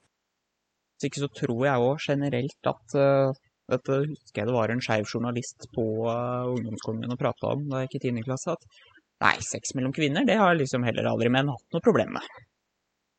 Hvis 0.97 1.11
ikke 1.11 1.23
så 1.23 1.31
tror 1.43 1.61
jeg 1.67 1.87
òg 1.87 2.07
generelt 2.07 2.71
at 2.73 2.97
uh, 2.97 3.43
Dette 3.67 3.97
husker 4.07 4.41
jeg 4.41 4.47
det 4.47 4.55
var 4.55 4.71
en 4.71 4.81
skeiv 4.85 5.09
journalist 5.11 5.67
på 5.75 5.85
uh, 6.07 6.47
ungdomsskolen 6.53 7.01
min 7.03 7.15
og 7.17 7.19
prata 7.19 7.49
om 7.51 7.65
da 7.67 7.81
jeg 7.83 7.91
gikk 7.91 7.97
i 7.99 8.13
10. 8.13 8.21
klasse, 8.29 8.55
at 8.55 9.25
nei, 9.25 9.33
sex 9.43 9.75
mellom 9.75 9.95
kvinner, 9.97 10.23
det 10.29 10.37
har 10.39 10.55
liksom 10.55 10.87
heller 10.87 11.09
aldri 11.11 11.33
menn 11.35 11.51
hatt 11.51 11.75
noe 11.75 11.83
problem 11.83 12.15
med. 12.15 12.29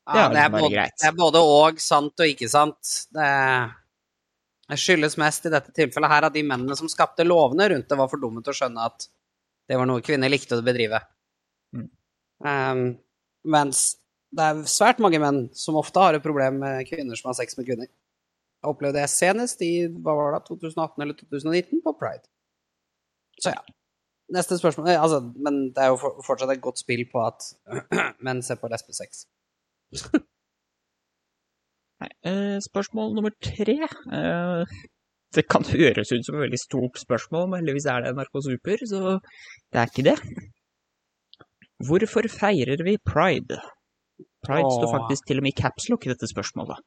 Det 0.08 0.16
Ja, 0.16 0.26
er 0.30 0.34
det, 0.34 0.42
er 0.46 0.54
både, 0.54 0.86
det 0.88 1.08
er 1.10 1.16
både 1.18 1.44
og 1.44 1.82
sant 1.84 2.24
og 2.24 2.32
ikke 2.32 2.48
sant. 2.48 2.94
Det, 3.12 3.28
det 4.72 4.80
skyldes 4.80 5.18
mest 5.20 5.48
i 5.50 5.52
dette 5.52 5.74
tilfellet 5.76 6.14
her 6.14 6.28
at 6.30 6.36
de 6.36 6.46
mennene 6.48 6.78
som 6.80 6.88
skapte 6.92 7.26
lovene 7.28 7.68
rundt 7.74 7.90
det, 7.90 8.00
var 8.00 8.08
for 8.12 8.22
dumme 8.22 8.44
til 8.44 8.56
å 8.56 8.60
skjønne 8.62 8.88
at 8.88 9.10
det 9.68 9.80
var 9.80 9.90
noe 9.90 10.04
kvinner 10.06 10.32
likte 10.32 10.56
å 10.56 10.64
bedrive. 10.64 11.02
Mm. 11.76 11.90
Um, 12.48 12.84
mens 13.52 13.84
det 14.36 14.44
er 14.44 14.62
svært 14.70 15.00
mange 15.04 15.20
menn 15.24 15.46
som 15.56 15.80
ofte 15.80 16.00
har 16.04 16.16
et 16.16 16.24
problem 16.24 16.62
med 16.64 16.88
kvinner 16.88 17.20
som 17.20 17.32
har 17.32 17.38
sex 17.40 17.60
med 17.60 17.68
kvinner. 17.68 17.88
Jeg 17.88 18.72
opplevde 18.72 19.00
det 19.00 19.12
senest 19.12 19.62
i 19.64 19.88
hva 19.88 20.16
var 20.18 20.38
det, 20.38 20.46
2018 20.50 21.04
eller 21.04 21.20
2019 21.20 21.84
på 21.84 21.94
Pride. 22.00 22.26
Så 23.44 23.54
ja. 23.54 23.64
Neste 24.34 24.58
spørsmål 24.60 24.90
eh, 24.92 25.00
altså, 25.00 25.22
Men 25.40 25.70
det 25.72 25.84
er 25.84 25.94
jo 25.94 26.10
fortsatt 26.26 26.50
et 26.52 26.64
godt 26.64 26.82
spill 26.82 27.06
på 27.08 27.22
at 27.24 27.46
menn 28.26 28.42
ser 28.44 28.60
på 28.60 28.68
lesbesex. 28.72 29.24
Nei, 32.02 32.12
eh, 32.30 32.58
spørsmål 32.62 33.16
nummer 33.18 33.34
tre. 33.42 33.78
Eh, 33.88 34.76
det 35.36 35.44
kan 35.52 35.66
høres 35.68 36.12
ut 36.14 36.26
som 36.26 36.38
et 36.38 36.46
veldig 36.46 36.60
stort 36.62 37.00
spørsmål, 37.02 37.50
men 37.50 37.60
heldigvis 37.62 37.88
er 37.92 37.98
det 38.04 38.14
NRK 38.16 38.34
Super, 38.46 38.78
så 38.90 39.00
det 39.74 39.82
er 39.82 39.88
ikke 39.90 40.08
det. 40.08 40.18
Hvorfor 41.88 42.24
feirer 42.32 42.80
vi 42.86 42.94
pride? 43.06 43.58
Pride 44.46 44.70
står 44.72 44.94
faktisk 44.94 45.28
til 45.28 45.38
og 45.42 45.46
med 45.46 45.54
i 45.54 45.62
capslock 45.62 46.02
i 46.08 46.14
dette 46.14 46.30
spørsmålet. 46.30 46.80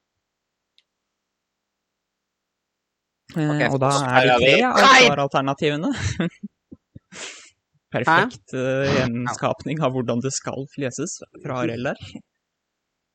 Okay, 3.31 3.69
og 3.71 3.79
da 3.79 3.91
er 4.11 4.25
det 4.27 4.39
tre 4.43 4.57
av 4.67 4.75
svaralternativene. 5.05 5.91
Perfekt 7.95 8.55
eh, 8.55 8.97
gjenskapning 8.97 9.77
av 9.83 9.91
hvordan 9.95 10.23
det 10.23 10.33
skal 10.35 10.67
leses 10.79 11.21
fra 11.43 11.53
Arild 11.63 11.85
der. 11.91 11.99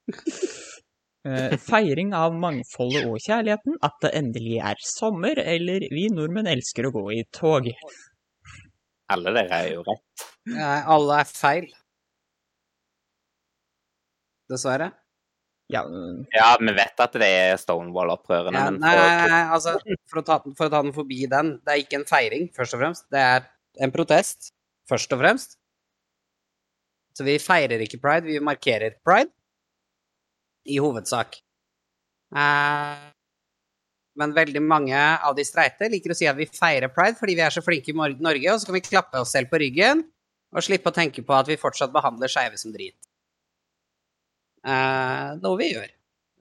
Eh, 1.26 1.56
feiring 1.58 2.12
av 2.14 2.36
mangfoldet 2.38 3.08
og 3.10 3.16
kjærligheten, 3.18 3.80
at 3.82 3.96
det 4.04 4.12
endelig 4.14 4.60
er 4.62 4.82
sommer, 4.86 5.40
eller 5.42 5.88
vi 5.90 6.04
nordmenn 6.14 6.46
elsker 6.52 6.86
å 6.86 6.92
gå 6.94 7.02
i 7.16 7.24
tog. 7.34 7.72
Alle 9.10 9.34
dere 9.34 9.58
er 9.64 9.72
jo 9.72 9.82
rett. 9.88 10.26
Nei, 10.54 10.76
alle 10.94 11.18
er 11.24 11.32
feil. 11.32 11.66
Dessverre. 14.54 14.92
Ja, 15.74 15.82
Ja, 16.30 16.52
vi 16.62 16.74
vet 16.78 17.02
at 17.02 17.18
det 17.18 17.26
er 17.26 17.58
Stonewall-opprørene, 17.58 18.54
Ja, 18.54 18.70
men 18.70 18.78
nei, 18.84 18.94
nei, 18.94 19.30
nei, 19.32 19.44
altså, 19.56 19.80
for 20.06 20.22
å, 20.22 20.26
ta, 20.28 20.38
for 20.46 20.68
å 20.68 20.74
ta 20.76 20.84
den 20.86 20.94
forbi 20.94 21.26
den, 21.32 21.56
det 21.66 21.74
er 21.74 21.82
ikke 21.82 22.04
en 22.04 22.06
feiring, 22.06 22.52
først 22.54 22.78
og 22.78 22.84
fremst. 22.84 23.08
Det 23.10 23.24
er 23.34 23.48
en 23.82 23.94
protest, 23.96 24.52
først 24.86 25.18
og 25.18 25.24
fremst. 25.24 25.58
Så 27.18 27.26
vi 27.26 27.40
feirer 27.42 27.82
ikke 27.82 27.98
pride, 28.04 28.30
vi 28.30 28.38
markerer 28.44 29.00
pride. 29.02 29.34
I 30.66 30.80
hovedsak. 30.82 31.38
Eh, 32.36 33.04
men 34.16 34.34
veldig 34.36 34.62
mange 34.64 34.98
av 34.98 35.36
de 35.36 35.44
streite 35.46 35.90
liker 35.92 36.14
å 36.14 36.18
si 36.18 36.28
at 36.30 36.38
vi 36.38 36.48
feirer 36.48 36.92
pride 36.94 37.20
fordi 37.20 37.36
vi 37.38 37.44
er 37.46 37.54
så 37.54 37.64
flinke 37.64 37.92
i 37.92 37.96
Norge, 37.96 38.54
og 38.54 38.62
så 38.62 38.70
kan 38.70 38.78
vi 38.78 38.86
klappe 38.86 39.22
oss 39.22 39.34
selv 39.36 39.52
på 39.52 39.60
ryggen 39.62 40.06
og 40.56 40.64
slippe 40.64 40.92
å 40.92 40.96
tenke 40.96 41.24
på 41.26 41.36
at 41.36 41.50
vi 41.52 41.60
fortsatt 41.60 41.92
behandler 41.94 42.32
skeive 42.32 42.58
som 42.60 42.72
drit. 42.72 42.96
Eh, 44.66 45.36
noe 45.42 45.60
vi 45.60 45.74
gjør. 45.74 45.92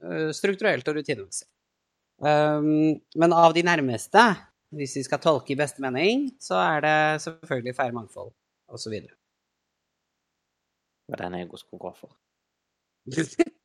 eh, 0.05 0.31
strukturelt 0.35 0.87
og 0.87 0.95
rutinemessig. 0.97 1.47
Um, 2.19 3.01
men 3.19 3.33
av 3.35 3.53
de 3.53 3.63
nærmeste, 3.63 4.21
hvis 4.75 4.95
vi 4.95 5.03
skal 5.03 5.19
tolke 5.19 5.51
i 5.51 5.59
beste 5.59 5.83
mening, 5.83 6.29
så 6.39 6.55
er 6.61 6.81
det 6.85 7.21
selvfølgelig 7.25 7.75
feire 7.75 7.95
mangfold, 7.95 8.31
osv. 8.71 8.91
det 8.91 9.11
var 11.11 11.17
den 11.25 11.39
jeg 11.39 11.49
skulle 11.59 11.83
gå 11.83 11.91
for. 11.99 12.15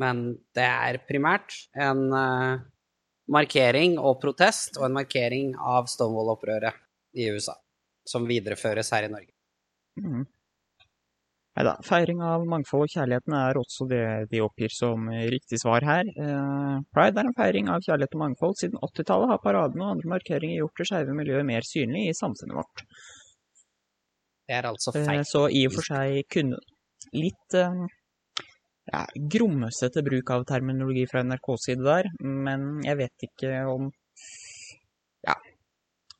Men 0.00 0.24
det 0.56 0.66
er 0.66 1.00
primært 1.08 1.54
en, 1.78 2.06
eh, 2.12 2.62
markering 3.30 3.98
og 3.98 4.20
protest, 4.20 4.78
og 4.78 4.88
en 4.88 4.98
markering 4.98 5.54
av 5.56 5.86
Stonewall-opprøret 5.88 6.74
i 7.16 7.30
USA, 7.30 7.54
som 8.06 8.26
videreføres 8.28 8.90
her 8.92 9.06
i 9.06 9.12
Norge. 9.12 9.32
Mm. 10.00 10.26
Neida, 11.54 11.76
feiring 11.86 12.18
av 12.26 12.42
mangfold 12.50 12.88
og 12.88 12.90
kjærligheten 12.96 13.34
er 13.38 13.58
også 13.60 13.86
det 13.86 14.04
de 14.32 14.40
oppgir 14.42 14.72
som 14.74 15.06
riktig 15.30 15.60
svar 15.62 15.86
her. 15.86 16.08
Eh, 16.10 16.78
Pride 16.90 17.22
er 17.22 17.28
en 17.30 17.36
feiring 17.36 17.70
av 17.70 17.84
kjærlighet 17.86 18.16
og 18.16 18.22
mangfold. 18.24 18.56
Siden 18.58 18.80
80-tallet 18.82 19.30
har 19.30 19.42
paradene 19.44 19.84
og 19.86 19.92
andre 19.94 20.10
markeringer 20.16 20.58
gjort 20.58 20.82
det 20.82 20.88
skeive 20.90 21.14
miljøet 21.14 21.46
mer 21.46 21.68
synlig 21.68 22.08
i 22.08 22.16
samfunnet 22.18 22.58
vårt. 22.58 22.82
Det 24.44 24.56
er 24.58 24.66
altså 24.72 24.96
Eh, 24.98 25.06
feil. 25.06 25.22
Så 25.24 25.46
i 25.48 25.62
og 25.68 25.76
for 25.78 25.86
seg 25.86 26.26
kunne 26.34 26.58
litt 27.14 27.54
ja, 28.92 29.04
grommesete 29.14 30.02
bruk 30.04 30.30
av 30.34 30.44
terminologi 30.48 31.06
fra 31.10 31.22
NRKs 31.24 31.68
side 31.70 31.86
der, 31.86 32.10
men 32.20 32.82
jeg 32.84 33.00
vet 33.00 33.26
ikke 33.28 33.52
om 33.70 33.88
ja, 35.24 35.38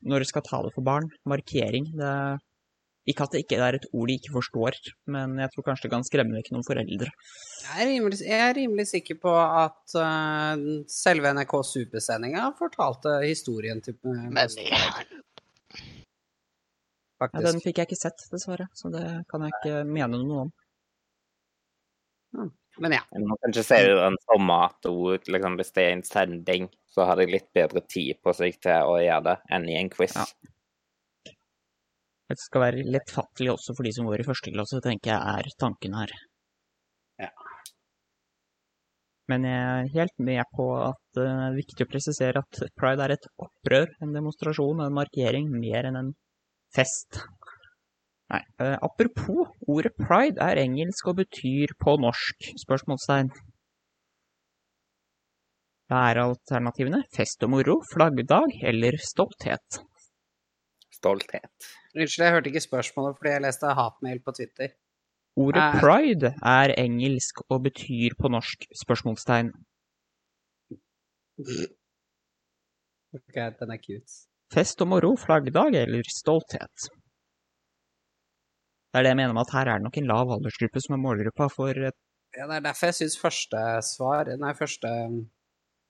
når 0.05 0.25
du 0.25 0.29
skal 0.31 0.45
tale 0.45 0.73
for 0.73 0.85
barn, 0.85 1.07
markering. 1.29 1.91
Det 1.97 2.09
er, 2.09 2.39
ikke 3.05 3.27
at 3.27 3.35
det 3.35 3.43
ikke 3.43 3.59
er 3.61 3.77
et 3.77 3.85
ord 3.93 4.09
de 4.09 4.15
ikke 4.17 4.33
forstår, 4.33 4.79
men 5.13 5.35
jeg 5.37 5.51
tror 5.53 5.67
kanskje 5.67 5.85
det 5.85 5.91
kan 5.93 6.07
skremme 6.07 6.39
vekk 6.39 6.49
noen 6.55 6.65
foreldre. 6.65 7.11
Jeg 7.61 7.83
er 7.83 7.89
rimelig, 7.91 8.17
jeg 8.25 8.41
er 8.47 8.57
rimelig 8.57 8.87
sikker 8.89 9.19
på 9.21 9.35
at 9.35 9.97
uh, 10.01 10.65
selve 10.89 11.35
NRK 11.37 11.53
Supersendinga 11.69 12.47
fortalte 12.57 13.19
historien 13.27 13.83
til 13.85 13.99
uh, 14.09 14.25
Men. 14.33 14.57
Ja, 17.21 17.29
den 17.45 17.61
fikk 17.63 17.77
jeg 17.79 17.91
ikke 17.91 17.99
sett, 17.99 18.25
dessverre, 18.33 18.67
så 18.75 18.89
det 18.91 19.05
kan 19.29 19.45
jeg 19.45 19.53
ikke 19.53 19.85
mene 19.87 20.17
noe 20.25 20.47
om. 20.47 20.55
Men 22.83 22.97
ja. 22.97 23.03
Jeg 23.15 23.23
må 23.23 23.37
kanskje 23.43 23.63
se 23.63 23.77
det 23.87 23.93
en 24.03 24.17
sånn 24.25 24.49
at 24.51 24.89
liksom, 25.31 25.55
hvis 25.59 25.71
det 25.77 25.85
er 25.85 25.93
en 25.95 26.03
sending, 26.07 26.67
så 26.91 27.07
har 27.07 27.19
de 27.19 27.29
litt 27.29 27.47
bedre 27.55 27.83
tid 27.87 28.19
på 28.23 28.33
seg 28.35 28.57
til 28.63 28.91
å 28.91 28.97
gjøre 28.99 29.23
det 29.29 29.35
enn 29.55 29.69
i 29.71 29.77
en 29.79 29.91
quiz. 29.93 30.17
Ja. 30.19 31.33
Det 32.25 32.39
skal 32.41 32.63
være 32.65 32.85
lettfattelig 32.89 33.51
også 33.53 33.75
for 33.77 33.85
de 33.85 33.93
som 33.95 34.07
går 34.09 34.23
i 34.23 34.27
første 34.27 34.51
klasse, 34.51 34.81
tenker 34.83 35.13
jeg 35.13 35.35
er 35.39 35.49
tanken 35.61 35.95
her. 35.95 36.13
Ja. 37.21 37.29
Men 39.31 39.45
jeg 39.47 39.61
er 39.61 39.91
helt 39.93 40.19
med 40.21 40.43
på 40.57 40.65
at 40.83 41.01
det 41.17 41.25
er 41.29 41.55
viktig 41.55 41.85
å 41.85 41.89
presisere 41.89 42.41
at 42.43 42.59
pride 42.77 43.05
er 43.05 43.15
et 43.15 43.27
opprør, 43.41 43.93
en 44.03 44.13
demonstrasjon, 44.13 44.83
en 44.83 44.97
markering, 44.97 45.47
mer 45.53 45.87
enn 45.89 46.01
en 46.01 46.11
fest. 46.75 47.23
Nei, 48.33 48.41
Uh, 48.57 48.73
apropos, 48.81 49.51
ordet 49.69 49.93
pride 49.99 50.41
er 50.41 50.57
engelsk 50.57 51.07
og 51.11 51.19
betyr 51.19 51.75
på 51.77 51.93
norsk, 52.01 52.47
spørsmålstegn. 52.57 53.29
Hva 55.85 55.99
er 56.09 56.17
alternativene? 56.23 57.03
Fest 57.13 57.43
og 57.45 57.51
moro, 57.53 57.75
flaggdag 57.91 58.55
eller 58.65 58.97
stolthet? 58.97 59.77
Stolthet. 60.95 61.67
Unnskyld, 61.93 62.23
jeg 62.25 62.33
hørte 62.33 62.49
ikke 62.49 62.63
spørsmålet 62.65 63.19
fordi 63.19 63.35
jeg 63.35 63.43
leste 63.45 63.75
hatmail 63.77 64.23
på 64.25 64.33
Twitter. 64.39 64.73
Ordet 65.37 65.61
Eh. 65.61 65.79
pride 65.83 66.33
er 66.41 66.73
engelsk 66.81 67.43
og 67.51 67.61
betyr 67.67 68.15
på 68.17 68.31
norsk 68.31 68.65
spørsmålstegn. 68.81 69.51
Ok, 73.15 73.35
den 73.59 73.71
er 73.75 73.77
cute. 73.85 74.13
Fest 74.53 74.81
og 74.81 74.87
moro, 74.87 75.15
flaggdag 75.19 75.75
eller 75.83 76.03
stolthet? 76.09 76.89
Det 78.95 79.01
er 79.01 79.03
det 79.03 79.09
jeg 79.11 79.19
mener 79.19 79.35
med 79.35 79.43
at 79.43 79.49
her 79.51 79.67
er 79.67 79.81
det 79.81 79.83
nok 79.83 79.97
en 79.99 80.05
lav 80.07 80.29
aldersgruppe 80.31 80.79
som 80.79 80.93
er 80.95 80.99
målgruppa 81.03 81.49
for 81.51 81.79
et 81.89 81.97
Ja, 82.37 82.45
det 82.47 82.55
er 82.55 82.61
derfor 82.69 82.87
jeg 82.87 82.95
syns 82.95 83.17
første 83.19 83.63
svar, 83.83 84.29
nei, 84.39 84.53
første 84.55 84.87
um, 84.87 85.17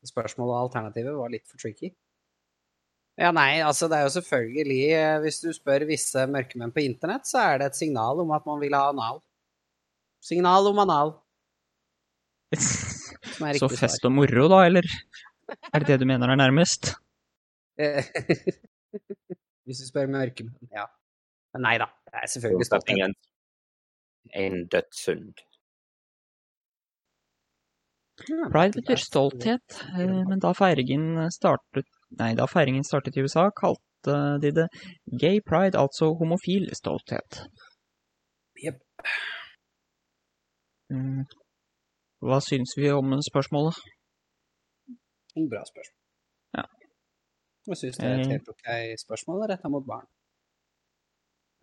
spørsmål 0.10 0.50
og 0.50 0.58
alternativet 0.63 1.13
var 1.13 1.30
litt 1.30 1.46
for 1.46 1.62
tricky. 1.62 1.91
Ja, 3.22 3.30
nei, 3.30 3.62
altså 3.62 3.86
det 3.89 4.00
er 4.00 4.08
jo 4.08 4.15
selvfølgelig 4.18 4.80
eh, 4.98 5.20
Hvis 5.24 5.38
du 5.44 5.52
spør 5.54 5.86
visse 5.88 6.26
mørkemenn 6.28 6.74
på 6.74 6.82
internett, 6.82 7.30
så 7.30 7.46
er 7.46 7.62
det 7.62 7.70
et 7.70 7.78
signal 7.78 8.26
om 8.26 8.34
at 8.34 8.50
man 8.50 8.58
vil 8.65 8.74
ha 8.74 8.89
anal. 8.89 9.22
Signal 10.26 10.74
om 10.74 10.82
anal, 10.82 11.13
Så 13.62 13.70
fest 13.70 14.06
og 14.08 14.13
moro, 14.18 14.50
da, 14.50 14.65
eller? 14.65 14.86
Er 15.70 15.80
det 15.80 15.94
det 15.94 16.02
du 16.02 16.10
mener 16.10 16.34
er 16.34 16.41
nærmest? 16.41 16.96
Hvis 19.65 19.82
du 19.82 19.88
spør 19.94 20.10
mørkemenn, 20.10 20.58
ja. 20.74 20.89
Men 21.56 21.63
nei 21.63 21.78
da, 21.80 21.86
det 22.12 22.20
er 22.20 22.28
selvfølgelig 22.34 22.68
stolthet. 22.68 23.28
En 24.36 24.56
dødshund. 24.74 25.44
Pride 28.52 28.76
betyr 28.80 29.00
stolthet, 29.00 29.78
eh, 30.00 30.18
men 30.30 30.39
da 30.44 30.52
feiringen 30.56 31.30
startet 31.36 31.88
Nei, 32.20 32.30
da 32.38 32.46
feiringen 32.48 32.84
startet 32.86 33.18
i 33.18 33.24
USA, 33.26 33.50
kalte 33.52 34.13
de 34.44 34.52
det 34.56 34.65
gay 35.20 35.41
pride, 35.44 35.76
altså 35.76 36.12
homofil 36.20 36.70
stolthet. 36.78 37.39
Jep. 38.63 38.78
Mm. 40.94 41.26
Hva 42.24 42.38
syns 42.46 42.76
vi 42.78 42.91
om 42.94 43.18
spørsmålet? 43.26 43.80
En 45.36 45.50
Bra 45.52 45.63
spørsmål. 45.68 46.00
Ja. 46.60 46.63
Jeg 47.74 47.78
syns 47.82 47.98
det 48.00 48.08
er 48.08 48.20
et 48.20 48.26
Eh. 48.28 48.32
helt 48.38 48.50
ok 48.54 48.70
spørsmål 49.06 49.48
retta 49.52 49.68
mot 49.74 49.84
barn. 49.89 50.08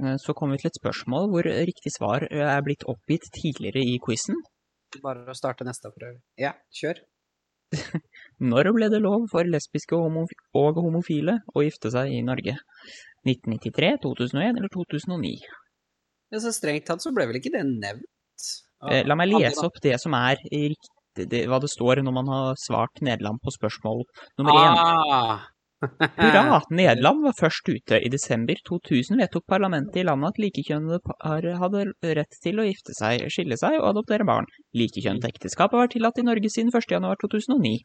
Eh, 0.01 0.17
Så 0.23 0.35
kom 0.35 0.53
vi 0.53 0.61
til 0.63 0.71
et 0.73 0.81
spørsmål 0.81 1.31
hvor 1.33 1.47
riktig 1.47 1.93
svar 1.97 2.27
eh, 2.31 2.47
er 2.47 2.63
blitt 2.65 2.87
oppgitt 2.89 3.29
tidligere 3.35 3.85
i 3.85 3.99
quizen. 4.03 4.39
Bare 5.03 5.25
å 5.29 5.37
starte 5.37 5.65
neste 5.65 5.93
prøve. 5.93 6.21
Ja, 6.41 6.53
kjør. 6.81 7.01
Når 8.53 8.73
ble 8.77 8.89
det 8.93 9.01
lov 9.01 9.29
for 9.33 9.49
lesbiske 9.49 9.97
og, 9.97 10.77
homofile 10.77 11.39
å 11.57 11.65
gifte 11.65 11.93
seg 11.95 12.13
i 12.13 12.21
Norge? 12.25 12.59
1993, 13.25 13.93
2001 14.03 14.59
eller 14.59 14.73
2009? 14.75 15.37
Ja, 16.33 16.41
så 16.41 16.53
strengt 16.53 16.89
tatt 16.89 17.05
så 17.05 17.13
ble 17.15 17.29
vel 17.29 17.39
ikke 17.41 17.55
det 17.55 17.63
nevnt? 17.69 18.09
Ja. 18.83 19.05
La 19.07 19.15
meg 19.17 19.31
lese 19.31 19.63
opp 19.63 19.79
det 19.85 19.95
som 20.03 20.15
er 20.19 20.41
riktig, 20.43 20.91
det, 21.17 21.45
hva 21.47 21.61
det 21.63 21.71
står 21.71 22.01
når 22.03 22.15
man 22.17 22.31
har 22.33 22.61
svart 22.61 23.03
Nederland 23.05 23.41
på 23.45 23.53
spørsmål 23.55 24.03
nummer 24.41 24.59
én. 24.59 24.79
Ah. 24.81 25.43
Hurra! 25.83 26.61
Nederland 26.79 27.25
var 27.27 27.35
først 27.39 27.69
ute. 27.69 27.99
I 27.99 28.11
desember 28.13 28.59
2000 28.69 29.19
vedtok 29.23 29.47
parlamentet 29.51 30.01
i 30.03 30.07
landet 30.07 30.33
at 30.33 30.41
likekjønnede 30.43 31.01
par 31.07 31.47
hadde 31.63 31.85
rett 32.19 32.41
til 32.45 32.63
å 32.63 32.67
gifte 32.69 32.95
seg, 32.99 33.27
skille 33.33 33.59
seg 33.61 33.79
og 33.81 33.91
adoptere 33.93 34.27
barn. 34.29 34.49
Likekjønnet 34.79 35.29
ekteskap 35.33 35.75
har 35.75 35.85
vært 35.85 35.97
tillatt 35.97 36.23
i 36.23 36.27
Norge 36.27 36.53
siden 36.53 36.73
1. 36.73 36.89
januar 36.95 37.21
2009. 37.23 37.77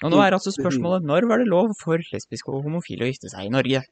Og 0.00 0.12
nå 0.14 0.20
er 0.24 0.32
altså 0.32 0.52
spørsmålet 0.54 1.04
når 1.04 1.26
var 1.28 1.42
det 1.42 1.50
lov 1.50 1.74
for 1.80 2.00
lesbiske 2.12 2.52
og 2.52 2.64
homofile 2.64 3.04
å 3.04 3.10
gifte 3.10 3.32
seg 3.32 3.48
i 3.48 3.52
Norge? 3.52 3.82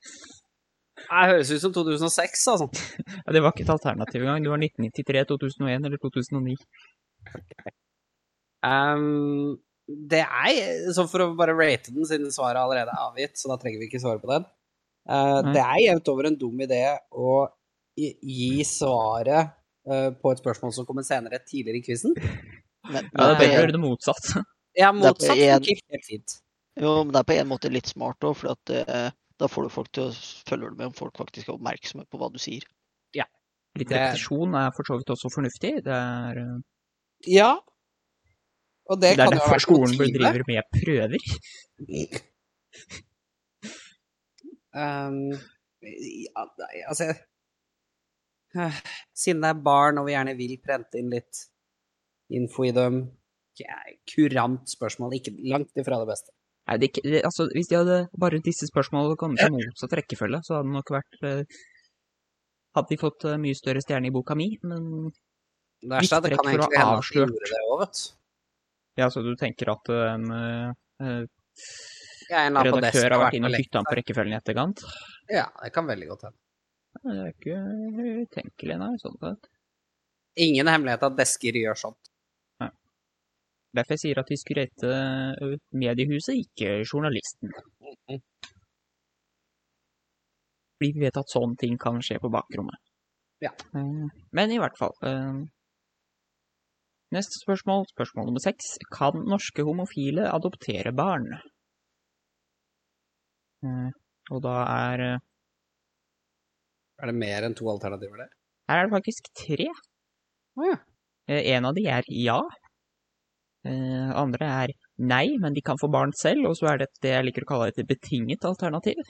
Det 0.99 1.27
høres 1.31 1.51
ut 1.53 1.63
som 1.63 1.75
2006, 1.75 2.47
altså. 2.53 2.69
Ja, 3.25 3.33
det 3.35 3.43
var 3.45 3.53
ikke 3.53 3.67
et 3.67 3.75
alternativ 3.75 4.23
engang. 4.23 4.43
Det 4.45 4.51
var 4.51 4.63
1993, 4.63 5.25
2001 5.31 5.87
eller 5.89 6.01
2009. 6.03 6.57
Ehm, 8.67 9.59
det 9.89 10.21
er, 10.21 10.91
så 10.93 11.07
for 11.09 11.25
å 11.25 11.29
bare 11.39 11.55
rate 11.57 11.93
den, 11.95 12.05
siden 12.09 12.33
svaret 12.35 12.61
allerede 12.61 12.93
er 12.93 13.05
avgitt, 13.09 13.39
så 13.41 13.49
da 13.49 13.57
trenger 13.61 13.81
vi 13.81 13.89
ikke 13.89 14.01
svare 14.03 14.21
på 14.21 14.29
den. 14.31 14.45
uh, 15.09 15.41
det 15.55 15.63
er 15.65 15.79
jevnt 15.87 16.11
over 16.13 16.29
en 16.29 16.37
dum 16.37 16.61
idé 16.61 16.83
å 17.17 17.47
gi 17.99 18.11
gi 18.23 18.65
svaret 18.69 19.55
uh, 19.89 20.11
på 20.21 20.33
et 20.35 20.43
spørsmål 20.43 20.75
som 20.77 20.87
kommer 20.87 21.07
senere, 21.07 21.41
tidligere 21.49 21.81
i 21.81 21.87
quizen. 21.87 22.13
Ja, 22.89 23.01
det 23.01 23.09
er 23.09 23.39
bedre 23.41 23.49
å 23.49 23.55
gjøre 23.57 23.73
det 23.79 23.81
motsatt. 23.83 24.29
Ja, 24.37 24.43
Det 24.77 24.85
er 24.87 24.93
motsatt 25.01 25.41
en- 25.43 25.65
funker 25.65 25.81
helt 25.97 26.07
fint. 26.07 26.37
jo, 26.79 26.93
men 27.05 27.13
det 27.17 27.19
er 27.25 27.27
på 27.33 27.39
en 27.41 27.49
måte 27.51 27.73
litt 27.73 27.89
smart 27.91 28.21
òg, 28.29 28.37
for 28.39 28.53
at, 28.53 28.75
uh, 28.87 29.09
da 29.41 29.49
får 29.51 29.67
du 29.67 29.73
folk 29.75 29.89
til 29.97 30.05
å 30.11 30.13
følge 30.47 30.71
med 30.77 30.87
om 30.91 30.93
folk 30.95 31.17
faktisk 31.19 31.49
er 31.49 31.57
oppmerksomme 31.57 32.05
på 32.11 32.21
hva 32.21 32.29
du 32.33 32.39
sier. 32.39 32.63
Litt 33.79 33.93
repetisjon 33.93 34.55
er 34.59 34.73
for 34.75 34.83
så 34.89 34.97
vidt 34.99 35.11
også 35.13 35.29
fornuftig. 35.31 35.85
Det 35.85 35.93
er, 35.95 36.39
Ja. 37.29 37.51
Og 38.89 39.01
det, 39.01 39.15
det 39.17 39.25
er 39.25 39.29
kan 39.29 39.37
derfor 39.37 39.61
skolen 39.61 39.95
driver 39.99 40.45
med 40.49 40.63
prøver. 40.73 41.21
um, 44.73 45.19
ja, 45.83 46.45
altså 46.89 47.13
uh, 48.57 48.81
Siden 49.15 49.45
det 49.45 49.53
er 49.53 49.63
barn, 49.65 50.01
og 50.01 50.09
vi 50.09 50.17
gjerne 50.17 50.37
vil 50.39 50.57
prente 50.65 51.01
inn 51.01 51.13
litt 51.13 51.45
info 52.33 52.65
i 52.69 52.75
dem 52.77 53.07
Kurant 54.07 54.71
spørsmål, 54.71 55.17
ikke 55.19 55.33
langt 55.51 55.81
ifra 55.81 55.99
det 55.99 56.07
beste. 56.07 56.31
Nei, 56.69 56.77
det, 56.79 56.93
det, 57.03 57.25
altså, 57.27 57.49
hvis 57.51 57.71
de 57.71 57.79
hadde 57.81 57.97
bare 58.21 58.39
disse 58.45 58.69
spørsmålene 58.69 59.19
kommet 59.19 59.43
i 59.43 59.49
motsatt 59.57 59.97
rekkefølge, 59.99 60.43
så 60.47 60.59
hadde 60.59 60.69
det 60.69 60.77
nok 60.79 60.95
vært 60.99 61.21
uh, 61.25 61.59
Hadde 62.77 62.93
de 62.93 62.99
fått 63.01 63.25
uh, 63.27 63.39
mye 63.41 63.57
større 63.57 63.81
stjerne 63.83 64.11
i 64.11 64.15
boka 64.15 64.37
mi, 64.39 64.53
men 64.63 65.11
Det 65.81 65.97
er 65.97 66.15
at 66.19 66.27
det 66.27 66.37
kan 66.37 66.51
Litt 66.53 66.63
trekk 66.69 66.77
for 66.79 67.01
å 67.01 67.17
gjorde 67.17 67.51
det 67.51 67.61
òg, 67.65 67.81
vet 67.83 67.99
du. 67.99 68.18
Ja, 68.99 69.07
så 69.11 69.23
du 69.23 69.31
tenker 69.39 69.71
at 69.73 69.89
eh, 69.95 70.09
en 70.15 70.27
eh, 70.35 70.73
eh, 71.07 71.23
Ja, 72.29 72.43
en 72.45 72.59
redaktør 72.59 73.15
har 73.15 73.23
vært 73.23 73.39
inn 73.39 73.47
inne 73.47 73.55
og 73.55 73.63
bytta 73.63 73.85
på 73.87 73.97
rekkefølgen 74.01 74.35
i 74.35 74.39
etterkant? 74.41 74.83
Ja, 75.31 75.47
det 75.63 75.71
kan 75.77 75.87
veldig 75.89 76.11
godt 76.11 76.27
hende. 76.29 76.41
Det 76.99 77.15
er 77.15 77.31
ikke 77.31 77.57
utenkelig, 78.27 78.77
nei. 78.81 78.93
sånn 79.01 79.19
sett. 79.23 79.49
Ingen 80.45 80.71
hemmelighet 80.71 81.07
at 81.09 81.19
desker 81.19 81.57
gjør 81.57 81.79
sånt. 81.79 82.11
Derfor 83.77 83.95
jeg 83.95 84.01
sier 84.01 84.19
at 84.23 84.31
vi 84.33 84.39
skulle 84.41 84.65
hete 84.65 84.93
mediehuset, 85.77 86.39
ikke 86.41 86.79
journalisten. 86.89 87.53
Fordi 90.79 90.89
vi 90.95 91.03
vet 91.05 91.21
at 91.21 91.33
sånne 91.33 91.59
ting 91.61 91.77
kan 91.81 92.01
skje 92.05 92.17
på 92.23 92.31
bakrommet. 92.33 92.81
Ja. 93.45 93.53
Eh, 93.77 94.09
Men 94.35 94.55
i 94.55 94.59
hvert 94.59 94.79
fall. 94.81 94.97
Neste 97.15 97.41
spørsmål, 97.41 97.87
spørsmål 97.95 98.27
nummer 98.29 98.43
seks. 98.45 98.75
Kan 98.93 99.23
norske 99.31 99.65
homofile 99.65 100.27
adoptere 100.29 100.93
barn? 100.97 101.29
Eh, 103.65 103.91
Og 104.31 104.43
da 104.45 104.55
er 104.93 105.05
eh, 105.07 105.19
Er 107.01 107.11
det 107.11 107.15
mer 107.17 107.47
enn 107.47 107.57
to 107.57 107.69
alternativer 107.73 108.21
der? 108.25 108.33
Her 108.69 108.83
er 108.83 108.89
det 108.89 108.97
faktisk 108.99 109.31
tre. 109.41 109.69
Å 110.59 110.69
ja. 110.69 110.79
Eh, 111.31 111.43
En 111.57 111.65
av 111.71 111.75
de 111.79 111.87
er 111.89 112.05
ja. 112.13 112.41
Eh, 113.65 114.11
Andre 114.25 114.51
er 114.65 114.75
nei, 114.99 115.27
men 115.41 115.55
de 115.57 115.63
kan 115.65 115.81
få 115.81 115.89
barn 115.91 116.13
selv, 116.13 116.51
og 116.51 116.59
så 116.61 116.73
er 116.75 116.83
det 116.85 116.91
det 117.03 117.15
jeg 117.15 117.25
liker 117.25 117.47
å 117.47 117.51
kalle 117.55 117.71
et 117.73 117.89
betinget 117.89 118.45
alternativ. 118.45 119.01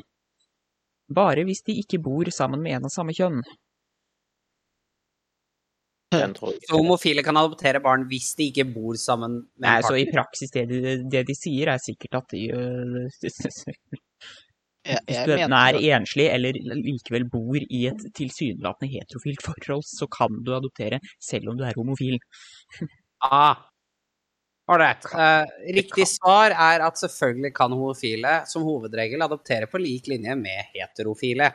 Bare 1.19 1.45
hvis 1.49 1.65
de 1.67 1.75
ikke 1.83 2.01
bor 2.05 2.29
sammen 2.31 2.63
med 2.63 2.77
en 2.79 2.87
av 2.89 2.93
samme 2.95 3.15
kjønn. 3.17 3.43
Den 6.15 6.33
tror 6.37 6.55
jeg 6.55 6.65
Så 6.65 6.79
homofile 6.79 7.23
kan 7.25 7.37
adoptere 7.37 7.83
barn 7.85 8.07
hvis 8.09 8.31
de 8.39 8.49
ikke 8.49 8.65
bor 8.73 8.97
sammen 9.01 9.43
med 9.61 9.67
Nei, 9.67 9.77
en 9.77 9.85
så 9.85 9.97
i 10.01 10.07
praksis 10.09 10.55
det 10.55 10.65
de, 10.71 10.95
det 11.13 11.27
de 11.29 11.37
sier, 11.37 11.69
er 11.75 11.83
sikkert 11.85 12.23
at 12.23 12.33
de 12.33 12.47
øh, 12.57 13.09
Hvis 15.05 15.21
du 15.29 15.35
enten 15.35 15.57
er 15.59 15.81
enslig 15.99 16.29
eller 16.33 16.57
likevel 16.81 17.27
bor 17.29 17.59
i 17.61 17.83
et 17.91 18.07
tilsynelatende 18.17 18.89
heterofilt 18.95 19.45
forhold, 19.45 19.85
så 19.85 20.09
kan 20.09 20.41
du 20.47 20.55
adoptere 20.57 21.03
selv 21.21 21.53
om 21.53 21.59
du 21.59 21.67
er 21.69 21.77
homofil. 21.77 22.17
Ah. 23.21 23.67
Ålreit. 24.69 25.05
Uh, 25.13 25.45
riktig 25.75 26.05
svar 26.09 26.53
er 26.53 26.85
at 26.87 27.01
selvfølgelig 27.01 27.51
kan 27.57 27.73
homofile 27.73 28.35
som 28.49 28.65
hovedregel 28.69 29.25
adoptere 29.25 29.69
på 29.69 29.81
lik 29.81 30.09
linje 30.13 30.37
med 30.37 30.73
heterofile. 30.75 31.51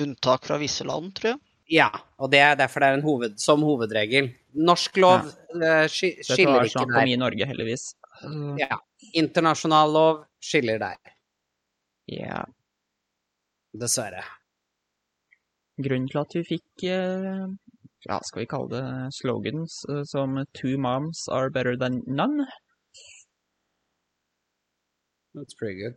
unntak 0.00 0.46
fra 0.46 0.56
visse 0.60 0.84
land, 0.84 1.12
tror 1.16 1.34
jeg. 1.34 1.40
Ja, 1.72 1.88
og 2.20 2.28
det 2.30 2.40
er 2.44 2.56
derfor 2.60 2.80
det 2.80 2.88
er 2.90 2.98
en 2.98 3.02
hoved, 3.06 3.38
som 3.40 3.62
hovedregel. 3.64 4.32
Norsk 4.52 4.96
lov 5.00 5.24
eh, 5.56 5.86
sky- 5.88 6.10
Dette 6.18 6.34
skiller 6.36 6.58
var 6.58 6.66
ikke 6.68 6.74
snakk 6.76 6.90
der. 6.92 7.00
om 7.00 7.08
i 7.08 7.16
Norge, 7.16 7.46
heldigvis. 7.48 7.84
Mm. 8.24 8.58
Ja. 8.60 8.76
Internasjonal 9.16 9.92
lov 9.92 10.24
skiller 10.44 10.78
der, 10.78 10.98
Ja. 12.12 12.42
dessverre. 13.72 14.22
Grunnen 15.82 16.06
til 16.12 16.20
at 16.20 16.34
vi 16.36 16.42
fikk 16.46 16.84
uh, 16.86 17.48
ja, 18.06 18.20
skal 18.22 18.44
vi 18.44 18.46
kalle 18.46 18.68
det 18.70 19.14
slogans 19.16 19.80
uh, 19.88 20.04
som 20.04 20.36
'Two 20.54 20.76
moms 20.78 21.26
are 21.28 21.50
better 21.50 21.76
than 21.76 22.02
none', 22.06 22.46
That's 25.34 25.54
pretty 25.58 25.80
good. 25.82 25.96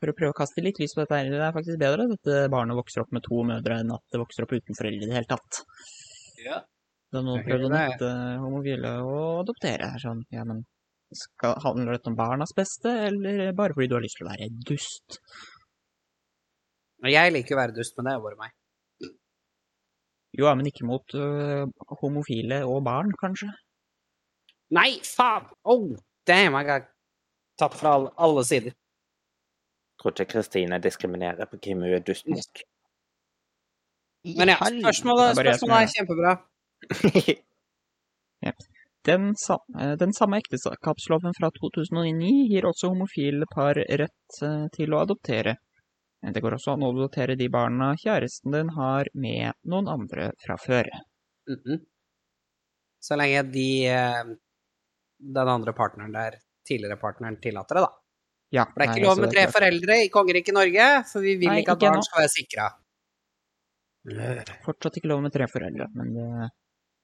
For 0.00 0.10
å 0.10 0.16
prøve 0.16 0.32
å 0.32 0.38
kaste 0.40 0.64
litt 0.64 0.80
lys 0.80 0.96
på 0.96 1.02
dette 1.04 1.18
her. 1.18 1.30
Det 1.30 1.40
er 1.44 1.54
faktisk 1.54 1.80
bedre 1.80 2.06
at 2.06 2.16
dette 2.16 2.48
barnet 2.52 2.78
vokser 2.78 3.04
opp 3.04 3.14
med 3.14 3.24
to 3.26 3.44
mødre 3.46 3.80
enn 3.82 3.94
at 3.94 4.04
det 4.12 4.20
vokser 4.22 4.46
opp 4.46 4.54
uten 4.56 4.78
foreldre 4.78 5.06
i 5.06 5.10
det 5.10 5.18
hele 5.18 5.30
tatt. 5.30 5.62
Ja. 6.40 6.60
Da 7.10 7.22
noen 7.26 7.44
prøvde 7.44 7.68
å 7.68 7.72
nekte 7.72 8.10
homofile 8.40 8.92
å 9.04 9.16
adoptere. 9.40 9.90
er 9.94 10.02
Sånn, 10.02 10.22
ja, 10.32 10.44
men 10.46 10.62
skal, 11.16 11.56
handler 11.64 11.96
dette 11.96 12.10
om 12.12 12.18
barnas 12.18 12.54
beste, 12.56 12.92
eller 13.08 13.50
bare 13.58 13.74
fordi 13.76 13.90
du 13.90 13.96
har 13.98 14.04
lyst 14.04 14.20
til 14.20 14.28
å 14.28 14.30
være 14.30 14.50
dust? 14.68 15.18
Jeg 17.10 17.32
liker 17.34 17.56
å 17.56 17.60
være 17.60 17.76
dust, 17.76 17.96
men 17.96 18.06
det 18.06 18.14
er 18.14 18.24
bare 18.24 18.40
meg. 18.40 18.56
Jo, 20.38 20.46
men 20.54 20.68
ikke 20.70 20.86
mot 20.86 21.16
uh, 21.18 21.66
homofile 22.04 22.60
og 22.68 22.84
barn, 22.86 23.10
kanskje? 23.18 23.50
Nei, 24.76 25.00
faen! 25.02 25.48
Oh, 25.66 25.88
damn, 26.28 26.54
jeg 26.60 26.70
har 26.70 26.86
tatt 27.58 27.74
fra 27.74 27.96
alle, 27.98 28.12
alle 28.22 28.44
sider. 28.46 28.76
Tror 30.00 30.14
ikke 30.14 30.32
Kristine 30.34 30.80
diskriminerer 30.82 31.48
på 31.50 31.60
hvem 31.60 31.84
hun 31.84 31.96
er 31.98 32.04
dust 32.04 32.28
mot. 32.30 32.62
Men 34.24 34.52
ja, 34.52 34.56
spørsmålet, 34.60 35.36
spørsmålet 35.38 35.82
er 35.84 35.94
kjempebra. 35.94 36.32
Den, 39.04 39.30
sa 39.36 39.56
eh, 39.80 39.92
den 39.96 40.12
samme 40.12 40.38
ekteskapsloven 40.42 41.32
fra 41.38 41.48
2009 41.56 42.32
gir 42.50 42.66
også 42.68 42.90
homofile 42.92 43.46
par 43.48 43.78
rett 43.80 44.40
eh, 44.44 44.66
til 44.76 44.92
å 44.92 45.00
adoptere. 45.06 45.54
Det 46.20 46.42
går 46.44 46.58
også 46.58 46.74
an 46.74 46.84
å 46.84 46.90
adoptere 46.92 47.36
de 47.40 47.48
barna 47.48 47.94
kjæresten 47.96 48.52
din 48.52 48.74
har 48.76 49.08
med 49.16 49.56
noen 49.72 49.88
andre 49.88 50.32
fra 50.44 50.58
før. 50.60 50.90
Mhm. 51.48 51.80
Så 53.00 53.16
lenge 53.16 53.42
de 53.54 53.70
eh, 53.88 54.36
Den 55.20 55.48
andre 55.48 55.72
partneren 55.76 56.12
der, 56.12 56.36
tidligere 56.68 56.96
partneren, 57.00 57.40
tillater 57.40 57.76
det, 57.76 57.80
da. 57.84 57.99
Ja, 58.50 58.64
For 58.66 58.82
det 58.82 58.86
er 58.86 58.90
nei, 58.90 58.94
ikke 58.98 59.06
lov 59.06 59.12
altså, 59.12 59.24
med 59.24 59.34
tre 59.34 59.44
foreldre 59.54 59.96
i 60.02 60.08
kongeriket 60.10 60.56
Norge, 60.56 60.86
for 61.10 61.22
vi 61.22 61.36
vil 61.38 61.52
Nei, 61.52 61.60
ikke 61.62 61.76
at 61.76 61.84
ikke 61.84 61.92
barn 61.94 62.06
skal 62.06 62.24
være 62.24 62.32
sikra. 62.34 62.70
Fortsatt 64.64 64.96
ikke 64.98 65.10
lov 65.12 65.22
med 65.22 65.34
tre 65.34 65.46
foreldre, 65.50 65.86
men 65.94 66.16
det, 66.16 66.48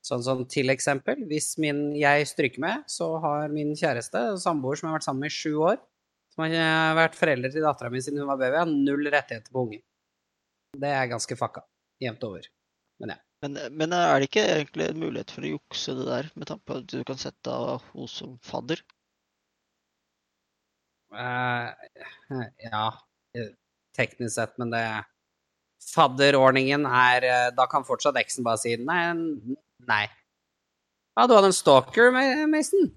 Sånn 0.07 0.23
som 0.23 0.45
til 0.51 0.71
eksempel, 0.71 1.25
hvis 1.27 1.57
min, 1.63 1.89
jeg 1.99 2.27
stryker 2.31 2.63
med, 2.63 2.85
så 2.91 3.09
har 3.25 3.51
min 3.51 3.73
kjæreste, 3.75 4.21
samboer 4.39 4.79
som 4.79 4.87
jeg 4.87 4.93
har 4.93 5.01
vært 5.01 5.07
sammen 5.09 5.25
med 5.25 5.33
i 5.33 5.35
sju 5.35 5.53
år, 5.67 5.81
som 6.31 6.45
har 6.45 6.55
eh, 6.55 6.91
vært 7.01 7.17
forelder 7.19 7.55
til 7.55 7.67
dattera 7.67 7.91
mi 7.91 8.03
siden 8.05 8.23
hun 8.23 8.31
var 8.31 8.39
baby, 8.39 8.61
har 8.61 8.71
null 8.71 9.11
rettigheter 9.11 9.51
på 9.51 9.65
ungen. 9.67 9.83
Det 10.77 10.93
er 10.93 11.11
ganske 11.11 11.39
fucka. 11.41 11.65
Jevnt 12.05 12.27
over. 12.29 12.47
Men, 13.03 13.59
men 13.73 13.95
er 13.97 14.21
det 14.21 14.29
ikke 14.31 14.45
egentlig 14.45 14.87
en 14.91 15.03
mulighet 15.03 15.33
for 15.35 15.47
å 15.47 15.51
jukse 15.57 15.97
det 15.99 16.07
der, 16.07 16.31
med 16.39 16.51
tanke 16.53 16.69
på 16.69 16.79
at 16.79 16.87
du 16.93 17.01
kan 17.09 17.19
sette 17.21 17.53
av 17.53 17.83
henne 17.91 18.13
som 18.13 18.39
fadder? 18.47 18.83
Eh, 21.15 21.69
ja, 22.67 22.87
teknisk 23.97 24.35
sett, 24.35 24.57
men 24.59 24.73
det 24.75 24.83
Fadderordningen 25.87 26.83
er 26.89 27.25
eh, 27.29 27.49
Da 27.55 27.69
kan 27.71 27.85
fortsatt 27.87 28.17
eksen 28.19 28.45
bare 28.47 28.59
si 28.59 28.75
nei. 28.81 29.13
Nei. 29.87 30.05
Ja, 31.17 31.27
du 31.29 31.37
hadde 31.37 31.53
en 31.53 31.57
stalker, 31.57 32.11
Mason? 32.13 32.51
Mason? 32.51 32.89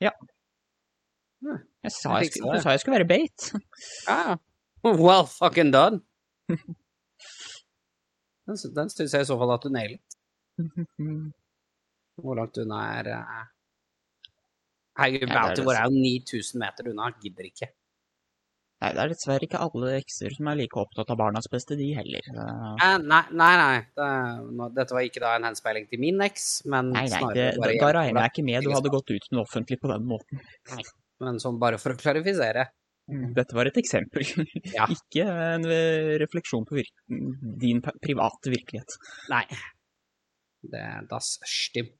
Jeg 0.00 1.92
sa 1.94 2.16
jeg, 2.20 2.32
skulle, 2.32 2.56
du 2.56 2.64
sa 2.64 2.74
jeg 2.74 2.82
skulle 2.82 2.98
være 2.98 3.08
bait. 3.08 3.50
Ja. 4.08 4.36
Well 4.84 5.26
fucking 5.28 5.72
done. 5.74 6.00
Den, 8.50 8.56
den 8.74 8.88
syns 8.90 9.12
jeg 9.14 9.22
i 9.22 9.26
så 9.28 9.36
fall 9.38 9.52
at 9.54 9.62
du 9.62 9.70
nailet. 9.70 10.16
Hvor 12.20 12.34
langt 12.34 12.58
unna 12.58 12.80
er 12.98 13.10
eh, 13.14 13.44
Herregud, 14.98 15.28
Ja, 15.28 15.34
det 15.34 15.36
Bounty 15.36 15.66
War 15.68 15.78
er 15.78 15.90
jo 15.90 16.00
9000 16.02 16.58
meter 16.60 16.90
unna. 16.90 17.12
Gidder 17.22 17.46
ikke. 17.46 17.70
Nei, 18.80 18.94
det 18.96 19.00
er 19.02 19.10
dessverre 19.12 19.44
ikke 19.44 19.60
alle 19.60 19.90
ekser 19.98 20.32
som 20.32 20.48
er 20.48 20.56
like 20.62 20.78
opptatt 20.80 21.10
av 21.12 21.18
barnas 21.20 21.50
beste, 21.52 21.76
de 21.76 21.90
heller. 21.98 22.24
Eh, 22.32 22.94
nei, 23.04 23.20
nei. 23.36 23.50
nei. 23.60 23.80
Det, 23.96 24.08
nå, 24.56 24.70
dette 24.72 24.96
var 24.96 25.04
ikke 25.04 25.20
da 25.20 25.34
en 25.36 25.48
henspeiling 25.50 25.84
til 25.90 26.00
min 26.00 26.22
eks, 26.24 26.46
men 26.72 26.88
Nei, 26.94 27.04
nei, 27.12 27.20
det, 27.36 27.50
bare 27.60 27.76
da, 27.76 27.90
regner 27.98 28.24
jeg 28.24 28.32
ikke 28.32 28.46
med 28.48 28.64
du 28.64 28.72
hadde 28.72 28.92
gått 28.94 29.12
ut 29.12 29.28
med 29.28 29.36
det 29.36 29.42
offentlig 29.44 29.80
på 29.82 29.92
den 29.92 30.08
måten. 30.08 30.40
Nei, 30.72 30.86
Men 31.20 31.42
sånn 31.44 31.60
bare 31.60 31.80
for 31.82 31.92
å 31.92 32.00
klarifisere. 32.00 32.70
Dette 33.36 33.56
var 33.58 33.68
et 33.68 33.76
eksempel, 33.82 34.24
Ja. 34.72 34.86
ikke 34.96 35.28
en 35.28 35.68
eh, 35.68 36.16
refleksjon 36.22 36.64
på 36.64 36.80
din 37.60 37.84
private 37.84 38.54
virkelighet. 38.54 38.96
Nei. 39.28 39.44
Det, 40.60 40.80
er 40.80 41.04
das 41.10 41.34
stimmt. 41.44 41.99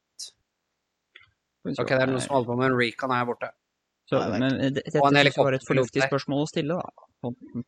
Ok, 1.68 1.90
det 1.92 2.00
er 2.00 2.08
noen 2.08 2.22
som 2.24 2.34
holder 2.36 2.48
på 2.48 2.56
med 2.56 2.70
en 2.70 2.78
recon 2.78 3.12
her 3.12 3.26
borte. 3.28 3.50
Så, 4.08 4.18
Nei, 4.18 4.38
men 4.40 4.54
eh, 4.54 4.70
det- 4.70 4.84
dette 4.86 4.96
synes 4.96 5.24
jeg 5.28 5.44
var 5.44 5.54
et 5.54 5.66
fornuftig 5.68 6.02
spørsmål 6.08 6.42
å 6.42 6.48
stille, 6.48 6.76
da. 6.80 7.06
Sånn, 7.22 7.64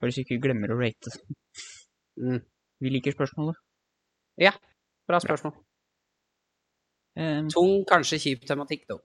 Bare 0.00 0.12
så 0.14 0.22
ikke 0.22 0.38
glemmer 0.40 0.70
å 0.70 0.78
rate. 0.78 1.10
Mm. 2.22 2.38
Vi 2.80 2.90
liker 2.94 3.12
spørsmålet. 3.16 3.56
Ja. 4.38 4.52
Bra 5.08 5.18
spørsmål. 5.18 5.56
Um, 7.18 7.48
Tung, 7.50 7.84
kanskje 7.84 8.20
kjip 8.22 8.44
tematikk, 8.46 8.84
da. 8.86 8.98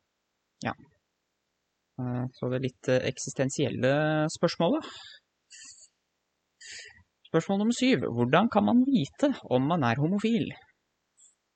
eh, 1.99 2.25
så 2.37 2.49
det 2.51 2.61
litt 2.61 2.89
eh, 2.93 3.01
eksistensielle 3.09 4.29
spørsmålet. 4.29 4.85
Spørsmål 7.25 7.63
nummer 7.63 7.73
syv. 7.73 8.05
Hvordan 8.13 8.51
kan 8.53 8.65
man 8.69 8.83
vite 8.85 9.33
om 9.49 9.65
man 9.65 9.83
er 9.83 9.97
homofil? 9.97 10.51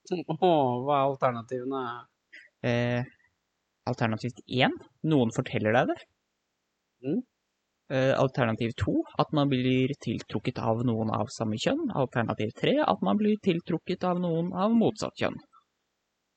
Åh, 0.10 0.38
hva 0.42 0.96
er 0.98 1.06
alternativene? 1.12 1.84
Eh, 2.66 3.04
alternativ 3.88 4.40
1. 4.48 4.78
Noen 5.12 5.34
forteller 5.36 5.76
deg 5.78 5.92
det. 5.92 5.98
Mm. 7.06 7.20
Eh, 7.94 8.14
alternativ 8.20 8.74
2. 8.82 8.96
At 9.22 9.34
man 9.38 9.52
blir 9.52 9.94
tiltrukket 10.04 10.60
av 10.60 10.84
noen 10.88 11.12
av 11.14 11.30
samme 11.34 11.60
kjønn. 11.62 11.92
Alternativ 11.96 12.56
3. 12.60 12.80
At 12.84 13.04
man 13.06 13.20
blir 13.20 13.38
tiltrukket 13.44 14.04
av 14.08 14.20
noen 14.24 14.52
av 14.54 14.74
motsatt 14.76 15.16
kjønn. 15.20 15.38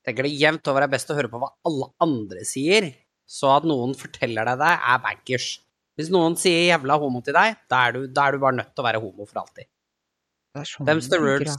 Jeg 0.01 0.15
tenker 0.15 0.29
det 0.29 0.37
jevnt 0.39 0.69
over 0.73 0.87
er 0.87 0.93
best 0.93 1.11
å 1.13 1.17
høre 1.19 1.29
på 1.29 1.41
hva 1.43 1.51
alle 1.69 1.91
andre 2.01 2.45
sier, 2.49 2.87
så 3.29 3.51
at 3.59 3.67
noen 3.69 3.93
forteller 3.99 4.49
deg 4.49 4.63
det, 4.63 4.71
er 4.93 5.03
bankers. 5.05 5.49
Hvis 5.99 6.09
noen 6.15 6.39
sier 6.41 6.71
jævla 6.71 6.97
homo 7.03 7.21
til 7.21 7.37
deg, 7.37 7.59
da 7.69 7.83
er 7.89 7.93
du, 7.93 8.07
da 8.09 8.25
er 8.27 8.33
du 8.33 8.41
bare 8.41 8.57
nødt 8.57 8.71
til 8.73 8.81
å 8.81 8.87
være 8.87 9.03
homo 9.03 9.27
for 9.29 9.43
alltid. 9.43 9.69
Det 10.55 10.63
er 10.63 10.71
sånn 10.71 10.89
Them's 10.89 11.11
the 11.13 11.21
rules. 11.21 11.59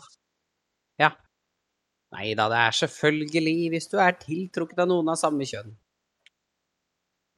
Nei 2.11 2.33
da, 2.35 2.49
det 2.51 2.59
er 2.59 2.75
selvfølgelig 2.75 3.69
hvis 3.71 3.87
du 3.91 3.95
er 4.03 4.17
tiltrukket 4.19 4.81
av 4.83 4.89
noen 4.91 5.13
av 5.13 5.19
samme 5.19 5.47
kjønn. 5.47 5.71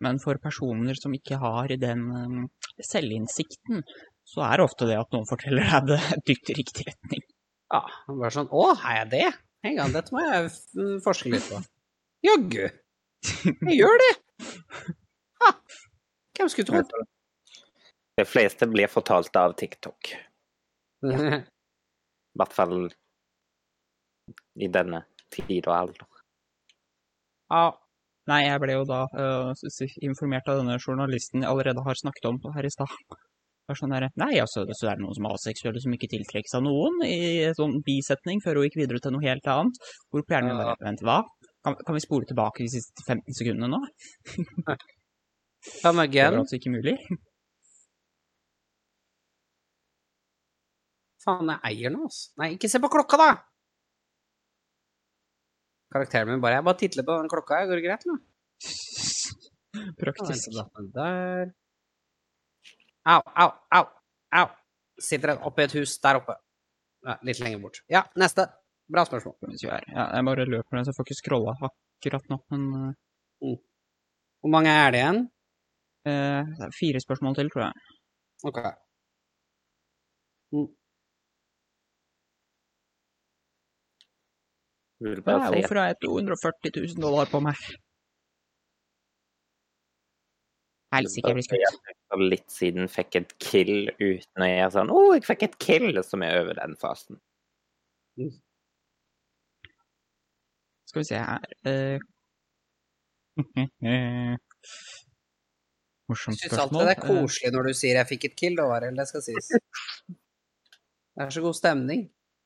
Men 0.04 0.20
for 0.20 0.40
personer 0.42 0.98
som 1.00 1.14
ikke 1.16 1.38
har 1.40 1.72
den 1.80 2.02
um, 2.12 2.40
selvinnsikten, 2.82 3.84
så 4.28 4.44
er 4.48 4.58
det 4.60 4.66
ofte 4.66 4.88
det 4.90 4.98
at 5.00 5.14
noen 5.16 5.30
forteller 5.30 5.70
deg 5.70 5.94
det 5.94 6.00
dytter 6.30 6.56
i 6.56 6.58
riktig 6.60 6.88
retning. 6.90 7.24
Ja, 7.74 7.84
bare 8.10 8.34
sånn 8.34 8.52
Å, 8.54 8.66
er 8.74 9.00
jeg 9.04 9.12
det? 9.14 9.28
En 9.64 9.78
gang, 9.80 9.94
dette 9.96 10.14
må 10.14 10.24
jeg 10.26 10.50
forske 11.06 11.32
litt 11.32 11.46
på. 11.48 11.62
Jaggu. 12.26 12.66
Jeg 13.24 13.78
gjør 13.78 14.02
det. 14.02 14.12
Ha. 15.44 15.54
Hvem 16.36 16.50
skulle 16.52 16.68
trodd? 16.68 17.08
De 18.20 18.26
fleste 18.28 18.68
blir 18.70 18.92
fortalt 18.92 19.36
av 19.40 19.56
TikTok. 19.60 20.12
I 21.08 22.42
hvert 22.42 22.56
fall 22.56 22.76
i 24.62 24.68
denne 24.72 25.04
tid 25.34 25.68
og 25.68 25.76
alder. 25.78 26.10
Ja, 27.54 27.64
Nei, 28.32 28.46
jeg 28.46 28.60
ble 28.64 28.76
jo 28.78 28.84
da 28.88 29.02
s- 29.52 29.98
informert 30.00 30.48
av 30.48 30.62
denne 30.62 30.78
journalisten 30.80 31.42
jeg 31.44 31.50
allerede 31.52 31.82
har 31.84 31.98
snakket 32.00 32.30
om 32.30 32.38
her 32.56 32.64
i 32.64 32.72
stad. 32.72 32.88
Sånn 33.76 33.92
der, 33.92 34.06
Nei, 34.16 34.38
altså, 34.40 34.64
så 34.80 34.88
er 34.92 34.96
det 34.96 35.04
noen 35.04 35.16
som 35.18 35.26
er 35.28 35.36
aseksuelle 35.36 35.82
som 35.84 35.92
ikke 35.96 36.08
tiltrekkes 36.12 36.56
av 36.56 36.64
noen, 36.64 37.02
i 37.04 37.44
en 37.50 37.56
sånn 37.58 37.76
bisetning 37.84 38.40
før 38.44 38.60
hun 38.62 38.68
gikk 38.70 38.78
videre 38.80 39.00
til 39.04 39.12
noe 39.16 39.24
helt 39.28 39.48
annet. 39.52 39.76
Hvor 40.12 40.24
på 40.24 40.36
hjernen 40.36 40.54
min 40.56 40.62
bare 40.64 40.78
Vent, 40.88 41.04
hva? 41.04 41.18
Kan, 41.64 41.76
kan 41.84 41.96
vi 41.96 42.04
spole 42.04 42.28
tilbake 42.28 42.64
de 42.64 42.72
siste 42.78 43.04
15 43.08 43.36
sekundene 43.40 43.72
nå? 43.76 43.82
come 45.84 46.08
Det 46.08 46.24
er 46.24 46.32
var 46.32 46.40
altså 46.44 46.60
ikke 46.60 46.74
mulig. 46.76 46.96
Faen, 51.24 51.52
jeg 51.54 51.60
eier 51.72 51.92
nå, 51.96 52.04
altså. 52.08 52.32
Nei, 52.40 52.54
ikke 52.58 52.72
se 52.72 52.80
på 52.84 52.92
klokka, 52.92 53.20
da! 53.20 53.30
Karakteren 55.94 56.32
min 56.32 56.42
bare 56.42 56.58
Jeg 56.58 56.66
bare 56.68 56.80
titler 56.80 57.06
på 57.08 57.18
den 57.20 57.30
klokka, 57.32 57.60
går 57.70 57.80
det 57.80 57.86
greit, 57.86 58.06
eller? 58.08 58.22
Praktisk. 60.02 60.50
Der. 60.96 61.52
Au, 63.14 63.22
au, 63.44 63.52
au, 63.78 63.86
au. 64.40 64.48
Sitter 65.02 65.34
en 65.34 65.46
oppe 65.50 65.64
i 65.64 65.68
et 65.68 65.76
hus 65.80 65.96
der 66.02 66.22
oppe. 66.22 66.36
Ja, 67.04 67.18
litt 67.28 67.42
lenger 67.44 67.62
bort. 67.64 67.82
Ja, 67.92 68.04
neste. 68.20 68.48
Bra 68.94 69.04
spørsmål. 69.08 69.56
Ja, 69.64 69.80
jeg 69.88 70.26
bare 70.28 70.46
løper 70.48 70.78
ned, 70.78 70.86
så 70.86 70.94
jeg 70.94 70.98
får 71.00 71.08
ikke 71.08 71.20
scrolla 71.20 71.56
akkurat 71.68 72.30
nå. 72.32 72.40
Men 72.54 72.66
mm. 73.44 73.58
Hvor 74.44 74.52
mange 74.52 74.72
er 74.72 74.92
det 74.92 75.02
igjen? 75.02 75.22
eh, 76.10 76.42
det 76.58 76.66
er 76.68 76.78
fire 76.80 77.00
spørsmål 77.00 77.36
til, 77.36 77.50
tror 77.52 77.64
jeg. 77.66 77.74
Ok. 78.50 78.60
Mm. 80.54 80.70
Si 85.04 85.20
hvorfor 85.20 85.80
har 85.82 85.90
jeg 85.92 85.98
240 86.06 86.72
000 86.96 87.02
dollar 87.04 87.28
på 87.32 87.42
meg? 87.44 87.60
Helsike, 90.94 91.32
jeg 91.32 91.36
blir 91.40 91.46
skutt. 91.48 91.92
litt 92.22 92.52
siden 92.54 92.90
fikk 92.92 93.16
et 93.18 93.32
kill 93.42 93.90
uten 93.98 94.46
å 94.46 94.48
gjøre 94.48 94.72
sånn 94.76 94.92
Å, 94.94 95.00
jeg 95.18 95.26
fikk 95.26 95.46
et 95.48 95.56
kill! 95.66 95.88
Som 96.06 96.24
er 96.26 96.38
over 96.44 96.54
den 96.60 96.76
fasen. 96.80 97.18
Skal 100.86 101.02
vi 101.02 101.08
se 101.10 101.18
her 101.18 101.42
uh... 101.66 101.98
Morsomt 106.12 106.38
Jeg 106.38 106.52
syns 106.52 106.62
alltid 106.62 106.84
det 106.84 106.94
er 106.94 107.02
koselig 107.02 107.50
når 107.56 107.64
du 107.72 107.74
sier 107.80 107.96
'jeg 107.98 108.10
fikk 108.12 108.24
et 108.30 108.36
kill', 108.38 108.60
da, 108.60 108.68
Arild. 108.76 108.98
det 109.00 109.08
skal 109.10 109.22
sies. 109.26 109.48
Det 111.14 111.22
er 111.22 111.30
så 111.30 111.42
god 111.46 111.54
stemning. 111.54 112.02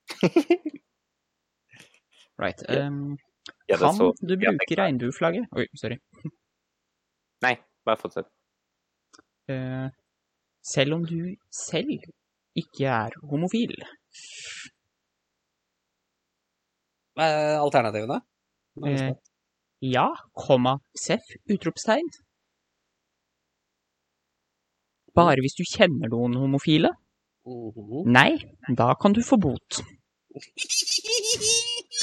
Right. 2.39 2.61
Um, 2.69 3.17
Ja, 3.69 3.77
kan 3.77 3.93
så- 3.95 4.13
du 4.27 4.35
bruke 4.37 4.75
regnbueflagget? 4.77 5.45
Oi, 5.55 5.65
sorry. 5.75 5.97
Nei, 7.45 7.55
bare 7.85 7.97
fortsett. 7.97 8.27
Uh, 9.49 9.89
selv 10.63 10.93
om 10.93 11.05
du 11.05 11.35
selv 11.51 11.89
ikke 12.55 12.85
er 12.85 13.11
homofil. 13.29 13.73
Uh, 17.17 17.23
er 17.23 17.59
alternativene? 17.63 18.19
Spent. 18.77 19.17
ja, 19.81 20.07
komma, 20.37 20.75
seff, 20.95 21.23
utropstegn. 21.49 22.09
Bare 25.17 25.41
hvis 25.41 25.55
du 25.57 25.63
kjenner 25.65 26.11
noen 26.13 26.35
homofile? 26.37 26.91
Mhm. 27.47 28.03
Nei, 28.11 28.37
da 28.77 28.91
kan 29.01 29.13
du 29.17 29.21
få 29.25 29.39
bot. 29.41 29.79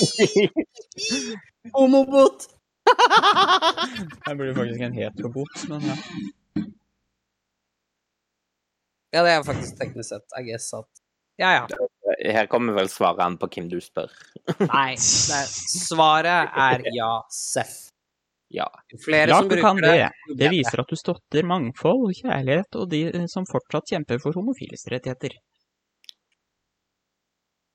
Homobot! 1.76 2.48
Jeg 4.26 4.36
burde 4.36 4.54
faktisk 4.56 4.82
en 4.84 4.96
heterobot, 4.96 5.68
men 5.70 5.86
ja. 5.88 5.96
Ja, 9.14 9.22
det 9.22 9.30
er 9.30 9.44
faktisk 9.46 9.78
teknisk 9.78 10.10
sett, 10.10 10.26
I 10.38 10.44
guess, 10.48 10.72
at 10.74 10.90
Ja, 11.38 11.50
ja. 11.54 11.66
Her 12.24 12.46
kommer 12.46 12.76
vel 12.76 12.88
svaret 12.90 13.22
an 13.24 13.38
på 13.38 13.48
hvem 13.50 13.68
du 13.70 13.80
spør. 13.82 14.12
Nei, 14.70 14.94
det 14.98 15.38
er, 15.38 15.48
svaret 15.50 16.54
er 16.66 16.84
ja, 16.94 17.10
seff. 17.32 17.88
Ja. 18.54 18.68
Flere 19.02 19.32
ja, 19.32 19.40
som 19.40 19.48
du 19.48 19.56
bruker 19.56 19.66
kan 19.66 19.80
det. 19.82 19.94
det. 19.98 20.36
Det 20.38 20.50
viser 20.52 20.82
at 20.84 20.90
du 20.90 20.98
støtter 20.98 21.46
mangfold, 21.48 22.12
kjærlighet 22.20 22.78
og 22.78 22.90
de 22.92 23.02
eh, 23.10 23.26
som 23.30 23.46
fortsatt 23.50 23.94
kjemper 23.94 24.20
for 24.22 24.36
homofiles 24.38 24.86
rettigheter. 24.92 25.34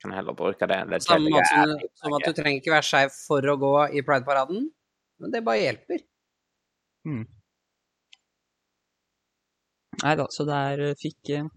Kan 0.01 0.11
heller 0.15 0.33
bruke 0.33 0.67
det. 0.67 0.79
det 0.89 1.01
Samme 1.03 1.29
måte 1.33 1.49
som, 1.51 1.73
som 1.99 2.13
at 2.15 2.23
du 2.29 2.33
trenger 2.37 2.61
ikke 2.61 2.71
være 2.71 2.87
skeiv 2.87 3.11
for 3.27 3.41
å 3.51 3.57
gå 3.59 3.73
i 3.99 4.03
Pride-paraden, 4.07 4.69
men 5.19 5.31
det 5.33 5.41
bare 5.43 5.59
hjelper. 5.65 6.05
Nei 10.03 10.15
da, 10.15 10.25
så 10.31 10.45
det 10.47 10.55
er 10.71 10.83
eh, 10.89 10.95
fikk 10.99 11.31
eh, 11.35 11.47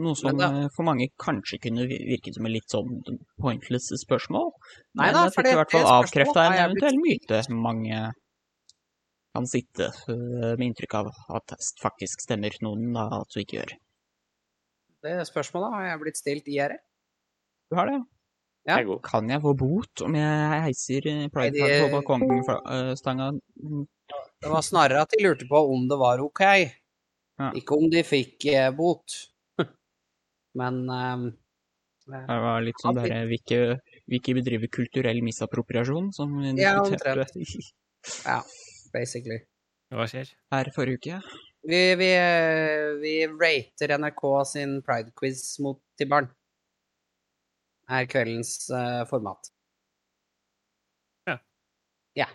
noe 0.00 0.16
som 0.16 0.38
da- 0.38 0.48
eh, 0.62 0.68
for 0.74 0.86
mange 0.88 1.10
kanskje 1.20 1.58
kunne 1.66 1.84
vi- 1.90 2.00
virket 2.08 2.34
som 2.38 2.46
et 2.48 2.52
litt 2.56 2.70
sånn 2.72 3.02
pointless 3.40 3.90
spørsmål. 4.00 4.52
Nei 4.96 5.10
da, 5.12 5.26
for 5.28 5.42
fikk 5.42 5.46
i 5.46 5.50
det- 5.50 5.58
hvert 5.60 5.70
fall 5.76 5.84
det 5.84 5.96
avkrefta 5.98 6.46
en 6.46 6.58
eventuell 6.70 6.98
myte 7.04 7.42
mange 7.50 8.12
kan 9.34 9.46
sitte 9.50 9.90
eh, 10.08 10.56
med 10.56 10.64
inntrykk 10.70 10.94
av 10.94 11.12
at 11.36 11.56
faktisk 11.82 12.20
stemmer, 12.24 12.56
noen 12.62 12.92
da 12.94 13.08
altså 13.20 13.42
ikke 13.44 13.60
gjør. 13.60 13.76
Det 15.04 15.14
spørsmålet 15.28 15.74
har 15.74 15.86
jeg 15.90 16.00
blitt 16.02 16.18
stilt 16.20 16.46
IRL. 16.48 16.78
Du 17.70 17.76
har 17.78 17.90
det? 17.90 17.98
Ja. 18.64 18.78
Kan 19.04 19.28
jeg 19.28 19.42
få 19.44 19.52
bot 19.60 20.00
om 20.06 20.14
jeg 20.16 20.60
heiser 20.64 21.06
eh, 21.10 21.26
prideflagget 21.32 21.82
på 21.84 21.90
balkongstanga? 21.98 23.26
Det 24.40 24.52
var 24.52 24.64
snarere 24.64 25.02
at 25.04 25.12
de 25.12 25.20
lurte 25.24 25.44
på 25.50 25.60
om 25.74 25.84
det 25.90 25.98
var 26.00 26.22
ok, 26.24 26.40
Ja. 27.40 27.50
ikke 27.58 27.76
om 27.76 27.88
de 27.92 28.00
fikk 28.06 28.46
eh, 28.54 28.70
bot. 28.72 29.16
Men 30.60 30.80
eh, 30.88 31.26
Det 32.08 32.38
var 32.46 32.64
litt 32.64 32.80
sånn 32.80 32.96
derre 32.96 33.24
vi, 33.28 33.36
ikke- 33.42 33.80
vi 34.08 34.20
ikke 34.20 34.34
bedriver 34.40 34.68
kulturell 34.72 35.20
misappropriasjon, 35.24 36.12
som 36.16 36.32
vi 36.40 36.54
Ja, 36.62 36.78
diskuterte 36.80 37.26
ja, 38.30 38.40
basically. 38.92 39.42
Hva 39.92 40.08
skjer? 40.08 40.32
her 40.52 40.70
forrige 40.74 41.00
uke. 41.00 41.20
Vi, 41.64 41.80
vi, 41.96 42.10
vi 43.02 43.12
rater 43.26 43.98
NRK 43.98 44.22
sin 44.46 44.80
pride-quiz 44.84 45.42
mot 45.64 45.80
til 45.96 46.08
barn. 46.10 46.28
Er 47.88 48.08
kveldens 48.08 48.56
uh, 48.72 49.04
format. 49.08 49.48
Ja. 51.28 51.38
Ja. 52.20 52.28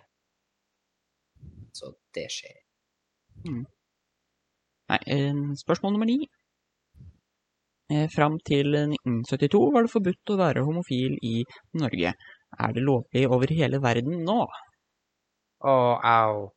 Så 1.78 1.94
det 2.18 2.26
skjer. 2.34 2.58
Nei, 3.46 5.00
eh, 5.14 5.42
spørsmål 5.62 5.94
nummer 5.94 6.10
ni. 6.10 6.18
Eh, 7.90 8.08
Fram 8.16 8.40
til 8.46 8.74
1972 8.74 9.62
var 9.74 9.86
det 9.86 9.94
forbudt 9.94 10.34
å 10.34 10.40
være 10.42 10.66
homofil 10.66 11.18
i 11.26 11.44
Norge. 11.82 12.14
Er 12.66 12.74
det 12.74 12.84
lovlig 12.86 13.28
over 13.30 13.54
hele 13.54 13.82
verden 13.82 14.24
nå? 14.26 14.40
Å, 15.60 15.76
au. 16.14 16.50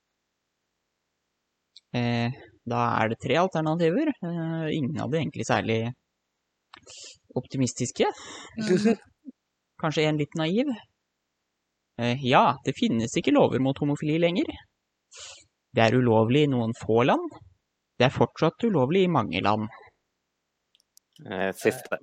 Eh, 1.93 2.33
da 2.68 2.82
er 3.02 3.12
det 3.12 3.20
tre 3.22 3.38
alternativer. 3.40 4.12
Eh, 4.22 4.68
ingen 4.76 5.00
av 5.02 5.10
de 5.10 5.18
egentlig 5.20 5.46
særlig 5.48 5.80
optimistiske. 7.38 8.06
Eh, 8.06 8.88
kanskje 9.82 10.06
en 10.08 10.20
litt 10.20 10.36
naiv. 10.38 10.70
Eh, 12.00 12.22
ja, 12.26 12.44
det 12.64 12.76
finnes 12.78 13.14
ikke 13.18 13.34
lover 13.34 13.62
mot 13.62 13.78
homofili 13.82 14.18
lenger. 14.22 14.48
Det 15.72 15.82
er 15.86 15.96
ulovlig 15.98 16.46
i 16.46 16.52
noen 16.52 16.74
få 16.78 17.02
land. 17.08 17.34
Det 17.98 18.08
er 18.08 18.14
fortsatt 18.14 18.64
ulovlig 18.68 19.06
i 19.06 19.12
mange 19.12 19.42
land. 19.44 19.68
Eh, 21.26 21.50
Siste. 21.58 21.98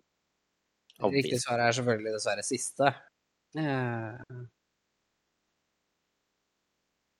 Riktig 0.99 1.07
Obvious. 1.07 1.43
svar 1.45 1.61
er 1.63 1.75
selvfølgelig 1.75 2.11
dessverre 2.17 2.43
siste. 2.43 2.89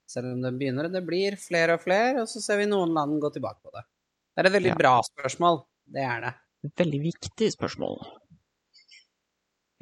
Selv 0.10 0.34
om 0.34 0.42
det 0.42 0.56
begynner, 0.58 0.90
det 0.90 1.04
blir 1.06 1.38
flere 1.38 1.78
og 1.78 1.84
flere, 1.84 2.24
og 2.24 2.30
så 2.32 2.42
ser 2.42 2.58
vi 2.64 2.70
noen 2.70 2.96
land 2.98 3.20
gå 3.22 3.30
tilbake 3.36 3.62
på 3.62 3.74
det. 3.76 3.86
Det 4.34 4.42
er 4.42 4.50
et 4.50 4.56
veldig 4.58 4.74
Ja. 4.74 4.80
bra 4.80 4.96
spørsmål. 5.06 5.62
Det 5.86 6.02
er 6.02 6.22
det. 6.26 6.34
Et 6.66 6.82
veldig 6.82 7.02
viktig 7.04 7.52
spørsmål. 7.54 7.96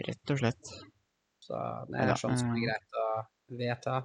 Rett 0.08 0.32
og 0.34 0.40
slett. 0.42 0.74
Så 1.42 1.58
det 1.90 2.00
er 2.00 2.12
er 2.12 2.20
sånn 2.20 2.38
som 2.38 2.52
er 2.52 2.58
eh. 2.58 2.66
greit 2.68 3.02
å 3.02 3.08
vedta. 3.58 3.96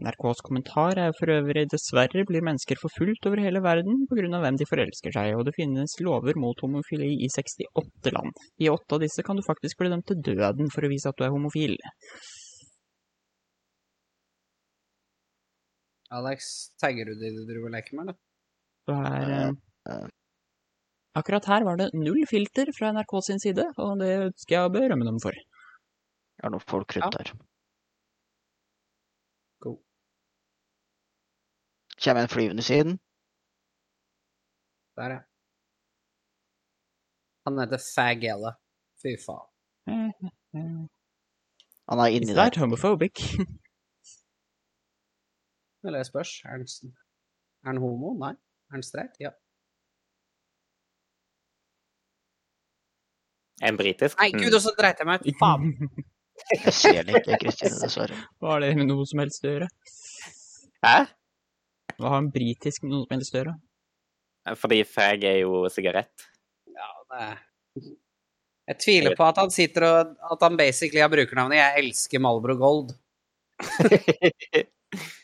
NRKs 0.00 0.40
kommentar 0.46 0.98
er 0.98 1.12
for 1.18 1.30
øvrig 1.34 1.66
dessverre 1.68 2.24
blir 2.24 2.44
mennesker 2.46 2.78
forfulgt 2.80 3.26
over 3.26 3.42
hele 3.42 3.60
verden 3.60 4.06
av 4.34 4.42
hvem 4.44 4.56
de 4.56 4.66
forelsker 4.68 5.12
seg, 5.12 5.34
og 5.36 5.44
det 5.44 5.54
finnes 5.56 5.96
lover 6.00 6.38
mot 6.40 6.58
homofili 6.62 7.10
i 7.24 7.28
68 7.28 8.12
land. 8.14 8.32
I 8.58 8.70
åtte 8.70 8.96
av 8.96 9.00
disse 9.00 9.22
kan 9.22 9.36
du 9.36 9.42
faktisk 9.42 9.78
bli 9.78 9.90
dømt 9.90 10.06
til 10.06 10.22
døden 10.22 10.70
for 10.70 10.86
å 10.86 10.90
vise 10.92 11.10
at 11.10 11.18
du 11.18 11.24
er 11.26 11.34
homofil. 11.34 11.76
Alex, 16.10 16.70
tagger 16.82 17.06
du 17.06 17.14
de 17.20 17.30
du 17.36 17.44
driver 17.46 17.68
og 17.70 17.74
leker 17.76 17.96
med, 17.96 18.08
eller? 18.08 18.16
Det 18.86 18.96
er 18.96 19.52
Eh, 19.90 20.08
akkurat 21.16 21.46
her 21.48 21.64
var 21.64 21.76
det 21.80 21.86
null 21.96 22.26
filter 22.28 22.68
fra 22.76 22.90
NRK 22.92 23.12
sin 23.24 23.38
side, 23.40 23.64
og 23.80 23.98
det 23.98 24.10
skal 24.42 24.54
jeg 24.66 24.72
berømme 24.74 25.06
dem 25.08 25.16
for. 25.22 25.32
Jeg 25.32 26.44
har 26.44 26.50
noen 26.52 26.60
folk 26.68 26.94
Ja. 26.96 27.00
rundt 27.06 27.16
der. 27.16 27.32
God. 29.64 29.78
Kommer 32.04 32.22
en 32.22 32.28
flyvende 32.28 32.62
siden. 32.62 32.98
Der, 35.00 35.10
ja. 35.16 35.20
Han 37.46 37.58
heter 37.58 37.78
Fagella. 37.94 38.52
Fy 39.02 39.16
faen. 39.16 39.48
Eh, 39.88 40.28
eh, 40.54 40.86
Han 41.88 41.98
er 41.98 42.06
Is 42.12 42.20
inni 42.20 42.34
that 42.34 42.52
der. 42.54 42.60
homophobic? 42.60 43.16
Eller 45.84 46.02
det 46.02 46.08
spørs. 46.10 46.32
Er 46.44 46.58
han, 46.58 46.66
er 47.64 47.70
han 47.72 47.80
homo? 47.82 48.12
Nei. 48.20 48.34
Er 48.70 48.78
han 48.78 48.84
streit? 48.86 49.16
Ja. 49.20 49.32
En 53.60 53.76
britisk? 53.76 54.16
Nei, 54.20 54.30
gud, 54.32 54.54
og 54.56 54.62
så 54.64 54.72
dreit 54.76 55.00
jeg 55.00 55.08
meg 55.08 55.24
ut! 55.26 55.36
Faen! 55.40 55.74
Jeg 56.50 56.72
ser 56.72 57.02
det 57.04 57.18
ikke, 57.18 57.36
Kristine, 57.42 57.76
dessverre. 57.82 58.16
Hva 58.40 58.54
har 58.54 58.62
det 58.64 58.70
med 58.78 58.86
noe 58.88 59.04
som 59.04 59.20
helst 59.20 59.44
å 59.44 59.50
gjøre? 59.50 59.66
Hæ? 60.80 60.94
Hva 61.98 62.12
har 62.14 62.22
en 62.22 62.30
britisk 62.32 62.86
med 62.86 62.94
noe 62.94 63.04
som 63.04 63.12
helst 63.12 63.34
å 63.34 63.42
gjøre? 63.42 63.52
Fordi 64.56 64.78
fag 64.88 65.26
er 65.28 65.36
jo 65.42 65.66
sigarett. 65.68 66.24
Ja, 66.72 66.88
det 67.12 67.26
Jeg 68.70 68.80
tviler 68.86 69.18
på 69.18 69.26
at 69.26 69.36
han 69.42 69.52
sitter 69.52 69.84
og 69.84 70.16
At 70.32 70.42
han 70.46 70.56
basically 70.56 71.04
har 71.04 71.12
brukernavnet 71.12 71.60
'Jeg 71.60 71.84
elsker 71.84 72.24
Malbro 72.24 72.56
Gold'. 72.56 72.96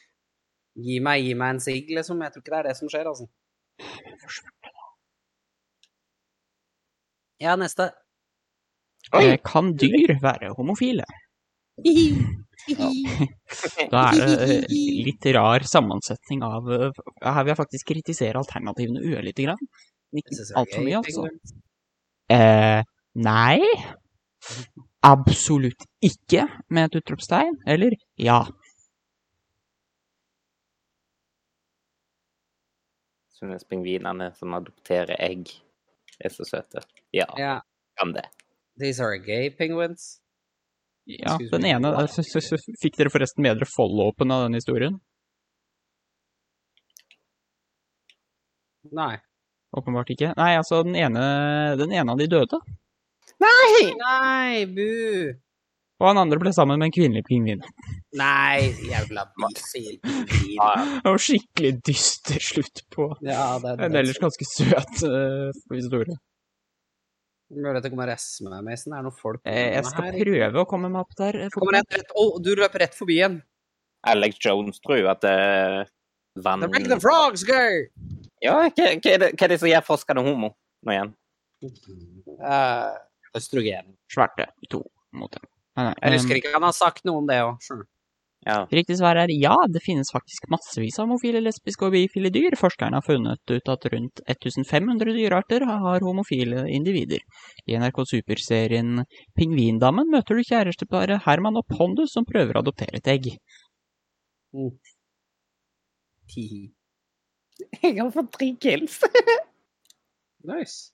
Gi 0.76 0.98
meg, 1.00 1.24
gi 1.24 1.34
meg 1.38 1.54
en 1.54 1.60
sigg, 1.64 1.92
liksom. 1.96 2.20
Jeg 2.24 2.34
tror 2.34 2.44
ikke 2.44 2.52
det 2.52 2.58
er 2.58 2.68
det 2.68 2.76
som 2.78 2.90
skjer, 2.92 3.08
altså. 3.08 3.26
Ja, 7.42 7.56
neste. 7.60 7.90
Oi. 9.16 9.36
Kan 9.44 9.74
dyr 9.78 10.16
være 10.22 10.52
homofile? 10.56 11.06
Da 13.92 14.00
er 14.08 14.16
det 14.16 14.46
eh, 14.46 14.70
litt 15.06 15.26
rar 15.36 15.62
sammensetning 15.68 16.40
av 16.42 16.66
eh, 16.72 16.96
Her 17.20 17.44
vil 17.44 17.52
jeg 17.52 17.58
faktisk 17.60 17.90
kritisere 17.92 18.40
alternativene 18.40 19.04
ørlite 19.12 19.44
grann. 19.44 19.60
Ikke 20.16 20.40
altfor 20.56 20.82
mye, 20.86 21.02
altså. 21.02 21.28
Eh, 22.32 22.80
nei. 23.22 23.60
Absolutt 25.06 25.86
ikke, 26.02 26.48
med 26.72 26.88
et 26.88 26.98
utropstegn. 27.02 27.60
Eller 27.68 27.94
ja. 28.18 28.40
Synes 33.36 33.66
pingvinene 33.68 34.30
som 34.36 34.54
adopterer 34.56 35.18
egg, 35.20 35.50
er 36.20 36.32
så 36.32 36.46
søte. 36.48 36.80
Ja, 37.12 37.26
yeah. 37.38 37.60
kan 38.00 38.14
det. 38.16 38.24
These 38.80 39.04
are 39.04 39.18
gay 39.20 39.50
penguins. 39.50 40.22
Ja, 41.04 41.34
Excuse 41.34 41.52
den 41.52 41.68
ene 41.68 41.92
what? 41.92 42.16
Fikk 42.82 42.96
dere 42.98 43.12
forresten 43.12 43.44
med 43.44 43.60
dere 43.60 43.68
follow-upen 43.70 44.32
av 44.32 44.46
den 44.46 44.58
historien? 44.58 44.98
Nei. 48.96 49.14
Åpenbart 49.76 50.10
ikke. 50.14 50.32
Nei, 50.38 50.52
altså, 50.56 50.80
den 50.86 50.96
ene, 50.96 51.22
den 51.78 51.92
ene 51.92 52.14
av 52.14 52.20
de 52.20 52.28
døde. 52.30 52.60
Nei, 53.42 54.64
bu! 54.72 55.36
Og 55.96 56.10
han 56.10 56.18
andre 56.20 56.36
ble 56.42 56.50
sammen 56.52 56.76
med 56.80 56.90
en 56.90 56.92
kvinnelig 56.92 57.22
pingvin. 57.24 57.62
Nei, 58.20 58.66
jævla 58.84 59.22
pingvin. 59.32 60.00
Ja, 60.52 60.66
ja. 60.76 60.84
Det 61.00 61.12
var 61.14 61.22
skikkelig 61.24 61.70
dyster 61.88 62.42
slutt 62.44 62.82
på 62.92 63.06
Ja, 63.24 63.46
det 63.62 63.72
er 63.78 63.84
en 63.86 63.96
ellers 64.02 64.20
ganske 64.20 64.44
søt 64.48 65.04
uh, 65.08 65.56
historie. 65.72 66.18
Mulig 67.56 67.80
det 67.84 67.90
kommer 67.94 68.10
SV, 68.12 68.48
Mason. 68.66 68.92
Det 68.92 68.98
er 68.98 69.04
noen 69.06 69.14
folk 69.16 69.40
Eh, 69.46 69.72
Jeg 69.78 69.84
skal 69.86 70.08
her. 70.10 70.18
prøve 70.18 70.62
å 70.64 70.68
komme 70.68 70.88
meg 70.90 71.04
opp 71.06 71.14
der. 71.16 71.38
eh, 71.46 71.50
Kommer 71.54 71.78
jeg 71.78 71.86
rett 71.94 72.12
Å, 72.18 72.24
du 72.42 72.50
løper 72.58 72.82
rett 72.84 72.96
forbi 72.98 73.20
en. 73.22 73.36
Alex 74.06 74.36
Jones 74.42 74.80
tror 74.82 74.98
jo 75.00 75.08
at 75.10 75.24
uh, 75.24 75.84
vann 76.42 76.60
The 76.60 76.68
Break 76.74 76.88
the 76.90 76.98
Frogs, 77.00 77.46
go! 77.46 77.62
Ja, 78.44 78.58
hva, 78.68 78.68
hva, 78.76 78.84
er 79.14 79.22
det, 79.22 79.30
hva 79.32 79.46
er 79.46 79.54
det 79.54 79.60
som 79.62 79.70
gjør 79.70 79.86
forskerne 79.86 80.22
homo 80.26 80.52
nå 80.84 80.92
igjen? 80.92 81.14
Uh, 82.36 82.92
østrogen. 83.38 83.94
Svarte 84.12 84.50
to 84.70 84.82
mot 85.16 85.32
en. 85.40 85.46
Nei, 85.76 85.84
nei, 85.90 85.94
Jeg 86.02 86.18
husker 86.20 86.40
ikke 86.40 86.54
han 86.54 86.64
har 86.64 86.74
sagt 86.76 87.04
noe 87.08 87.20
om 87.20 87.28
det 87.28 87.38
òg. 87.44 87.84
Ja. 88.46 88.60
Riktig 88.70 88.94
svar 89.00 89.18
er 89.18 89.30
ja, 89.34 89.56
det 89.66 89.80
finnes 89.82 90.12
faktisk 90.14 90.46
massevis 90.52 91.00
av 91.00 91.08
homofile, 91.08 91.40
lesbiske 91.42 91.88
og 91.88 91.96
bifile 91.96 92.30
dyr. 92.30 92.54
Forskerne 92.58 93.00
har 93.00 93.04
funnet 93.04 93.42
ut 93.50 93.70
at 93.72 93.86
rundt 93.90 94.22
1500 94.22 95.16
dyrearter 95.16 95.66
har 95.66 96.06
homofile 96.06 96.62
individer. 96.70 97.24
I 97.66 97.74
NRK 97.82 98.04
Super-serien 98.12 99.02
Pingvindammen 99.34 100.12
møter 100.14 100.38
du 100.38 100.46
kjæresteparet 100.46 101.26
Herman 101.26 101.58
og 101.58 101.66
Pondus 101.74 102.14
som 102.14 102.28
prøver 102.28 102.54
å 102.54 102.62
adoptere 102.62 103.02
et 103.02 103.10
egg. 103.10 103.32
Jeg 107.82 107.98
har 107.98 108.14
fått 108.14 108.30
tre 108.38 108.52
kills. 108.62 109.00
Nice. 110.46 110.92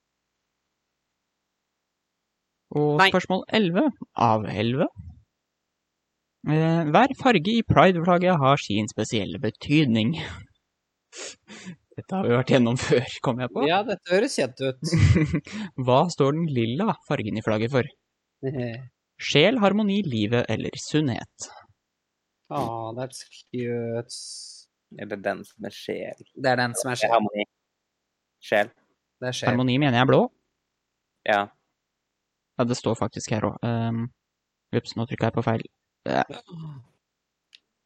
Og 2.73 2.99
Nei. 3.01 3.09
spørsmål 3.13 3.43
11 3.53 3.91
av 4.17 4.47
11. 4.49 4.87
Eh, 6.53 6.85
hver 6.91 7.13
farge 7.21 7.53
i 7.53 7.63
pride-flagget 7.69 8.41
har 8.41 8.57
sin 8.63 8.89
spesielle 8.91 9.39
betydning. 9.43 10.15
Dette 11.97 12.17
har 12.17 12.25
vi 12.25 12.33
vært 12.33 12.51
gjennom 12.55 12.79
før, 12.81 13.05
kom 13.23 13.43
jeg 13.43 13.53
på. 13.53 13.67
Ja, 13.69 13.83
dette 13.85 14.09
høres 14.15 14.33
kjent 14.39 14.63
ut. 14.65 14.93
Hva 15.85 15.99
står 16.11 16.33
den 16.39 16.47
lilla 16.49 16.95
fargen 17.05 17.37
i 17.37 17.43
flagget 17.45 17.75
for? 17.75 17.91
Sjel, 19.23 19.61
harmoni, 19.63 20.01
livet 20.09 20.49
eller 20.51 20.73
sunnhet? 20.81 21.51
oh, 22.53 22.91
that's 22.97 23.23
cute. 23.53 24.17
Er 25.01 25.09
det 25.09 25.21
den 25.25 25.39
som 25.49 25.65
er 25.69 25.73
sjel? 25.73 26.19
Det 26.37 26.51
er 26.51 26.59
den 26.61 26.75
som 26.77 26.91
er 26.91 26.97
Det 26.97 26.99
er 26.99 27.05
sjel. 27.05 27.13
harmoni. 27.15 27.45
Sjel. 28.45 28.73
Det 29.23 29.29
er 29.31 29.37
sjel. 29.39 29.49
Harmoni 29.53 29.77
mener 29.81 29.97
jeg 29.97 30.05
er 30.05 30.11
blå. 30.11 30.23
Ja. 31.29 31.39
Ja, 32.59 32.67
det 32.69 32.77
står 32.77 32.99
faktisk 32.99 33.33
her 33.35 33.47
òg. 33.49 33.57
Um, 33.65 34.05
Ups, 34.77 34.95
nå 34.97 35.07
trykka 35.09 35.29
jeg 35.29 35.37
på 35.37 35.45
feil. 35.45 35.65
Ja, 36.09 36.23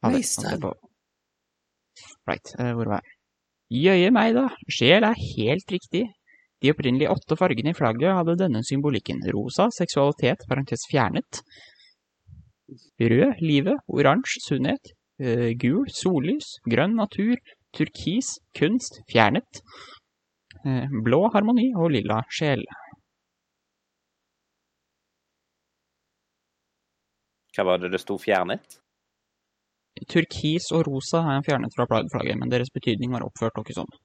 det, 0.07 0.59
på. 0.63 0.71
Right, 2.29 2.53
uh, 2.59 2.73
hvor 2.77 2.91
var 2.91 3.01
jeg? 3.01 3.15
Jøye 3.83 4.11
meg, 4.15 4.35
da. 4.37 4.47
Sjel 4.71 5.03
er 5.03 5.17
helt 5.35 5.73
riktig. 5.73 6.05
De 6.63 6.71
opprinnelige 6.71 7.11
åtte 7.11 7.37
fargene 7.37 7.73
i 7.73 7.77
flagget 7.77 8.15
hadde 8.15 8.37
denne 8.39 8.63
symbolikken. 8.65 9.19
Rosa, 9.35 9.67
seksualitet, 9.75 10.45
parentes 10.49 10.87
fjernet. 10.89 11.41
Rød, 12.99 13.43
livet. 13.43 13.83
Oransje, 13.87 14.41
sunnhet. 14.45 14.93
Uh, 15.21 15.51
gul, 15.59 15.85
sollys. 15.91 16.55
Grønn, 16.69 16.95
natur. 16.99 17.35
Turkis, 17.75 18.37
kunst, 18.57 19.01
fjernet. 19.11 19.63
Uh, 20.63 20.87
blå, 21.03 21.25
harmoni. 21.35 21.73
Og 21.75 21.91
lilla, 21.97 22.23
sjel. 22.31 22.63
Hva 27.57 27.63
var 27.65 27.79
det 27.81 27.89
det 27.89 27.99
sto 28.03 28.19
fjernet? 28.21 28.77
Turkis 30.05 30.67
og 30.77 30.83
rosa 30.85 31.23
har 31.25 31.39
jeg 31.39 31.47
fjernet 31.47 31.73
fra 31.73 31.87
flagget, 31.89 32.37
men 32.37 32.51
deres 32.53 32.69
betydning 32.69 33.15
var 33.15 33.25
oppført 33.25 33.57
ikke 33.57 33.79
sånn. 33.79 33.95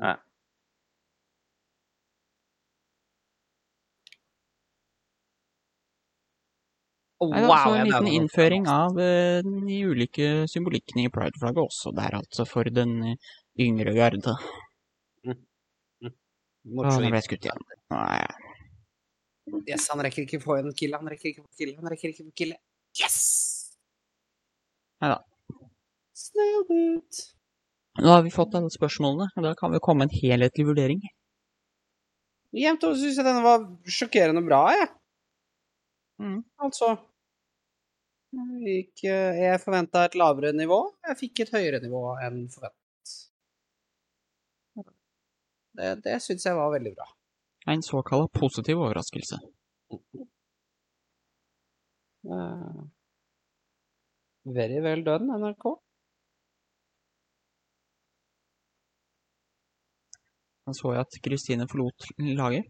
Ja. 0.00 0.18
Oh, 7.20 7.32
Nei, 7.32 7.40
det 7.40 7.48
er 7.52 7.64
så 7.64 7.72
en 7.76 7.88
liten 7.88 8.06
innføring 8.16 8.68
av 8.72 9.00
eh, 9.00 9.40
de 9.44 9.80
ulike 9.84 10.28
symbolikkene 10.48 11.04
i 11.04 11.10
Pride-flagget 11.12 11.60
også 11.66 11.92
der, 11.96 12.16
altså, 12.16 12.46
for 12.48 12.68
den 12.72 12.94
eh, 13.10 13.34
yngre 13.60 13.92
garde. 13.96 14.36
Å, 15.24 15.34
Morsomt. 16.64 17.02
nå 17.04 17.10
ble 17.10 17.18
jeg 17.18 17.26
skutt 17.26 17.48
igjen. 17.48 17.66
Nei, 17.92 18.22
Yes, 19.68 19.88
han 19.92 20.02
rekker 20.04 20.26
ikke 20.26 20.40
få 20.42 20.58
en 20.60 20.72
kill, 20.76 20.94
han 20.96 21.10
rekker 21.10 21.32
ikke 21.32 21.44
få 21.44 21.60
kill, 21.60 21.74
han 21.78 21.90
rekker 21.92 22.12
ikke 22.12 22.26
få 22.26 22.34
kill. 22.42 22.54
Yes! 23.00 23.18
Neida. 25.00 25.20
Snailboot. 26.20 27.20
Nå 28.00 28.14
har 28.14 28.24
vi 28.24 28.32
fått 28.34 28.56
alle 28.58 28.70
spørsmålene, 28.72 29.30
og 29.36 29.46
da 29.46 29.54
kan 29.58 29.72
vi 29.74 29.82
komme 29.82 30.04
med 30.04 30.12
en 30.12 30.22
helhetlig 30.22 30.66
vurdering. 30.68 31.04
Jevnt 32.56 32.84
over 32.86 32.98
syns 32.98 33.20
jeg 33.20 33.26
denne 33.26 33.44
var 33.44 33.66
sjokkerende 33.98 34.42
bra, 34.46 34.64
jeg. 34.74 34.90
Mm. 36.20 36.40
Altså 36.60 36.96
jeg 38.30 38.60
gikk, 38.62 39.04
eh, 39.10 39.38
Jeg 39.42 39.60
forventa 39.60 40.04
et 40.04 40.14
lavere 40.14 40.52
nivå. 40.54 40.78
Jeg 41.08 41.18
fikk 41.18 41.40
et 41.40 41.54
høyere 41.56 41.80
nivå 41.82 42.02
enn 42.22 42.44
forventet. 42.52 43.14
Det, 45.74 45.88
det 46.04 46.18
syns 46.22 46.46
jeg 46.46 46.54
var 46.58 46.70
veldig 46.70 46.92
bra. 46.94 47.06
En 47.70 47.82
såkalt 47.82 48.32
positiv 48.32 48.78
overraskelse. 48.78 49.36
Uh, 52.24 52.82
Very 54.44 54.80
well 54.82 55.04
done, 55.04 55.38
NRK. 55.38 55.64
Da 60.66 60.74
så 60.74 60.94
jeg 60.94 61.04
at 61.04 61.18
Kristine 61.24 61.68
forlot 61.70 62.08
laget. 62.18 62.66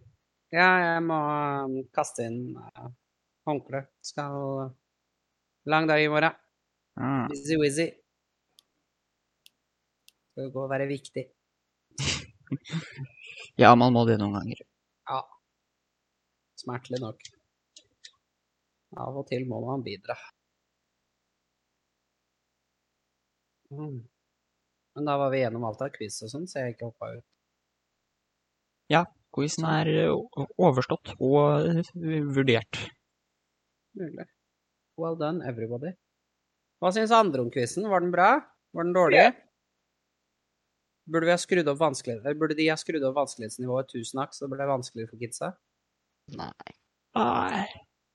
Ja, 0.52 0.68
jeg 0.84 1.02
må 1.06 1.16
um, 1.64 1.78
kaste 1.96 2.26
inn 2.28 2.40
uh, 2.58 2.90
håndkle. 3.48 3.86
Skal 4.04 4.36
Lang 5.64 5.88
dag 5.88 6.02
i 6.04 6.08
morgen. 6.08 6.36
Ah. 6.96 7.24
Busy-wizzy. 7.30 7.88
Skal 10.32 10.52
gå 10.52 10.66
og 10.66 10.70
være 10.74 10.90
viktig. 10.92 11.24
Ja, 13.60 13.74
man 13.78 13.92
må 13.94 14.02
det 14.08 14.16
noen 14.18 14.34
ganger. 14.34 14.60
Ja. 15.10 15.20
Smertelig 16.60 17.00
nok. 17.02 17.22
Av 19.00 19.16
og 19.20 19.26
til 19.30 19.46
må 19.50 19.60
man 19.64 19.82
bidra. 19.86 20.16
Mm. 23.70 24.00
Men 24.94 25.06
da 25.06 25.16
var 25.18 25.30
vi 25.32 25.42
gjennom 25.42 25.66
alt 25.66 25.82
av 25.82 25.92
quiz 25.94 26.18
og 26.26 26.32
sånn, 26.32 26.46
så 26.50 26.62
jeg 26.62 26.74
ikke 26.74 26.90
hoppa 26.90 27.12
ut. 27.16 27.26
Ja, 28.90 29.04
Quizen 29.34 29.66
er 29.70 29.88
overstått 30.58 31.12
og 31.22 31.84
vurdert. 32.34 32.80
Mulig. 33.98 34.26
Well 34.98 35.18
done, 35.18 35.44
everybody. 35.46 35.92
Hva 36.82 36.90
syns 36.94 37.14
andre 37.14 37.44
om 37.44 37.52
quizen? 37.54 37.86
Var 37.90 38.02
den 38.02 38.10
bra? 38.14 38.32
Var 38.74 38.86
den 38.86 38.96
dårlig? 38.96 39.22
Burde 41.10 41.26
vi 41.26 41.34
ha 41.34 41.38
skrudd 41.42 41.68
opp 41.68 41.78
vanskelig- 41.80 42.22
Burde 42.38 42.54
de 42.54 42.68
ha 42.70 42.76
skrudd 42.78 43.02
opp 43.08 43.16
vanskelighetsnivået 43.16 43.88
1000 43.90 44.20
hakk, 44.22 44.34
så 44.36 44.46
det 44.46 44.52
ble 44.54 44.66
vanskeligere 44.70 45.10
for 45.10 45.18
kidsa? 45.22 45.52
Nei. 46.38 46.74
Nei. 47.18 47.66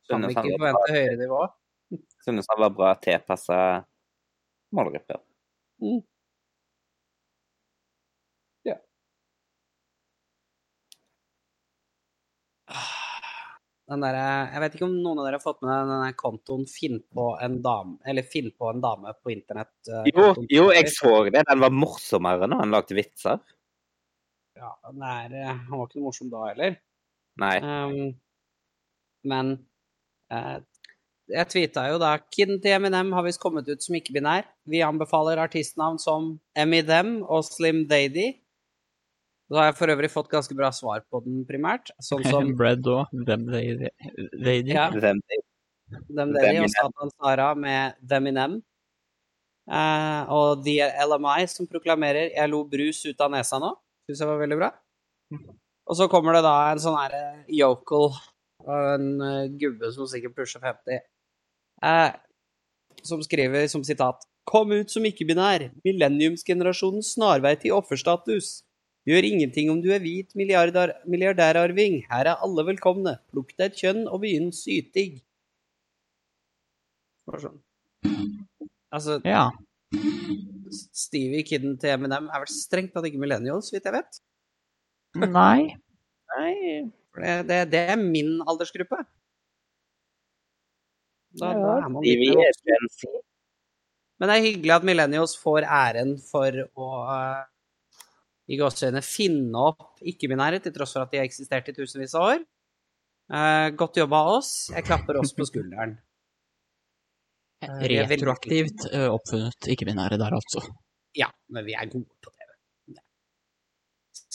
Kan 0.09 0.21
vi 0.23 0.31
ikke 0.35 0.55
forvente 0.55 0.93
høyere 0.95 1.17
nivå? 1.19 1.41
synes 2.25 2.47
han 2.49 2.59
var 2.59 2.69
bra 2.73 2.93
tilpassa 2.95 3.57
målgrupper. 4.73 5.19
Den 5.81 6.01
der, 13.85 14.15
jeg 14.49 14.61
vet 14.63 14.75
ikke 14.77 14.87
om 14.87 14.95
noen 14.97 15.19
av 15.21 15.27
dere 15.27 15.37
har 15.37 15.43
fått 15.43 15.61
med 15.61 15.69
denne 15.71 15.97
den 16.01 16.15
kontoen 16.17 16.63
'Finn 16.65 17.03
på 17.13 17.25
en 17.45 17.59
dame' 17.61 17.99
eller 18.09 18.25
'Finn 18.25 18.49
på 18.57 18.69
en 18.71 18.81
dame' 18.81 19.13
på 19.21 19.33
internett. 19.33 19.75
eh, 19.87 20.09
Jo, 20.09 20.33
jo, 20.49 20.71
jeg 20.73 20.89
så 20.89 21.29
det. 21.29 21.45
Den 21.45 21.61
var 21.61 21.69
morsommere 21.69 22.49
når 22.49 22.63
han 22.63 22.73
lagde 22.73 22.97
vitser. 22.97 23.39
Ja, 24.55 24.71
den 24.89 25.03
er, 25.03 25.33
eh, 25.33 25.53
han 25.53 25.77
var 25.77 25.85
ikke 25.85 25.99
noe 25.99 26.09
morsom 26.09 26.31
da 26.31 26.47
heller. 26.47 26.79
Nei. 27.37 27.57
Um, 27.59 28.15
men 29.25 29.51
uh, 30.31 30.57
jeg 31.29 31.49
tweeta 31.49 31.85
jo 31.91 31.99
da 32.01 32.17
'Kiden 32.17 32.61
til 32.61 32.77
Eminem 32.77 33.11
har 33.13 33.25
visst 33.25 33.41
kommet 33.41 33.69
ut 33.69 33.83
som 33.83 33.95
ikke-binær'. 33.97 34.49
Vi 34.65 34.81
anbefaler 34.81 35.41
artistnavn 35.41 35.99
som 35.99 36.39
Emidem 36.55 37.21
og 37.23 37.45
Slim 37.45 37.85
Dady. 37.87 38.41
Da 39.49 39.59
har 39.59 39.67
jeg 39.69 39.77
for 39.77 39.93
øvrig 39.93 40.09
fått 40.09 40.29
ganske 40.31 40.55
bra 40.57 40.71
svar 40.73 41.03
på 41.11 41.21
den 41.25 41.43
primært. 41.45 41.91
Sånn 42.01 42.23
som 42.33 42.53
Bread 42.57 42.87
og 42.89 43.11
Them 43.27 43.45
They 43.51 43.75
They. 43.77 44.63
Ja. 44.71 44.89
Hvem 44.93 45.21
det- 45.21 45.43
Dem 46.09 46.31
Dady 46.33 46.63
og 46.63 46.71
Satan 46.73 47.11
Sara 47.13 47.51
med 47.53 47.99
Deminem. 48.01 48.61
Uh, 49.65 50.25
og 50.29 50.63
The 50.65 50.89
LMI 51.05 51.47
som 51.49 51.67
proklamerer 51.67 52.33
'Jeg 52.33 52.49
lo 52.49 52.63
brus 52.69 53.05
ut 53.05 53.21
av 53.21 53.31
nesa 53.31 53.57
nå'. 53.61 53.73
Syns 54.05 54.19
jeg 54.21 54.27
var 54.29 54.41
veldig 54.41 54.57
bra. 54.57 54.71
Og 55.89 55.95
så 55.97 56.09
kommer 56.09 56.33
det 56.33 56.43
da 56.45 56.71
en 56.71 56.81
sånn 56.81 56.97
herre 56.97 57.45
yokel 57.49 58.13
og 58.65 58.93
en 58.95 59.21
eh, 59.21 59.49
gubbe 59.61 59.91
som 59.93 60.07
sikkert 60.09 60.35
pusher 60.37 60.61
50, 60.61 61.01
uh, 61.85 62.13
som 63.03 63.21
skriver 63.21 63.67
som 63.69 63.83
sitat 63.83 64.25
Kom 64.45 64.71
ut 64.71 64.91
som 64.93 65.05
ikke-binær. 65.05 65.71
Millenniumsgenerasjonens 65.85 67.15
snarvei 67.15 67.55
til 67.57 67.73
offerstatus. 67.73 68.61
Gjør 69.05 69.27
ingenting 69.27 69.69
om 69.69 69.81
du 69.83 69.91
er 69.93 70.01
hvit 70.01 70.33
milliardærarving. 70.35 71.99
Her 72.09 72.31
er 72.31 72.41
alle 72.41 72.65
velkomne. 72.71 73.19
Plukk 73.29 73.53
deg 73.53 73.67
et 73.69 73.81
kjønn 73.83 74.07
og 74.09 74.23
begynn 74.23 74.49
syting. 74.55 75.19
Bare 77.29 77.43
sånn. 77.43 77.59
Altså, 78.93 79.19
Ja. 79.25 79.49
Stevie 80.75 81.45
Kidden 81.45 81.77
til 81.79 81.93
Eminem 81.93 82.25
er 82.33 82.41
vel 82.41 82.51
strengt 82.51 82.95
tatt 82.95 83.05
ikke 83.07 83.21
millennials, 83.21 83.69
så 83.69 83.77
vidt 83.77 83.85
jeg 83.87 83.95
vet. 83.95 84.17
Nei. 85.21 85.75
Nei, 86.35 86.55
det, 87.21 87.35
det, 87.47 87.59
det 87.71 87.81
er 87.93 88.01
min 88.01 88.39
aldersgruppe. 88.41 88.97
Da, 91.39 91.51
da 91.53 91.75
er 91.77 91.89
man 91.93 92.03
litt. 92.03 93.05
Men 94.19 94.31
det 94.31 94.35
er 94.35 94.45
hyggelig 94.47 94.73
at 94.73 94.87
millennials 94.87 95.35
får 95.37 95.67
æren 95.67 96.15
for 96.23 96.65
å 96.73 96.89
i 98.45 98.57
gåsehudene 98.59 99.01
finne 99.05 99.67
opp 99.71 100.03
ikke-binære, 100.05 100.61
til 100.63 100.73
tross 100.75 100.95
for 100.95 101.05
at 101.05 101.13
de 101.13 101.21
har 101.21 101.27
eksistert 101.27 101.69
i 101.71 101.75
tusenvis 101.77 102.15
av 102.17 102.29
år. 102.29 102.43
Eh, 103.33 103.69
godt 103.79 103.97
jobba 104.01 104.21
av 104.21 104.33
oss. 104.39 104.51
Jeg 104.73 104.85
klapper 104.85 105.21
oss 105.21 105.33
på 105.37 105.47
skulderen. 105.51 105.97
Eh, 107.65 107.77
veldig 107.81 108.07
Retroaktivt 108.11 108.89
eh, 108.91 109.07
oppfunnet 109.09 109.71
ikke-binære 109.73 110.19
der, 110.21 110.37
altså. 110.37 110.61
Ja, 111.15 111.31
men 111.53 111.65
vi 111.65 111.77
er 111.77 111.89
gode 111.89 112.11
på 112.21 112.31
det. 112.31 112.41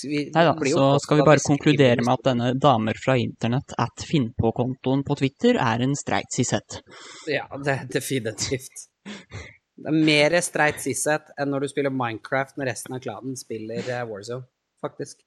Nei 0.00 0.44
da, 0.46 0.54
så 0.56 0.84
skal 1.02 1.18
vi 1.18 1.24
bare 1.28 1.42
konkludere 1.44 2.00
med 2.00 2.14
at 2.14 2.28
denne 2.30 2.46
damer 2.56 2.96
fra 2.96 3.18
internett 3.20 3.74
at 3.76 4.04
finnpåkontoen 4.08 5.02
på 5.04 5.16
Twitter 5.20 5.58
er 5.60 5.84
en 5.84 5.92
streit 5.98 6.32
sisett. 6.32 6.80
Ja, 7.28 7.44
det 7.60 7.74
er 7.74 7.90
definitivt. 7.98 8.86
Det 9.80 9.88
er 9.88 10.04
mer 10.04 10.34
streit 10.44 10.80
sisshet 10.82 11.30
enn 11.40 11.48
når 11.54 11.64
du 11.64 11.70
spiller 11.72 11.92
Minecraft 11.94 12.58
når 12.60 12.68
resten 12.68 12.96
av 12.96 13.00
klanen 13.04 13.36
spiller 13.38 13.86
eh, 13.88 14.02
Warzone, 14.08 14.44
faktisk. 14.84 15.22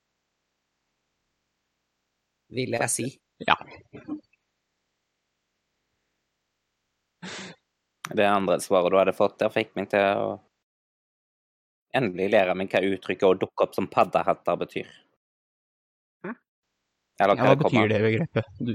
Vil 2.54 2.76
jeg 2.78 2.90
si. 2.94 3.08
Ja. 3.42 3.56
Det 8.14 8.28
andre 8.30 8.60
svaret 8.62 8.94
du 8.94 8.98
hadde 9.00 9.16
fått 9.18 9.40
der, 9.42 9.50
fikk 9.54 9.72
meg 9.80 9.90
til 9.94 10.04
å 10.22 10.28
endelig 11.98 12.28
lære 12.34 12.54
meg 12.58 12.70
hva 12.74 12.82
uttrykket 12.86 13.26
'å 13.26 13.40
dukke 13.40 13.66
opp 13.66 13.74
som 13.78 13.88
paddehatter' 13.90 14.60
betyr. 14.60 14.92
Hæ? 16.26 16.36
Eller 17.22 17.36
Ja, 17.38 17.42
hva 17.42 17.48
hva 17.48 17.56
det 17.56 17.64
betyr 17.64 17.90
det 17.90 18.02
begrepet? 18.06 18.46
Du, 18.60 18.74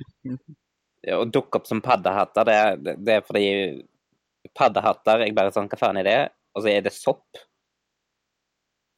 Å 1.14 1.24
dukke 1.30 1.60
opp 1.60 1.66
som 1.70 1.80
paddehatter, 1.80 2.44
det, 2.44 2.58
det, 2.82 2.96
det 3.06 3.14
er 3.14 3.22
fordi 3.26 3.46
paddehatter 4.56 5.26
Jeg 5.26 5.36
bare 5.36 5.52
sånn, 5.54 5.68
hva 5.70 5.78
faen 5.80 6.00
er 6.00 6.08
det? 6.08 6.18
Og 6.56 6.64
så 6.64 6.72
er 6.72 6.84
det 6.86 6.94
sopp. 6.96 7.40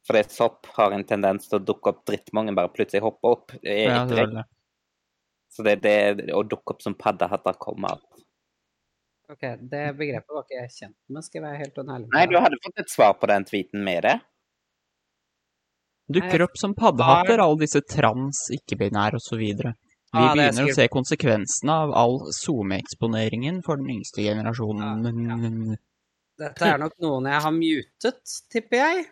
Fordi 0.07 0.23
sopp 0.33 0.69
har 0.77 0.95
en 0.95 1.05
tendens 1.07 1.47
til 1.49 1.59
å 1.59 1.65
dukke 1.65 1.93
opp 1.93 2.01
drittmange 2.09 2.55
bare 2.57 2.71
plutselig 2.73 3.03
hoppe 3.05 3.35
opp. 3.35 3.53
Det 3.61 3.75
er 3.83 3.91
ja, 3.91 4.01
det 4.09 4.25
det. 4.33 4.47
Så 5.51 5.65
det, 5.67 5.75
det 5.83 6.33
å 6.33 6.41
dukke 6.47 6.75
opp 6.75 6.83
som 6.83 6.95
paddehatter 6.97 7.59
kommer 7.61 7.97
av. 7.97 8.23
Ok, 9.31 9.45
det 9.71 9.83
begrepet 9.95 10.33
var 10.33 10.43
ikke 10.43 10.57
jeg 10.57 10.73
kjent 10.75 10.97
med, 11.07 11.23
skal 11.23 11.39
jeg 11.39 11.45
være 11.45 11.59
helt 11.61 11.77
ærlig. 11.81 12.07
Nei, 12.11 12.25
du 12.27 12.35
hadde 12.39 12.59
fått 12.63 12.81
et 12.83 12.91
svar 12.91 13.13
på 13.19 13.29
den 13.31 13.45
tweeten 13.47 13.83
med 13.85 14.03
det. 14.07 14.17
Dukker 16.11 16.43
opp 16.47 16.57
som 16.59 16.73
paddehatter, 16.75 17.39
alle 17.39 17.61
disse 17.61 17.79
trans, 17.87 18.41
ikke-binære 18.57 19.21
osv. 19.21 19.43
Vi 20.11 20.19
Ah, 20.19 20.33
er 20.33 20.35
begynner 20.35 20.67
å 20.67 20.75
se 20.75 20.87
konsekvensene 20.91 21.71
av 21.85 21.93
all 21.95 22.17
SoMe-eksponeringen 22.35 23.61
for 23.63 23.79
den 23.79 23.93
yngste 23.93 24.25
generasjonen. 24.25 25.77
Dette 26.41 26.67
er 26.67 26.81
nok 26.81 26.97
noen 26.99 27.29
jeg 27.31 27.43
har 27.45 27.53
mutet, 27.55 28.33
tipper 28.51 28.81
jeg. 28.81 29.05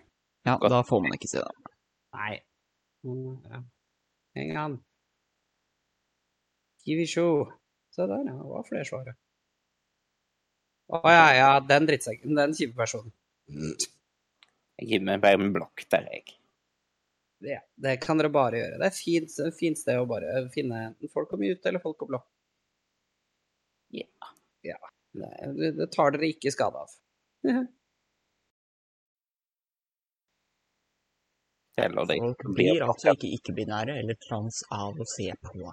Ja, 0.49 0.57
da 0.59 0.81
får 0.83 1.03
man 1.05 1.15
ikke 1.15 1.29
se 1.31 1.43
det. 1.45 1.71
Nei. 2.17 2.33
En 4.35 4.53
gang. 4.57 4.75
Give 6.83 7.05
Show. 7.07 7.47
Se 7.95 8.03
der, 8.03 8.25
ja. 8.27 8.35
Det 8.35 8.49
var 8.51 8.67
flere 8.67 8.87
svar. 8.87 9.13
Å 10.89 10.99
ja, 11.13 11.25
ja, 11.37 11.49
den 11.63 11.87
drittsekken. 11.87 12.35
Den 12.35 12.55
kjipe 12.57 12.75
personen. 12.79 13.13
Jeg 14.79 14.89
gir 14.89 15.05
meg 15.05 15.21
bare 15.23 15.39
en 15.39 15.53
blokk 15.55 15.85
der, 15.91 16.07
jeg. 16.11 16.38
Ja, 17.39 17.59
det 17.75 17.97
kan 18.03 18.19
dere 18.19 18.31
bare 18.33 18.59
gjøre. 18.59 18.77
Det 18.81 18.87
er 18.89 18.95
fint, 18.95 19.35
et 19.45 19.55
fint 19.55 19.79
sted 19.79 19.99
å 19.99 20.07
bare 20.09 20.43
finne 20.53 20.89
enten 20.89 21.11
folk 21.13 21.31
å 21.33 21.39
mute 21.39 21.71
eller 21.71 21.83
folk 21.83 22.03
å 22.03 22.09
blå. 22.09 22.19
Ja. 23.95 24.07
Ja. 24.67 24.79
Det, 25.15 25.71
det 25.77 25.87
tar 25.95 26.11
dere 26.13 26.29
ikke 26.33 26.51
skade 26.53 26.83
av. 26.83 26.95
Eller 31.79 32.05
det 32.09 32.17
Folk 32.19 32.41
blir 32.57 32.83
altså 32.83 33.13
ikke 33.13 33.29
ikke-binære 33.37 33.93
eller 34.01 34.17
trans 34.19 34.57
av 34.75 34.97
å 34.99 35.05
se 35.07 35.29
på 35.39 35.69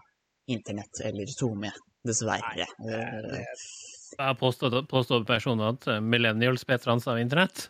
internett 0.55 1.01
eller 1.03 1.27
zoome, 1.27 1.73
dessverre. 2.07 2.69
Det 2.79 3.41
Jeg 3.43 4.37
påstår, 4.39 4.77
påstår 4.87 5.25
personen 5.27 5.67
at 5.73 5.89
millennials 5.99 6.63
ble 6.69 6.79
trans 6.79 7.09
av 7.11 7.19
internett. 7.19 7.65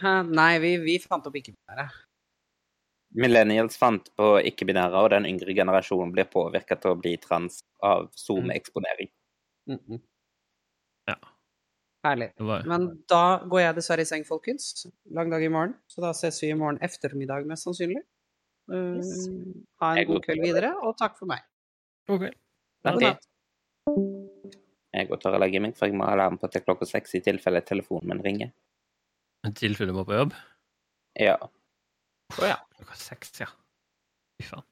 Nei, 0.00 0.54
vi, 0.62 0.78
vi 0.80 0.96
fant 1.04 1.28
opp 1.28 1.36
ikke-binære. 1.36 1.90
Millennials 3.16 3.76
fant 3.80 4.10
på 4.16 4.34
ikke-binære, 4.44 5.00
og 5.00 5.10
den 5.10 5.24
yngre 5.26 5.54
generasjonen 5.56 6.12
blir 6.12 6.28
påvirka 6.28 6.76
til 6.76 6.92
å 6.92 6.98
bli 7.00 7.16
trans 7.16 7.62
av 7.82 8.10
SoMe-eksponering. 8.14 9.08
Mm 9.68 9.78
-mm. 9.78 10.00
Ja. 11.08 11.16
Herlig. 12.04 12.32
Men 12.66 13.02
da 13.08 13.38
går 13.48 13.60
jeg 13.60 13.74
dessverre 13.74 14.00
i 14.00 14.04
seng, 14.04 14.24
folkens. 14.24 14.86
Lang 15.10 15.30
dag 15.30 15.42
i 15.44 15.48
morgen. 15.48 15.74
Så 15.88 16.00
da 16.00 16.10
ses 16.10 16.42
vi 16.42 16.50
i 16.50 16.54
morgen 16.54 16.78
ettermiddag, 16.82 17.46
mest 17.46 17.64
sannsynlig. 17.64 18.02
Uh, 18.70 18.96
Yes. 18.96 19.28
ha 19.80 19.96
en 19.96 20.06
god 20.06 20.14
går- 20.16 20.24
kveld 20.24 20.42
videre, 20.42 20.74
og 20.82 20.96
takk 20.98 21.16
for 21.18 21.26
meg. 21.26 21.40
Ok. 22.08 22.20
God 22.84 23.00
natt. 23.02 23.26
Jeg 24.94 25.08
går 25.08 25.14
og 25.14 25.20
tar 25.20 25.34
og 25.34 25.40
legger 25.40 25.60
meg, 25.60 25.76
for 25.76 25.86
jeg 25.86 25.94
må 25.96 26.04
ha 26.04 26.12
alarm 26.12 26.38
på 26.38 26.50
til 26.50 26.60
klokka 26.60 26.86
seks 26.86 27.14
i 27.14 27.20
tilfelle 27.20 27.60
telefonen 27.60 28.08
min 28.08 28.22
ringer. 28.22 28.52
I 29.46 29.50
tilfelle 29.50 29.92
du 29.92 29.94
må 29.94 30.04
på 30.04 30.14
jobb. 30.14 30.32
Ja. 31.18 31.36
Å 32.36 32.44
ja. 32.44 32.56
Klokka 32.76 32.96
seks, 33.00 33.32
ja. 33.40 33.46
Fy 34.38 34.44
faen. 34.50 34.64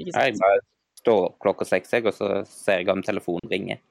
ikke 0.00 0.14
Jeg 0.16 0.36
sant? 0.36 0.40
bare 0.42 0.60
står 1.02 1.24
opp 1.28 1.36
klokka 1.44 1.66
seks, 1.68 1.92
jeg, 1.92 2.06
og 2.08 2.14
så 2.16 2.30
ser 2.48 2.80
jeg 2.80 2.88
om 2.92 3.02
telefonen 3.04 3.50
ringer. 3.52 3.82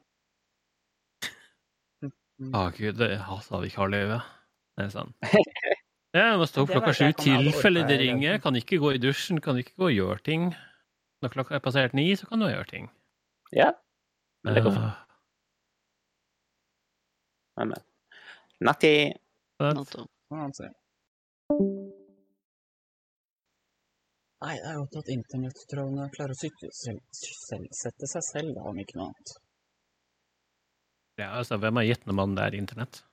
Å 2.57 2.63
gud, 2.73 2.97
det 2.97 3.19
hater 3.21 3.61
vikarlivet. 3.61 4.23
Det 4.79 4.87
er 4.87 4.93
sant. 4.95 5.13
Jeg 6.11 6.39
må 6.41 6.43
stå 6.49 6.65
opp 6.65 6.71
klokka 6.73 6.91
sju 6.91 7.05
i 7.05 7.07
jeg 7.07 7.13
jeg 7.23 7.43
tilfelle 7.53 7.85
det 7.87 7.95
ringer. 8.01 8.39
Kan 8.43 8.57
ikke 8.59 8.81
gå 8.83 8.89
i 8.97 8.99
dusjen, 8.99 9.37
kan 9.39 9.55
ikke 9.61 9.71
gå 9.79 9.85
og 9.87 9.93
gjøre 9.95 10.17
ting. 10.25 10.49
Når 11.23 11.31
klokka 11.31 11.55
er 11.55 11.61
passert 11.63 11.93
ni, 11.95 12.09
så 12.19 12.27
kan 12.27 12.41
du 12.43 12.49
gjøre 12.49 12.67
ting. 12.67 12.89
Ja. 13.55 13.69
Men 14.43 14.57
det 14.57 14.63
går 14.65 14.75
fint. 14.75 14.89
Eh, 14.89 15.07
Men, 17.61 17.71
men. 17.71 17.81
Natti. 18.67 18.91
så- 19.61 20.67
Nei, 24.41 24.55
det 24.57 24.69
er 24.71 24.77
jo 24.79 24.85
at 24.97 25.09
internettrollene 25.13 26.07
klarer 26.15 26.33
å 26.33 26.39
sette 26.41 26.71
seg 28.09 28.23
selv, 28.25 28.55
da, 28.57 28.63
om 28.71 28.79
ikke 28.81 28.97
noe 28.97 29.11
annet. 29.11 29.33
Ja, 31.21 31.27
altså, 31.37 31.59
hvem 31.61 31.77
har 31.77 31.85
gitt 31.85 32.07
noen 32.07 32.17
mann 32.17 32.33
det 32.37 32.47
er 32.47 32.57
internett? 32.57 33.03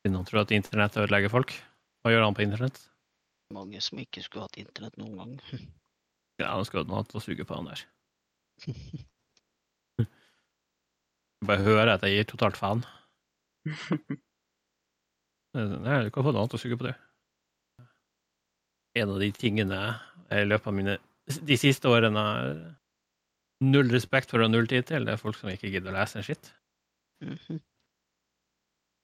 Siden 0.00 0.20
han 0.20 0.28
tror 0.28 0.44
at 0.44 0.54
internett 0.54 0.98
ødelegger 1.00 1.32
folk. 1.32 1.56
Hva 2.04 2.12
gjør 2.14 2.22
han 2.28 2.36
på 2.38 2.44
internett? 2.46 2.78
Mange 3.50 3.82
som 3.82 3.98
ikke 3.98 4.22
skulle 4.22 4.46
hatt 4.46 4.60
internett 4.62 4.98
noen 5.00 5.18
gang. 5.18 5.36
Ja, 6.40 6.54
han 6.54 6.64
skulle 6.64 6.86
hatt 6.88 7.10
noe 7.12 7.20
å 7.20 7.20
suge 7.20 7.44
på, 7.44 7.52
han 7.52 7.66
der. 7.68 7.82
Jeg 8.64 10.06
bare 11.50 11.66
hører 11.66 11.90
at 11.92 12.06
jeg 12.06 12.14
gir 12.14 12.30
totalt 12.30 12.56
faen. 12.56 12.80
Nei, 15.52 15.98
du 16.06 16.08
kan 16.14 16.24
få 16.24 16.32
noe 16.32 16.46
annet 16.46 16.56
å 16.56 16.60
suge 16.62 16.78
på, 16.80 16.88
du. 16.88 17.84
En 18.96 19.12
av 19.12 19.20
de 19.20 19.28
tingene 19.36 19.82
i 20.30 20.44
løpet 20.46 20.70
av 20.70 20.76
mine 20.76 20.98
de 21.46 21.56
siste 21.60 21.90
årene 21.90 22.22
har 22.26 22.54
null 23.60 23.90
respekt 23.92 24.32
for 24.32 24.42
og 24.42 24.50
null 24.50 24.68
tid 24.70 24.86
til, 24.88 25.04
det 25.06 25.14
er 25.14 25.20
folk 25.20 25.36
som 25.38 25.50
ikke 25.52 25.70
gidder 25.70 25.92
å 25.92 25.98
lese 25.98 26.18
en 26.20 26.26
skitt. 26.26 26.52
Mhm. 27.24 27.60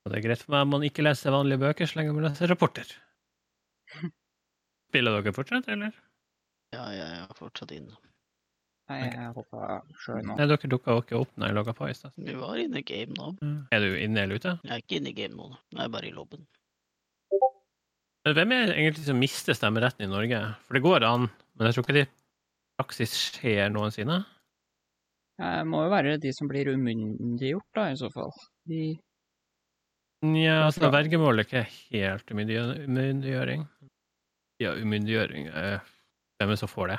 Og 0.07 0.13
det 0.13 0.19
er 0.21 0.29
greit 0.29 0.43
for 0.45 0.55
meg 0.55 0.63
om 0.63 0.75
man 0.77 0.85
ikke 0.87 1.03
leser 1.03 1.35
vanlige 1.35 1.59
bøker 1.65 1.89
så 1.91 1.99
lenge 1.99 2.15
man 2.15 2.29
leser 2.29 2.51
rapporter. 2.51 2.87
Spiller 4.87 5.17
dere 5.19 5.35
fortsatt, 5.35 5.67
eller? 5.75 5.95
Ja, 6.75 6.85
jeg 6.95 7.23
er 7.25 7.33
fortsatt 7.39 7.73
inne. 7.75 7.97
Nei, 8.87 9.01
jeg 9.03 9.33
hoppa 9.35 9.81
sjøl 9.99 10.21
nå. 10.23 10.37
Nei, 10.39 10.47
dere 10.47 10.71
dukka 10.71 10.95
ikke 11.01 11.19
opp 11.19 11.33
når 11.35 11.51
jeg 11.51 11.57
logga 11.59 11.73
på 11.75 11.89
i 11.91 11.95
stad. 11.99 12.15
Vi 12.23 12.37
var 12.39 12.61
inne 12.63 12.79
i 12.79 12.87
game 12.87 13.17
nå. 13.19 13.33
Er 13.75 13.83
du 13.83 13.97
inne 13.99 14.23
eller 14.23 14.39
ute? 14.39 14.53
Jeg 14.63 14.77
er 14.77 14.85
ikke 14.85 15.01
inne 15.01 15.11
i 15.11 15.17
game 15.17 15.35
nå. 15.35 15.49
Jeg 15.75 15.83
er 15.83 15.91
bare 15.97 16.07
i 16.07 16.15
lobben. 16.15 16.47
Hvem 18.27 18.53
er 18.53 18.71
det 18.71 18.75
egentlig 18.75 19.05
som 19.07 19.21
mister 19.23 19.55
stemmeretten 19.55 20.03
i 20.03 20.11
Norge? 20.11 20.41
For 20.67 20.75
det 20.75 20.83
går 20.83 21.05
an, 21.07 21.29
men 21.55 21.69
jeg 21.69 21.77
tror 21.77 21.85
ikke 21.87 21.95
det 21.95 22.07
i 22.07 22.81
praksis 22.81 23.13
skjer 23.15 23.71
noensinne. 23.71 24.25
Det 25.37 25.51
må 25.69 25.85
jo 25.85 25.93
være 25.93 26.17
de 26.19 26.33
som 26.35 26.49
blir 26.51 26.73
umyndiggjort, 26.73 27.69
da, 27.77 27.91
i 27.93 27.99
så 28.01 28.11
fall. 28.11 28.33
De 28.67 28.97
Nja, 30.25 30.65
altså, 30.65 30.89
vergemål 30.91 31.39
er 31.39 31.47
ikke 31.47 31.63
helt 31.93 32.31
umyndiggjøring. 32.33 33.67
Ja, 34.65 34.73
umyndiggjøring 34.73 35.51
eh, 35.53 35.85
Hvem 36.41 36.49
er 36.49 36.55
det 36.55 36.61
som 36.63 36.71
får 36.73 36.91
det? 36.95 36.97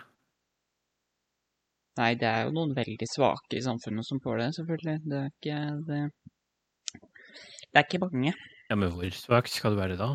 Nei, 1.98 2.12
det 2.22 2.30
er 2.30 2.46
jo 2.46 2.54
noen 2.54 2.76
veldig 2.78 3.08
svake 3.10 3.58
i 3.58 3.64
samfunnet 3.66 4.06
som 4.06 4.22
får 4.22 4.44
det, 4.44 4.48
selvfølgelig. 4.60 4.98
Det 5.10 5.18
er 5.18 5.32
ikke 5.34 5.58
det 5.90 6.02
Det 7.66 7.82
er 7.82 7.88
ikke 7.88 8.04
mange. 8.06 8.36
Ja, 8.70 8.78
men 8.78 8.94
hvor 8.94 9.18
svakt 9.18 9.52
skal 9.52 9.74
du 9.74 9.82
være 9.82 9.98
da? 9.98 10.12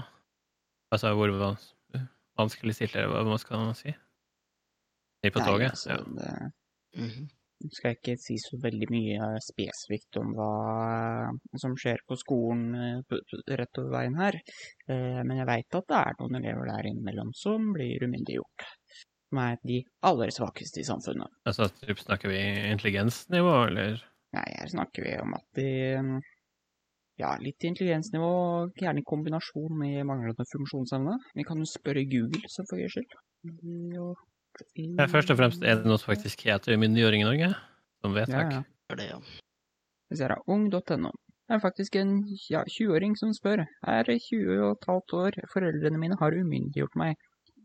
Altså, 0.92 1.12
hvor 1.16 1.32
vans 1.40 1.68
vanskelig 2.38 2.74
stilt 2.76 2.96
er 2.96 3.08
det, 3.08 3.22
hva 3.28 3.38
skal 3.40 3.60
man 3.66 3.76
si? 3.76 3.92
De 5.22 5.30
på 5.30 5.40
Nei, 5.42 5.48
toget? 5.50 5.70
altså, 5.76 5.90
Ja. 5.90 6.02
det 6.02 6.52
Mhm. 7.02 7.28
skal 7.72 7.90
jeg 7.92 7.98
ikke 8.00 8.18
si 8.18 8.36
så 8.42 8.58
veldig 8.60 8.88
mye 8.90 9.26
spesifikt 9.40 10.16
om 10.18 10.32
hva 10.34 11.30
som 11.62 11.76
skjer 11.78 12.00
på 12.08 12.16
skolen 12.18 12.74
eh, 12.74 13.56
rett 13.56 13.78
over 13.78 13.90
veien 13.98 14.16
her, 14.18 14.34
Eh, 14.88 15.22
men 15.22 15.36
jeg 15.38 15.46
veit 15.46 15.74
at 15.78 15.86
det 15.86 15.96
er 15.96 16.14
noen 16.18 16.34
elever 16.40 16.66
der 16.66 16.88
innimellom 16.90 17.32
som 17.34 17.72
blir 17.72 18.02
umyndiggjort. 18.02 18.66
Som 19.30 19.38
er 19.38 19.56
de 19.64 19.84
aller 20.02 20.28
svakeste 20.34 20.80
i 20.80 20.84
samfunnet. 20.84 21.30
Altså, 21.46 21.68
typ, 21.80 21.98
snakker 22.02 22.28
vi 22.28 22.40
intelligensnivå, 22.72 23.68
eller? 23.68 24.02
Nei, 24.34 24.48
her 24.58 24.66
snakker 24.68 25.04
vi 25.06 25.14
om 25.22 25.34
at 25.34 25.46
de 25.54 25.68
mm, 26.02 26.20
Ja, 27.20 27.34
litt 27.38 27.60
intelligensnivå, 27.68 28.28
og 28.64 28.78
gjerne 28.80 29.02
i 29.02 29.06
kombinasjon 29.06 29.74
med 29.78 30.00
manglende 30.08 30.46
funksjonsevne. 30.48 31.18
Vi 31.36 31.44
kan 31.44 31.60
jo 31.60 31.68
spørre 31.68 32.04
Google, 32.08 32.40
så 32.48 32.64
for 32.68 32.80
gjørs 32.80 32.96
skyld. 32.96 33.18
Ja, 34.98 35.06
først 35.08 35.30
og 35.32 35.38
fremst, 35.40 35.62
er 35.64 35.80
det 35.80 35.88
noe 35.88 36.00
som 36.00 36.12
faktisk 36.12 36.44
heter 36.48 36.76
umyndiggjøring 36.76 37.24
i 37.24 37.28
Norge? 37.28 37.50
Som 38.02 38.16
Ja, 38.16 38.22
vedtak? 38.22 38.52
ja. 38.52 38.62
Er 38.90 38.96
det, 38.98 39.06
ja. 39.10 39.18
Vi 40.10 40.16
ser 40.18 40.34
her, 40.34 40.42
ung.no. 40.46 41.12
Det 41.48 41.56
er 41.58 41.60
faktisk 41.60 41.96
en 42.00 42.12
ja, 42.50 42.62
20-åring 42.64 43.16
som 43.18 43.32
spør. 43.36 43.64
Er 43.84 44.04
20 44.08 44.60
og 44.62 44.76
et 44.78 44.88
halvt 44.88 45.14
år, 45.20 45.38
foreldrene 45.52 45.98
mine 46.00 46.16
har 46.20 46.32
umyndiggjort 46.32 46.96
meg. 46.96 47.16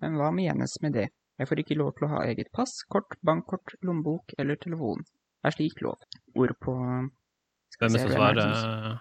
Men 0.02 0.16
hva 0.20 0.32
menes 0.36 0.76
med 0.84 0.94
det? 0.94 1.08
Jeg 1.38 1.48
får 1.48 1.62
ikke 1.62 1.78
lov 1.78 1.94
til 1.98 2.08
å 2.08 2.12
ha 2.16 2.24
eget 2.26 2.50
pass, 2.54 2.80
kort, 2.90 3.16
bankkort, 3.24 3.76
lommebok 3.86 4.34
eller 4.40 4.58
telefon. 4.58 5.04
Er 5.46 5.54
slik 5.54 5.82
lov? 5.86 6.02
Ord 6.36 6.56
på 6.64 6.74
Skal 7.76 7.92
vi 7.94 8.00
se, 8.02 8.08
hvem 8.10 8.22
er 8.26 8.34
det 8.40 8.44
som 8.48 8.56
svarer? 8.58 8.98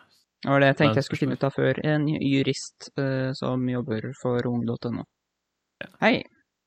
Det 0.46 0.52
var 0.54 0.62
det 0.62 0.66
jeg 0.70 0.78
tenkte 0.78 1.00
jeg 1.00 1.06
skulle 1.08 1.22
finne 1.24 1.34
ut 1.34 1.44
av 1.48 1.54
før. 1.56 1.78
En 1.82 2.04
jurist 2.06 2.88
uh, 3.00 3.32
som 3.34 3.64
jobber 3.66 4.12
for 4.20 4.46
ung.no. 4.46 5.02
Ja. 5.82 5.88
Hei. 6.04 6.16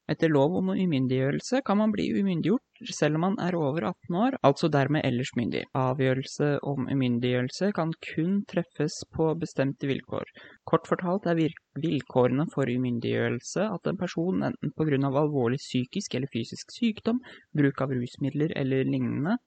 Etter 0.10 0.32
lov 0.34 0.56
om 0.58 0.72
umyndiggjørelse 0.74 1.62
kan 1.64 1.78
man 1.78 1.92
bli 1.94 2.08
umyndiggjort 2.18 2.90
selv 2.98 3.20
om 3.20 3.24
man 3.28 3.36
er 3.46 3.54
over 3.56 3.86
18 3.92 4.16
år, 4.18 4.38
altså 4.50 4.68
dermed 4.74 5.06
ellers 5.06 5.30
myndig. 5.38 5.62
Avgjørelse 5.78 6.48
om 6.66 6.88
umyndiggjørelse 6.90 7.70
kan 7.78 7.94
kun 8.08 8.40
treffes 8.50 8.96
på 9.16 9.30
bestemte 9.40 9.88
vilkår. 9.88 10.26
Kort 10.68 10.90
fortalt 10.90 11.30
er 11.30 11.38
vilkårene 11.78 12.50
for 12.56 12.68
umyndiggjørelse 12.74 13.70
at 13.70 13.92
en 13.92 14.02
person 14.02 14.42
enten 14.50 14.74
på 14.76 14.90
grunn 14.90 15.06
av 15.08 15.22
alvorlig 15.22 15.62
psykisk 15.62 16.18
eller 16.18 16.34
fysisk 16.34 16.74
sykdom, 16.74 17.22
bruk 17.56 17.86
av 17.86 17.94
rusmidler 17.94 18.58
eller 18.60 18.90
lignende, 18.90 19.38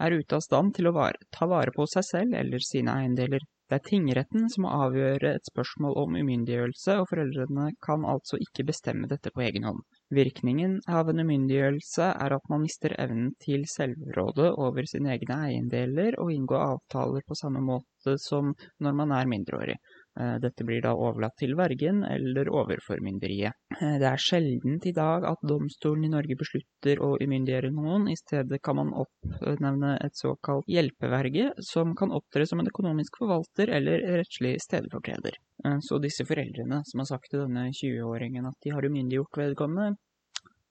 er 0.00 0.14
ute 0.16 0.38
av 0.38 0.46
stand 0.46 0.76
til 0.78 0.88
å 0.88 1.10
ta 1.34 1.50
vare 1.50 1.74
på 1.74 1.90
seg 1.90 2.06
selv 2.06 2.38
eller 2.38 2.62
sine 2.62 2.94
eiendeler. 3.02 3.42
Det 3.72 3.78
er 3.78 3.88
tingretten 3.88 4.50
som 4.52 4.66
må 4.66 4.70
avgjøre 4.84 5.30
et 5.38 5.46
spørsmål 5.48 5.94
om 6.02 6.16
umyndiggjørelse, 6.20 6.96
og 7.00 7.06
foreldrene 7.08 7.70
kan 7.80 8.02
altså 8.04 8.36
ikke 8.44 8.66
bestemme 8.68 9.08
dette 9.08 9.32
på 9.32 9.40
egen 9.46 9.64
hånd. 9.64 9.78
Virkningen 10.12 10.74
av 10.92 11.08
en 11.08 11.22
umyndiggjørelse 11.22 12.10
er 12.10 12.34
at 12.36 12.50
man 12.52 12.66
mister 12.66 12.92
evnen 13.00 13.30
til 13.40 13.64
selvråde 13.72 14.50
over 14.60 14.84
sine 14.90 15.14
egne 15.14 15.38
eiendeler 15.46 16.18
og 16.20 16.34
inngå 16.34 16.60
avtaler 16.60 17.24
på 17.24 17.38
samme 17.40 17.64
måte 17.64 18.18
som 18.20 18.52
når 18.76 18.98
man 19.00 19.16
er 19.16 19.32
mindreårig. 19.32 19.78
Eh, 20.20 20.34
Dette 20.42 20.64
blir 20.64 20.82
da 20.84 20.92
overlatt 20.92 21.38
til 21.40 21.54
vergen 21.56 22.02
eller 22.04 22.50
overformynderiet. 22.52 23.56
Eh, 23.80 23.98
Det 23.98 24.08
er 24.08 24.20
sjeldent 24.20 24.86
i 24.86 24.92
dag 24.92 25.24
at 25.24 25.40
domstolen 25.40 26.04
i 26.04 26.12
Norge 26.12 26.36
beslutter 26.36 27.00
å 27.00 27.16
umyndiggjøre 27.16 27.70
noen. 27.72 28.08
I 28.10 28.16
stedet 28.16 28.60
kan 28.62 28.76
man 28.76 28.92
oppnevne 28.92 29.96
et 30.04 30.12
såkalt 30.14 30.66
hjelpeverge, 30.68 31.52
som 31.60 31.94
kan 31.96 32.12
opptre 32.12 32.46
som 32.46 32.60
en 32.60 32.68
økonomisk 32.68 33.16
forvalter 33.22 33.72
eller 33.72 34.04
rettslig 34.18 34.58
stedfortreder. 34.60 35.38
Eh, 35.64 35.78
Så 35.80 35.98
disse 36.00 36.24
foreldrene 36.24 36.82
som 36.84 37.00
har 37.00 37.06
sagt 37.06 37.30
til 37.30 37.46
denne 37.46 37.70
20-åringen 37.72 38.46
at 38.46 38.56
de 38.62 38.70
har 38.70 38.82
umyndiggjort 38.82 39.36
vedkommende, 39.36 39.96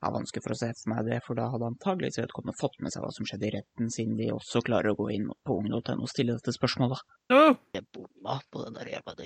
har 0.02 0.16
vanskelig 0.16 0.44
for 0.46 0.56
å 0.56 0.58
se 0.58 0.72
for 0.80 0.94
meg 0.94 1.06
det, 1.10 1.20
for 1.26 1.38
da 1.38 1.48
hadde 1.54 1.70
antageligvis 1.70 2.20
vedkommende 2.22 2.58
fått 2.60 2.80
med 2.82 2.94
seg 2.94 3.06
hva 3.06 3.12
som 3.14 3.28
skjedde 3.30 3.48
i 3.50 3.54
retten, 3.58 3.92
siden 3.94 4.18
de 4.18 4.32
også 4.34 4.64
klarer 4.66 4.94
å 4.94 4.98
gå 5.00 5.12
inn 5.14 5.30
på 5.46 5.60
ung.no 5.62 5.80
og 5.80 6.10
stille 6.10 6.38
dette 6.38 6.56
spørsmålet. 6.56 7.06
Åh! 7.34 7.54
Jeg 7.78 7.88
bomma 7.94 8.42
på 8.50 8.66
den 8.66 8.78
der 8.80 8.94
jævla 8.96 9.18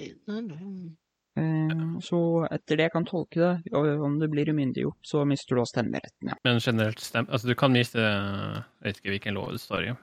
Eh, 1.36 1.80
så 2.00 2.18
etter 2.48 2.80
det 2.80 2.86
jeg 2.86 2.94
kan 2.94 3.08
tolke 3.08 3.40
det, 3.42 3.74
og 3.76 4.04
om 4.08 4.14
du 4.22 4.28
blir 4.32 4.48
umyndiggjort, 4.54 5.02
så 5.04 5.26
mister 5.28 5.58
du 5.58 5.64
også 5.64 5.82
stemmeretten, 5.82 6.32
ja. 6.32 6.38
Men 6.48 6.62
generelt 6.64 7.02
stem... 7.04 7.28
Altså, 7.28 7.50
du 7.50 7.58
kan 7.60 7.74
miste 7.76 8.00
Jeg 8.00 8.86
vet 8.86 9.02
ikke 9.02 9.16
hvilken 9.18 9.36
lov 9.36 9.52
det 9.52 9.60
står 9.64 9.90
i. 9.90 9.96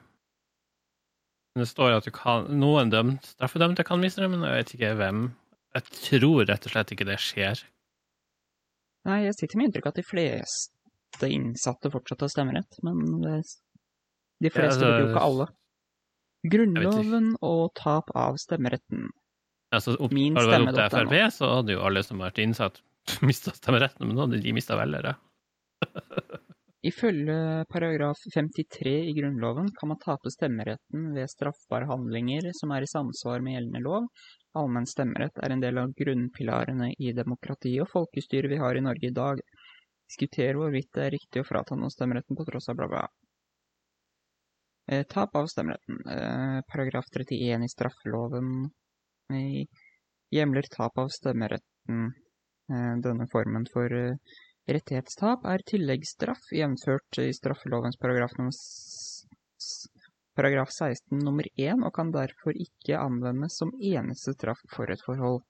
Men 1.53 1.65
det 1.65 1.69
står 1.71 1.97
at 1.97 2.05
du 2.05 2.13
kan 2.13 2.45
Noen 2.61 2.93
dømt, 2.93 3.33
straffedømte 3.33 3.85
kan 3.87 4.01
miste 4.01 4.21
det, 4.21 4.29
men 4.29 4.45
jeg 4.45 4.59
vet 4.59 4.75
ikke 4.77 4.93
hvem. 5.01 5.25
Jeg 5.73 5.97
tror 5.97 6.45
rett 6.49 6.69
og 6.69 6.75
slett 6.75 6.93
ikke 6.93 7.09
det 7.09 7.17
skjer. 7.21 7.65
Nei, 9.09 9.19
jeg 9.25 9.35
sitter 9.35 9.59
med 9.59 9.69
inntrykk 9.69 9.89
av 9.89 9.93
at 9.93 9.99
de 9.99 10.05
fleste 10.07 11.29
innsatte 11.29 11.91
fortsatt 11.93 12.23
har 12.23 12.31
stemmerett, 12.31 12.79
men 12.85 13.01
de 13.23 14.51
fleste 14.51 14.85
altså, 14.85 15.03
jo 15.03 15.09
ikke 15.11 15.25
alle. 15.27 15.49
Grunnloven 16.53 17.33
og 17.43 17.69
tap 17.79 18.09
av 18.19 18.39
stemmeretten. 18.41 19.11
Altså, 19.73 19.95
opp, 19.97 20.13
Min 20.13 20.37
hadde 20.37 20.51
det 20.51 20.65
vært 20.67 20.79
opp 20.79 20.95
til. 20.95 21.11
Frp, 21.11 21.35
så 21.35 21.51
hadde 21.57 21.75
jo 21.77 21.83
alle 21.87 22.03
som 22.05 22.19
har 22.21 22.31
vært 22.31 22.43
innsatt, 22.43 22.81
mista 23.29 23.53
stemmeretten, 23.55 24.07
men 24.07 24.17
nå 24.17 24.25
hadde 24.27 24.41
de 24.43 24.55
mista 24.55 24.77
velgere. 24.79 25.15
Ifølge 26.83 27.63
paragraf 27.71 28.19
53 28.33 28.93
i 29.07 29.13
Grunnloven 29.15 29.69
kan 29.77 29.93
man 29.93 29.99
tape 30.01 30.31
stemmeretten 30.33 31.13
ved 31.15 31.31
straffbare 31.31 31.87
handlinger 31.87 32.49
som 32.57 32.73
er 32.75 32.83
i 32.83 32.89
samsvar 32.91 33.39
med 33.43 33.55
gjeldende 33.55 33.83
lov. 33.85 34.09
Allmenn 34.59 34.85
stemmerett 34.89 35.39
er 35.41 35.53
en 35.53 35.61
del 35.63 35.79
av 35.81 35.93
grunnpilarene 35.97 36.91
i 37.01 37.13
demokratiet 37.17 37.81
og 37.85 37.89
folkestyret 37.89 38.51
vi 38.51 38.59
har 38.61 38.77
i 38.77 38.83
Norge 38.85 39.09
i 39.09 39.15
dag. 39.15 39.41
Diskutere 40.09 40.59
hvorvidt 40.59 40.91
det 40.93 41.05
er 41.07 41.15
riktig 41.15 41.41
å 41.41 41.47
frata 41.47 41.77
noen 41.77 41.93
stemmeretten 41.93 42.37
på 42.37 42.45
tross 42.49 42.69
av 42.69 42.77
bla, 42.77 42.89
bla. 42.91 43.03
Eh, 44.91 45.05
tap 45.09 45.35
av 45.39 45.49
stemmeretten. 45.49 46.01
Eh, 46.15 46.59
paragraf 46.69 47.09
31 47.17 47.65
i 47.65 47.71
straffeloven 47.71 48.49
eh, 49.33 49.83
hjemler 50.35 50.69
tap 50.75 51.01
av 51.01 51.09
stemmeretten. 51.17 52.09
Eh, 52.69 52.93
denne 53.05 53.29
formen 53.31 53.65
for 53.73 53.89
Rettighetstap 54.63 55.41
er 55.51 55.59
tilleggsstraff, 55.67 56.45
jevnført 56.55 57.17
i 57.19 57.33
straffelovens 57.35 57.97
paragraf, 57.99 58.31
nummer 58.37 58.55
paragraf 60.35 60.71
16 60.71 61.19
nummer 61.23 61.47
1, 61.55 61.83
og 61.85 61.93
kan 61.95 62.11
derfor 62.13 62.55
ikke 62.57 62.99
anvendes 62.99 63.57
som 63.59 63.73
eneste 63.79 64.33
straff 64.35 64.61
for 64.73 64.91
et 64.93 65.01
forhold. 65.05 65.43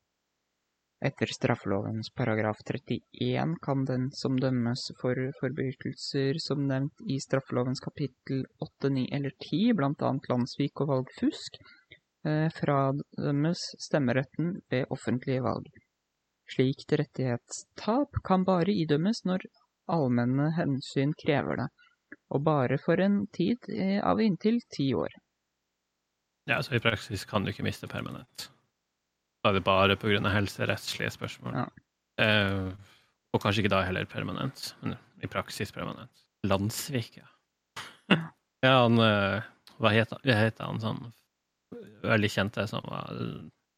Etter 1.03 1.27
straffelovens 1.35 2.13
paragraf 2.15 2.61
31 2.63 3.57
kan 3.65 3.81
den 3.89 4.05
som 4.15 4.37
dømmes 4.39 4.85
for 5.01 5.19
forbrytelser 5.41 6.39
som 6.39 6.63
nevnt 6.69 7.03
i 7.11 7.17
straffelovens 7.19 7.83
kapittel 7.83 8.45
8, 8.63 8.91
9 8.97 9.09
eller 9.17 9.35
10, 9.35 9.73
blant 9.79 10.05
annet 10.07 10.29
landssvik 10.31 10.83
og 10.85 10.93
valgfusk, 10.93 11.59
eh, 12.23 12.47
fradømmes 12.55 13.65
stemmeretten 13.83 14.55
ved 14.71 14.87
offentlige 14.95 15.43
valg. 15.43 15.67
Slikt 16.55 16.95
rettighetstap 16.99 18.23
kan 18.23 18.47
bare 18.47 18.71
idømmes 18.71 19.25
når 19.27 19.43
allmenne 19.91 20.53
hensyn 20.55 21.11
krever 21.19 21.65
det, 21.65 21.69
og 22.31 22.43
bare 22.45 22.79
for 22.81 23.01
en 23.03 23.23
tid 23.35 23.69
eh, 23.69 23.99
av 24.03 24.21
inntil 24.23 24.61
ti 24.71 24.91
år. 24.97 25.13
Ja, 26.49 26.59
så 26.63 26.75
i 26.75 26.83
praksis 26.83 27.23
kan 27.27 27.45
du 27.45 27.53
ikke 27.53 27.65
miste 27.65 27.87
permanent. 27.87 28.49
Da 29.43 29.51
er 29.51 29.59
det 29.59 29.65
bare 29.67 29.95
pga. 29.99 30.19
helserettslige 30.31 31.11
spørsmål. 31.11 31.55
Ja. 31.55 31.67
Eh, 32.23 32.71
og 33.33 33.41
kanskje 33.41 33.63
ikke 33.63 33.73
da 33.73 33.81
heller 33.83 34.05
permanent, 34.05 34.75
men 34.81 34.95
i 35.23 35.27
praksis 35.27 35.71
permanent. 35.71 36.11
Landsvik, 36.47 37.17
ja. 37.17 37.27
ja, 38.65 38.73
han 38.83 38.99
eh, 38.99 39.43
Hva 39.79 39.91
het 39.95 40.11
han? 40.11 40.21
Hva 40.27 40.35
het 40.37 40.59
han 40.61 40.81
sånn 40.83 41.05
veldig 42.03 42.29
kjente 42.29 42.65
som 42.69 42.83
var 42.85 43.09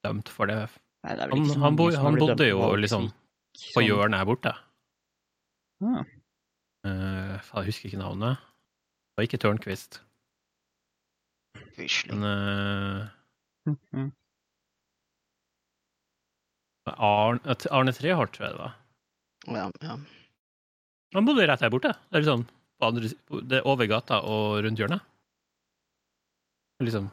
dømt 0.03 0.29
for 0.33 0.49
det? 0.49 0.65
Nei, 1.05 1.15
det 1.15 1.29
Han, 1.31 1.45
han, 1.61 1.77
bo, 1.77 1.91
han 1.93 2.17
bodde 2.19 2.49
jo 2.49 2.73
liksom 2.79 3.11
på 3.75 3.83
hjørnet 3.85 4.19
her 4.19 4.27
borte. 4.27 4.53
Ah, 5.85 6.01
Eh, 6.85 7.37
faen, 7.41 7.63
jeg 7.63 7.71
husker 7.71 7.89
ikke 7.89 8.01
navnet. 8.01 8.37
Det 8.37 9.17
var 9.17 9.25
ikke 9.25 9.39
Tørnquist. 9.41 9.99
Quisling. 11.73 12.21
Men 12.21 12.27
eh, 12.29 13.71
mhm. 13.71 14.11
Arne, 16.95 17.55
Arne 17.73 17.93
Treholt, 17.95 18.35
tror 18.35 18.45
jeg 18.45 18.53
det 18.53 18.61
var. 18.61 18.75
Ja, 19.49 19.65
ja. 19.81 19.97
Han 21.15 21.25
bodde 21.25 21.47
rett 21.49 21.63
her 21.65 21.73
borte. 21.73 21.95
Det 22.09 22.19
er 22.19 22.25
liksom 22.25 22.45
på 22.45 22.89
andre, 22.89 23.09
det 23.49 23.59
er 23.61 23.67
over 23.71 23.89
gata 23.89 24.19
og 24.27 24.61
rundt 24.65 24.81
hjørnet. 24.81 25.01
Liksom 26.83 27.09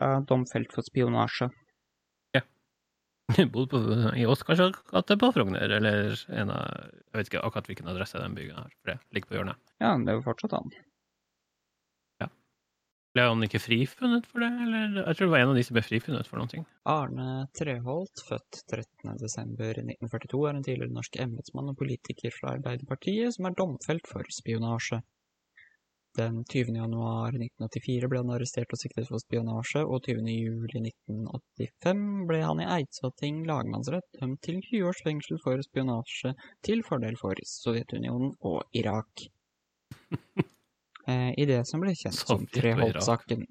Ja, 0.00 0.18
domfelt 0.26 0.72
for 0.74 0.82
spionasje. 0.82 1.48
bodde 3.54 3.68
på, 3.72 3.82
i 4.20 4.26
Oscars 4.28 4.60
gate 4.90 5.16
på 5.20 5.30
Frogner, 5.32 5.76
eller 5.78 6.16
en 6.28 6.50
av 6.52 6.64
Jeg 6.84 7.18
vet 7.18 7.30
ikke 7.30 7.44
akkurat 7.46 7.70
hvilken 7.70 7.92
adresse 7.92 8.20
den 8.20 8.36
byggen 8.36 8.58
har, 8.60 8.74
for 8.80 8.92
det 8.92 8.98
ligger 9.16 9.30
på 9.30 9.38
hjørnet. 9.38 9.62
Ja, 9.80 9.94
men 9.94 10.04
det 10.04 10.14
er 10.14 10.20
jo 10.20 10.26
fortsatt 10.26 10.58
han. 10.58 10.74
Ble 13.14 13.28
han 13.30 13.46
ikke 13.46 13.60
frifunnet 13.62 14.24
for 14.26 14.42
det, 14.42 14.48
eller? 14.64 14.94
Jeg 14.98 15.16
tror 15.16 15.28
det 15.28 15.32
var 15.36 15.42
en 15.44 15.50
av 15.52 15.58
de 15.58 15.62
som 15.62 15.76
ble 15.76 15.82
frifunnet 15.86 16.26
for 16.26 16.40
noen 16.40 16.50
ting. 16.50 16.64
Arne 16.90 17.26
Treholt, 17.54 18.22
født 18.26 18.64
13.12.1942, 18.72 20.40
er 20.48 20.56
en 20.56 20.64
tidligere 20.66 20.96
norsk 20.96 21.18
embetsmann 21.22 21.70
og 21.70 21.78
politiker 21.78 22.34
fra 22.34 22.56
Arbeiderpartiet 22.56 23.36
som 23.36 23.46
er 23.46 23.54
domfelt 23.60 24.10
for 24.10 24.26
spionasje. 24.34 24.98
Den 26.14 26.44
20. 26.44 26.76
januar 26.76 27.28
1984 27.34 28.08
ble 28.10 28.20
han 28.22 28.30
arrestert 28.36 28.70
og 28.70 28.78
siktet 28.78 29.08
for 29.08 29.18
spionasje, 29.18 29.80
og 29.82 30.04
20. 30.06 30.28
juli 30.30 30.82
1985 30.92 32.04
ble 32.28 32.38
han 32.44 32.62
i 32.62 32.68
Eidsvatting 32.76 33.40
lagmannsrett 33.48 34.20
dømt 34.20 34.38
til 34.46 34.60
20 34.62 34.86
års 34.92 35.02
fengsel 35.02 35.40
for 35.42 35.58
spionasje 35.66 36.36
til 36.62 36.84
fordel 36.86 37.18
for 37.18 37.42
Sovjetunionen 37.50 38.36
og 38.46 38.62
Irak. 38.72 39.26
Eh, 41.04 41.34
I 41.36 41.44
det 41.44 41.58
som 41.68 41.82
ble 41.84 41.90
kjent 41.92 42.16
som 42.16 42.46
Treholt-saken. 42.48 43.42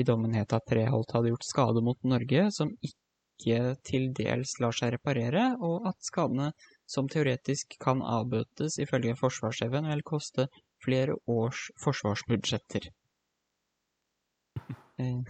I 0.00 0.04
dommen 0.08 0.32
het 0.32 0.54
at 0.56 0.64
Treholt 0.64 1.12
hadde 1.12 1.28
gjort 1.28 1.44
skade 1.44 1.82
mot 1.84 1.98
Norge 2.08 2.46
som 2.56 2.70
ikke 2.80 3.74
til 3.84 4.06
dels 4.16 4.54
lar 4.64 4.72
seg 4.72 4.94
reparere, 4.94 5.42
og 5.60 5.90
at 5.90 6.00
skadene 6.08 6.54
som 6.88 7.08
teoretisk 7.12 7.76
kan 7.84 8.00
avbøtes 8.00 8.78
ifølge 8.80 9.12
forsvarssjefen, 9.20 9.90
vil 9.92 10.06
koste 10.08 10.48
flere 10.84 11.16
års 11.38 11.68
forsvarsbudsjetter. 11.84 12.90
Eh, 15.02 15.22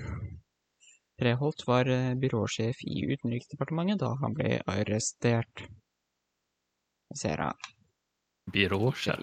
Treholt 1.17 1.63
var 1.67 1.89
eh, 1.89 2.15
byråsjef 2.21 2.83
i 2.85 3.05
Utenriksdepartementet 3.09 4.03
da 4.03 4.11
han 4.21 4.35
ble 4.37 4.59
arrestert. 4.69 5.63
Jeg 7.15 7.21
ser 7.21 7.41
her. 7.47 7.71
Byråsjef. 8.53 9.23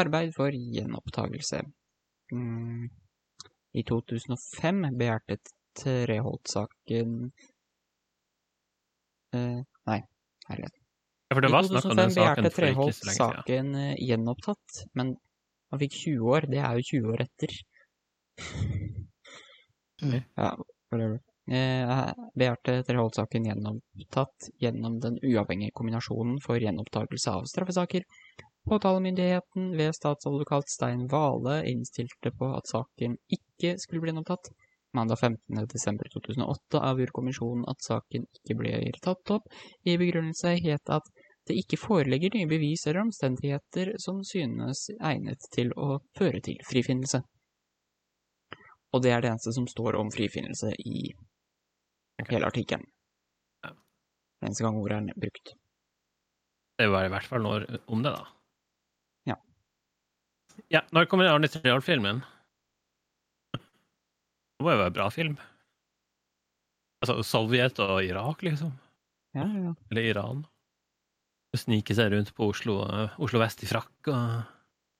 Arbeid 0.00 0.32
for 0.34 0.56
gjenopptagelse. 0.56 1.60
Mm. 2.32 2.88
I 3.78 3.84
2005 3.86 4.82
begjærte 4.98 5.38
Treholt-saken 5.76 7.14
eh, 9.36 9.62
Nei, 9.86 10.00
herlighet. 10.48 10.85
Ja, 11.28 11.34
for 11.34 11.42
det 11.42 11.52
var 11.52 11.66
snakk 11.66 11.84
om 11.84 11.96
den 11.98 12.10
2005 12.10 12.16
saken 12.16 12.50
for 12.50 12.68
ikke 12.68 12.74
så 12.74 12.80
lenge 12.80 12.92
siden. 12.92 13.06
Treholt-saken 13.10 13.74
eh, 13.82 13.94
gjenopptatt, 14.08 14.82
men 14.98 15.14
han 15.70 15.80
fikk 15.82 15.96
20 16.02 16.34
år. 16.36 16.50
Det 16.52 16.60
er 16.62 16.76
jo 16.78 16.84
20 16.90 17.14
år 17.14 17.24
etter. 17.26 17.56
Mm. 20.02 20.20
Ja, 20.36 20.50
whatever. 20.92 21.18
Eh, 21.46 22.12
begjærte 22.34 22.76
Treholt-saken 22.86 23.46
gjenopptatt 23.46 24.50
gjennom 24.62 25.00
den 25.02 25.18
uavhengige 25.22 25.74
kombinasjonen 25.78 26.38
for 26.42 26.62
gjenopptakelse 26.62 27.34
av 27.40 27.50
straffesaker. 27.50 28.06
Påtalemyndigheten 28.66 29.72
ved 29.78 29.94
statsadvokat 29.94 30.70
Stein 30.70 31.06
Vale 31.10 31.60
innstilte 31.70 32.32
på 32.34 32.48
at 32.56 32.66
saken 32.70 33.14
ikke 33.30 33.76
skulle 33.78 34.02
bli 34.02 34.10
gjenopptatt. 34.10 34.50
Mandag 34.96 35.20
15.12.2008 35.20 36.80
avgjorde 36.80 37.14
kommisjonen 37.14 37.66
at 37.70 37.84
saken 37.84 38.24
ikke 38.40 38.56
ble 38.58 38.74
tatt 39.04 39.32
opp. 39.34 39.48
I 39.84 39.98
begrunnelse 40.00 40.56
het 40.64 40.92
at 40.92 41.08
det 41.46 41.58
ikke 41.60 41.78
foreligger 41.78 42.34
nye 42.34 42.48
bevis 42.50 42.86
eller 42.86 43.04
omstendigheter 43.04 43.92
som 44.02 44.22
synes 44.26 44.88
egnet 44.96 45.46
til 45.54 45.70
å 45.78 46.00
føre 46.18 46.40
til 46.42 46.58
frifinnelse. 46.66 47.22
Og 48.94 49.02
det 49.04 49.12
er 49.12 49.22
det 49.22 49.30
eneste 49.34 49.52
som 49.54 49.68
står 49.70 49.98
om 50.00 50.10
frifinnelse 50.14 50.72
i 50.82 51.10
hele 52.30 52.48
artikkelen. 52.48 52.86
Eneste 54.44 54.64
gang 54.64 54.78
ordet 54.80 54.98
er 55.02 55.20
brukt. 55.20 55.54
Det 56.76 56.88
var 56.92 57.06
i 57.06 57.12
hvert 57.12 57.28
fall 57.28 57.44
noe 57.44 57.80
om 57.92 58.02
det, 58.04 58.12
da. 58.12 58.24
Ja. 59.30 59.36
Ja, 60.72 60.82
når 60.92 61.08
kommer 61.10 61.30
Arne 61.30 61.48
Treholt-filmen? 61.48 62.20
Det 64.56 64.64
må 64.64 64.72
jo 64.72 64.80
være 64.80 64.92
en 64.92 64.96
bra 64.96 65.06
film. 65.12 65.36
Altså 67.04 67.20
Sovjet 67.28 67.80
og 67.84 67.98
Irak, 68.04 68.42
liksom. 68.46 68.72
Ja, 69.36 69.44
ja. 69.44 69.72
Eller 69.92 70.10
Iran. 70.14 70.44
Snike 71.56 71.96
seg 71.96 72.10
rundt 72.12 72.32
på 72.36 72.50
Oslo, 72.52 72.80
eh, 72.84 73.16
Oslo 73.22 73.40
vest 73.40 73.62
i 73.64 73.68
frakk 73.68 74.12
og 74.12 74.52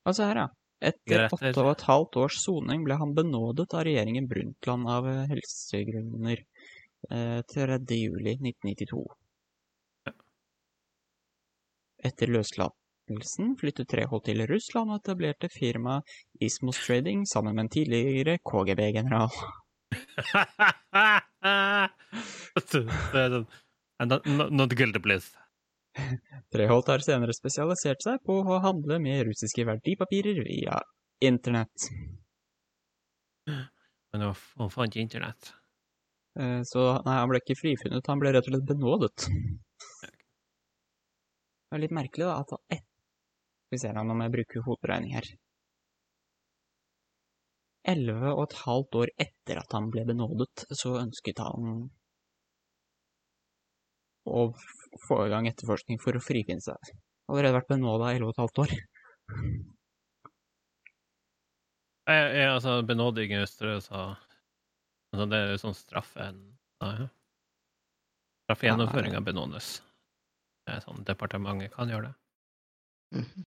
Altså 0.07 0.29
her, 0.29 0.39
ja. 0.45 0.47
Etter 0.87 1.25
åtte 1.33 1.63
og 1.65 1.71
et 1.73 1.85
halvt 1.89 2.17
års 2.21 2.37
soning 2.39 2.85
ble 2.87 2.99
han 3.01 3.15
benådet 3.17 3.73
av 3.75 3.87
regjeringen 3.89 4.29
Brundtland 4.31 4.91
av 4.93 5.09
eh, 5.09 5.23
helsegrunner 5.33 6.43
eh, 7.11 7.41
3. 7.53 7.79
juli 7.97 8.37
1992. 8.37 9.01
Etter 12.07 12.31
løslatelsen 13.07 13.57
flyttet 13.59 13.89
Treholt 13.89 14.25
til 14.27 14.43
Russland 14.51 14.91
og 14.91 14.99
etablerte 15.01 15.49
firmaet 15.49 16.03
Ismos 16.43 16.79
Trading 16.85 17.27
sammen 17.27 17.55
med 17.55 17.65
en 17.65 17.69
tidligere 17.71 18.39
KGB-general. 18.43 19.31
Det 22.57 22.83
er 23.15 23.31
sånn, 23.31 23.47
"And 24.01 24.13
not, 24.51 24.75
guilty, 24.75 24.99
please. 24.99 25.31
Treholt 26.53 26.87
har 26.89 26.99
senere 26.99 27.33
spesialisert 27.33 28.03
seg 28.03 28.19
på 28.25 28.43
å 28.45 28.61
handle 28.61 28.99
med 28.99 29.27
russiske 29.27 29.65
verdipapirer 29.65 30.43
via 30.45 30.81
internett. 31.23 31.89
Men 33.47 34.21
han 34.21 34.71
fant 34.71 34.91
ikke 34.93 35.07
internett. 35.07 35.53
Eh, 36.39 36.63
Så 36.63 37.03
nei, 37.05 37.15
han 37.17 37.29
ble 37.29 37.39
ikke 37.41 37.57
frifunnet, 37.57 38.07
han 38.07 38.19
ble 38.19 38.33
rett 38.33 38.49
og 38.49 38.53
slett 38.53 38.67
benådet. 38.67 39.29
Det 41.67 41.75
er 41.75 41.79
litt 41.79 41.91
merkelig 41.91 42.27
da, 42.27 42.41
at 42.41 42.51
han 42.51 42.83
Vi 43.73 43.79
ser 43.83 43.99
han 43.99 44.11
om 44.11 44.23
jeg 44.23 44.35
bruker 44.35 44.65
hoderegning 44.67 45.17
her. 45.17 45.29
Elleve 47.87 48.33
og 48.35 48.43
et 48.47 48.59
halvt 48.65 48.99
år 49.01 49.13
etter 49.23 49.61
at 49.61 49.75
han 49.77 49.91
ble 49.95 50.03
benådet, 50.09 50.67
så 50.75 50.97
ønsket 51.01 51.43
han 51.43 51.87
å 54.27 54.43
få 55.07 55.21
i 55.27 55.31
gang 55.31 55.47
etterforskning 55.47 56.01
for 56.03 56.19
å 56.19 56.23
frifinne 56.23 56.63
seg. 56.63 56.95
Allerede 57.31 57.55
vært 57.61 57.71
benådet 57.75 58.11
i 58.11 58.19
elleve 58.19 58.31
og 58.31 58.35
et 58.35 58.43
halvt 58.43 58.63
år. 58.65 58.75
Jeg, 62.07 62.27
jeg, 62.39 62.49
altså, 62.53 62.77
benåding 62.87 63.33
i 63.35 63.39
Østerøysa 63.43 64.03
altså, 64.15 65.25
Det 65.27 65.39
er 65.39 65.49
jo 65.51 65.63
sånn 65.65 65.75
straffe... 65.75 66.29
Nei. 66.83 66.93
ja. 67.01 67.09
Straffegjennomføringa 68.47 69.25
benådes. 69.27 69.73
Det 70.67 70.77
er 70.77 70.85
sånn 70.85 71.03
departementet 71.07 71.75
kan 71.75 71.91
gjøre 71.91 72.13
det. 72.13 72.17
Mhm. 73.19 73.46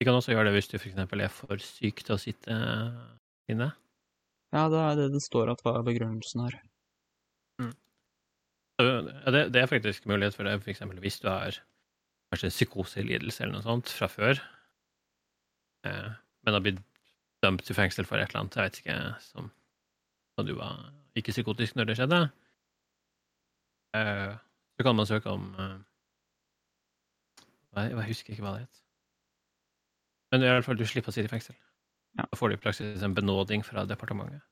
De 0.00 0.06
kan 0.08 0.16
også 0.16 0.32
gjøre 0.32 0.48
det 0.48 0.56
hvis 0.56 0.70
du 0.72 0.78
f.eks. 0.78 0.96
er 0.96 1.32
for 1.34 1.60
syk 1.60 2.00
til 2.06 2.16
å 2.16 2.20
sitte 2.20 2.54
inne. 3.52 3.68
Ja, 4.50 4.64
det 4.72 4.80
er 4.80 4.94
det 4.98 5.08
det 5.12 5.22
står 5.22 5.52
at 5.52 5.60
var 5.66 5.82
begrunnelsen 5.86 6.46
her. 6.46 6.56
Mm. 7.60 7.74
det, 8.80 9.42
det 9.52 9.60
er 9.60 9.68
faktisk 9.68 10.08
mulighet 10.08 10.38
for 10.38 10.48
det, 10.48 10.56
f.eks. 10.64 10.80
hvis 11.04 11.20
du 11.20 11.28
har 11.28 11.60
kanskje 12.32 12.52
psykoselidelse 12.54 13.44
eller 13.44 13.58
noe 13.58 13.66
sånt 13.66 13.92
fra 13.92 14.08
før, 14.10 14.40
eh, 15.86 16.10
men 16.46 16.56
har 16.56 16.64
blitt 16.64 16.82
dømt 17.44 17.64
til 17.66 17.76
fengsel 17.76 18.08
for 18.08 18.20
et 18.20 18.30
eller 18.30 18.44
annet, 18.44 18.56
jeg 18.56 18.68
vet 18.68 18.80
ikke, 18.82 18.98
som 19.26 19.50
da 20.38 20.46
du 20.46 20.54
var 20.58 20.84
ikke 21.18 21.34
psykotisk 21.34 21.76
når 21.76 21.90
det 21.90 21.98
skjedde, 21.98 22.20
eh, 23.98 24.36
så 24.76 24.86
kan 24.86 24.96
man 24.96 25.10
søke 25.10 25.34
om 25.34 25.50
eh, 25.58 25.78
jeg, 27.76 27.92
jeg 27.92 28.08
husker 28.14 28.34
ikke 28.34 28.46
hva 28.46 28.56
det 28.56 28.66
het. 28.66 28.86
Men 30.30 30.42
i 30.44 30.48
alle 30.50 30.62
fall, 30.62 30.78
du 30.78 30.86
slipper 30.86 31.10
å 31.10 31.14
sitte 31.14 31.26
i 31.30 31.32
fengsel. 31.32 31.56
Ja. 32.18 32.24
Da 32.30 32.38
får 32.38 32.50
du 32.52 32.54
i 32.56 32.60
praksis 32.62 33.02
en 33.06 33.14
benåding 33.14 33.64
fra 33.66 33.84
departementet. 33.88 34.42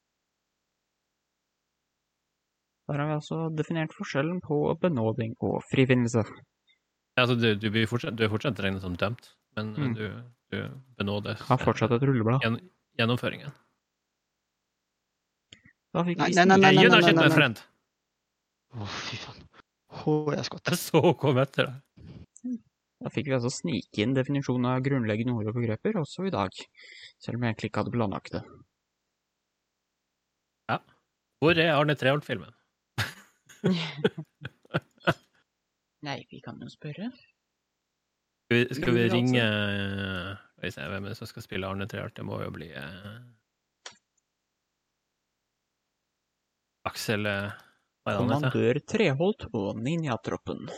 Der 2.89 2.99
har 3.03 3.09
vi 3.11 3.17
altså 3.19 3.39
definert 3.53 3.93
forskjellen 3.93 4.41
på 4.41 4.59
benåding 4.81 5.35
og 5.45 5.61
frifinnelse. 5.71 6.25
Ja, 6.25 7.25
Altså, 7.25 7.35
du, 7.35 7.49
du, 7.59 7.71
blir 7.75 7.87
fortsatt, 7.91 8.15
du 8.17 8.23
er 8.25 8.31
fortsatt 8.31 8.61
regnet 8.63 8.81
som 8.85 8.95
dømt, 8.97 9.33
men 9.59 9.73
Mm. 9.75 9.95
du, 9.95 10.05
du 10.55 10.59
benådes 10.97 11.41
Har 11.49 11.59
fortsatt 11.59 11.91
et 11.91 12.03
rulleblad. 12.03 12.41
Gjenn, 12.45 12.61
gjennomføringen. 12.99 13.51
Da 15.93 16.05
fikk 16.07 16.19
Nei, 16.19 16.31
nei, 16.31 16.45
nei, 16.45 16.57
nei, 16.57 16.73
nei, 16.75 16.85
nei, 16.85 16.89
nei, 16.89 16.89
nei, 16.89 16.89
nei, 16.89 17.01
nei, 17.01 17.01
nei, 17.01 17.01
nei, 17.01 17.13
nei, 17.13 17.29
nei. 17.29 17.35
friend. 17.35 17.63
Å, 18.79 18.87
fy 18.87 19.17
faen. 19.17 19.43
nei, 19.43 20.37
jeg 20.39 20.47
nei, 20.47 20.61
nei, 20.71 20.77
så 20.87 21.03
kom 21.19 21.39
etter 21.43 21.67
deg. 21.67 21.83
Da 23.09 23.13
fikk 23.15 23.31
vi 23.31 23.37
altså 23.39 23.49
snike 23.49 24.03
inn 24.05 24.11
definisjonen 24.13 24.67
av 24.69 24.83
grunnleggende 24.85 25.33
ord 25.33 25.47
og 25.49 25.55
begreper 25.57 25.97
også 25.97 26.27
i 26.29 26.33
dag, 26.35 26.53
selv 27.17 27.39
om 27.39 27.45
jeg 27.47 27.55
egentlig 27.55 27.71
ikke 27.71 27.81
hadde 27.81 27.93
planlagt 27.95 28.35
det. 28.35 28.43
Ja. 30.69 30.77
Hvor 31.41 31.57
er 31.57 31.73
Arne 31.73 31.97
Treholt-filmen? 31.97 32.53
Nei, 36.05 36.19
vi 36.29 36.43
kan 36.45 36.61
jo 36.61 36.69
spørre. 36.69 37.09
Skal 38.45 38.59
vi, 38.59 38.61
skal 38.77 38.93
vi 38.99 39.07
altså. 39.07 39.17
ringe 39.17 39.47
eh, 39.47 40.37
Skal 40.53 40.69
vi 40.69 40.75
se, 40.77 40.91
hvem 40.93 41.09
er 41.09 41.15
det 41.15 41.21
som 41.23 41.33
skal 41.33 41.47
spille 41.49 41.73
Arne 41.73 41.89
Treholt? 41.89 42.17
Det 42.21 42.29
må 42.29 42.43
jo 42.45 42.53
bli 42.59 42.69
eh, 42.77 43.17
Aksel 46.93 47.25
eh? 47.33 47.57
Kommandør 48.05 48.85
Treholt 48.85 49.49
og 49.55 49.81
Ninjatroppen 49.81 50.69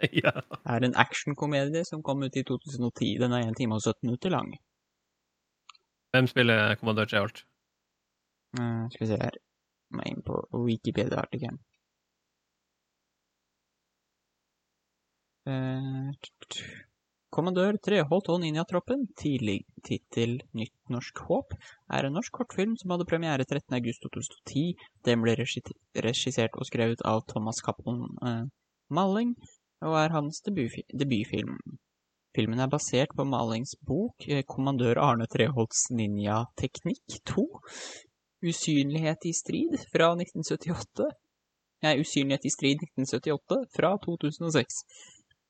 ja. 0.24 0.32
er 0.74 0.86
en 0.86 0.96
actionkomedie 0.96 1.84
som 1.88 2.02
kom 2.02 2.22
ut 2.22 2.36
i 2.36 2.44
2010. 2.44 3.16
Den 3.22 3.36
er 3.36 3.48
1 3.48 3.56
time 3.60 3.78
og 3.78 3.82
17 3.84 4.06
minutter 4.06 4.34
lang. 4.34 4.52
Hvem 6.10 6.26
spiller 6.26 6.74
kommandør 6.80 7.10
Treholt? 7.10 7.44
Uh, 8.58 8.86
skal 8.90 9.04
vi 9.04 9.10
se 9.12 9.18
her. 9.20 9.40
Må 9.94 10.06
inn 10.06 10.22
på 10.26 10.38
Wikipedia-artikkelen. 10.66 11.58
Eh, 15.50 16.10
t- 16.22 16.32
t- 16.52 16.86
Kommandør 17.30 17.76
Treholt 17.78 18.26
og 18.28 18.40
Ninjatroppen, 18.42 19.04
tidlig 19.18 19.60
tittel 19.86 20.40
Nytt 20.58 20.90
norsk 20.90 21.20
håp, 21.28 21.54
er 21.94 22.06
en 22.06 22.16
norsk 22.18 22.34
kortfilm 22.34 22.74
som 22.78 22.90
hadde 22.90 23.06
premiere 23.06 23.46
13.8.2010. 23.46 24.74
Den 25.06 25.22
ble 25.22 25.36
regissert 25.38 26.58
og 26.58 26.66
skrevet 26.66 27.04
av 27.06 27.22
Thomas 27.30 27.62
Cappelen 27.62 28.02
eh, 28.26 28.48
Malling, 28.90 29.36
og 29.86 29.96
er 30.00 30.14
hans 30.16 30.42
debutfi 30.46 30.84
debutfilm. 30.92 31.56
Filmen 32.36 32.60
er 32.62 32.70
basert 32.70 33.14
på 33.18 33.26
Malings 33.26 33.74
bok 33.86 34.26
eh, 34.28 34.44
'Kommandør 34.46 35.00
Arne 35.02 35.26
Treholts 35.32 35.88
ninjateknikk 35.90 37.16
2'. 37.30 37.46
Usynlighet 38.46 39.26
i 39.26 39.32
strid 39.36 39.74
fra 39.92 40.12
1978. 40.14 41.08
Nei, 41.84 41.94
Usynlighet 42.00 42.46
i 42.46 42.52
strid 42.54 42.84
1978 42.86 43.58
fra 43.76 43.90
2006. 44.06 44.78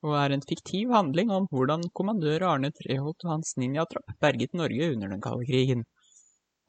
Og 0.09 0.17
er 0.17 0.33
en 0.33 0.47
fiktiv 0.49 0.95
handling 0.97 1.31
om 1.37 1.47
hvordan 1.53 1.85
kommandør 1.93 2.47
Arne 2.55 2.73
Treholt 2.73 3.27
og 3.27 3.35
hans 3.35 3.53
ninjatropp 3.61 4.17
berget 4.25 4.57
Norge 4.57 4.93
under 4.95 5.13
den 5.13 5.21
kalde 5.27 5.47
krigen. 5.51 5.85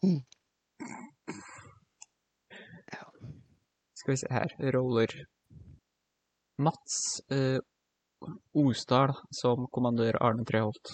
Mm. 0.03 0.19
Skal 4.01 4.11
vi 4.11 4.17
se 4.17 4.33
her, 4.33 4.57
roller. 4.75 5.13
Mats 6.61 6.97
eh, 7.33 7.59
Osdal 8.61 9.15
som 9.33 9.67
kommandør 9.73 10.19
Arne 10.21 10.45
Treholt. 10.47 10.93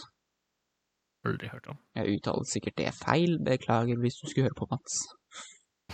Aldri 1.28 1.50
hørt 1.52 1.68
om. 1.74 1.80
Jeg 1.98 2.18
uttaler 2.18 2.48
sikkert 2.48 2.78
det 2.80 2.94
feil, 2.96 3.36
beklager 3.44 4.00
hvis 4.00 4.20
du 4.22 4.28
skulle 4.30 4.48
høre 4.48 4.60
på 4.60 4.70
Mats. 4.72 5.02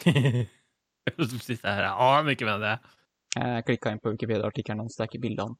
Du 1.03 1.25
sitter 1.27 1.67
her, 1.67 1.83
jeg 1.83 1.95
aner 1.99 2.31
ikke 2.31 2.45
hvem 2.47 2.61
det 2.63 2.69
er. 2.69 2.91
Jeg 3.35 3.63
klikka 3.67 3.91
inn 3.91 3.99
på 3.99 4.13
Wikipedia-artikkelen 4.13 4.85
hans, 4.85 4.95
det 4.95 5.03
er 5.03 5.09
ikke 5.09 5.19
bilde 5.25 5.47
han. 5.49 5.57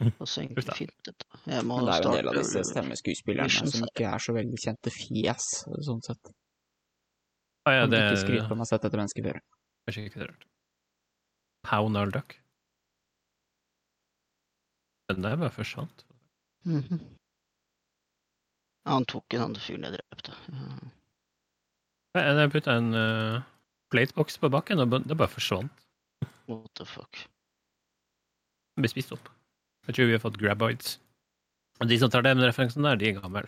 Og 0.00 0.24
så 0.26 0.46
Uff 0.46 0.70
fint. 0.78 1.10
Jeg 1.44 1.66
må 1.68 1.76
Men 1.76 1.90
det 1.90 1.96
er 1.98 2.06
jo 2.06 2.12
en 2.12 2.16
del 2.16 2.30
av 2.30 2.38
disse 2.38 2.62
stemmeskuespillerne 2.70 3.68
som 3.74 3.84
ikke 3.84 4.06
er 4.08 4.24
så 4.24 4.34
veldig 4.34 4.60
kjente 4.62 4.92
fjes, 4.94 5.50
sånn 5.84 6.00
sett. 6.06 6.32
Ah, 7.68 7.76
ja, 7.76 7.84
Kan 7.84 7.92
det 7.92 8.00
ikke 8.06 8.22
skryte 8.24 8.48
på 8.48 8.56
å 8.56 8.62
ha 8.62 8.68
sett 8.68 8.86
dette 8.86 9.00
mennesket 9.00 9.28
før. 9.28 9.38
kanskje 9.84 10.06
ikke 10.08 10.22
det 10.22 10.32
Duck. 12.16 12.34
Den 15.10 15.22
der 15.24 15.36
bare 15.36 15.52
forsvant. 15.52 16.04
Mhm. 16.64 17.00
Ja, 18.84 18.92
han 18.98 19.06
tok 19.08 19.32
en 19.34 19.46
andre 19.46 19.60
fyren 19.64 19.84
jeg 19.86 19.96
drepte. 19.96 20.34
Ja. 20.52 20.90
Jeg 22.14 22.36
jeg 22.38 22.50
putta 22.52 22.74
en 22.78 22.90
uh, 22.94 23.42
platebox 23.90 24.36
på 24.38 24.50
bakken, 24.52 24.78
og 24.80 24.92
det 25.08 25.16
bare 25.16 25.32
forsvant. 25.32 25.72
What 26.48 26.68
the 26.76 26.84
fuck. 26.86 27.24
Den 28.76 28.84
ble 28.84 28.90
spist 28.92 29.12
opp. 29.16 29.28
Jeg 29.88 29.96
tror 29.96 30.08
vi 30.10 30.16
har 30.16 30.22
fått 30.22 30.38
graboids. 30.40 30.98
Og 31.80 31.88
de 31.90 31.98
som 31.98 32.10
tar 32.12 32.22
den 32.24 32.40
referansen 32.44 32.84
der, 32.86 32.96
de 33.00 33.08
er 33.10 33.18
gamle. 33.18 33.44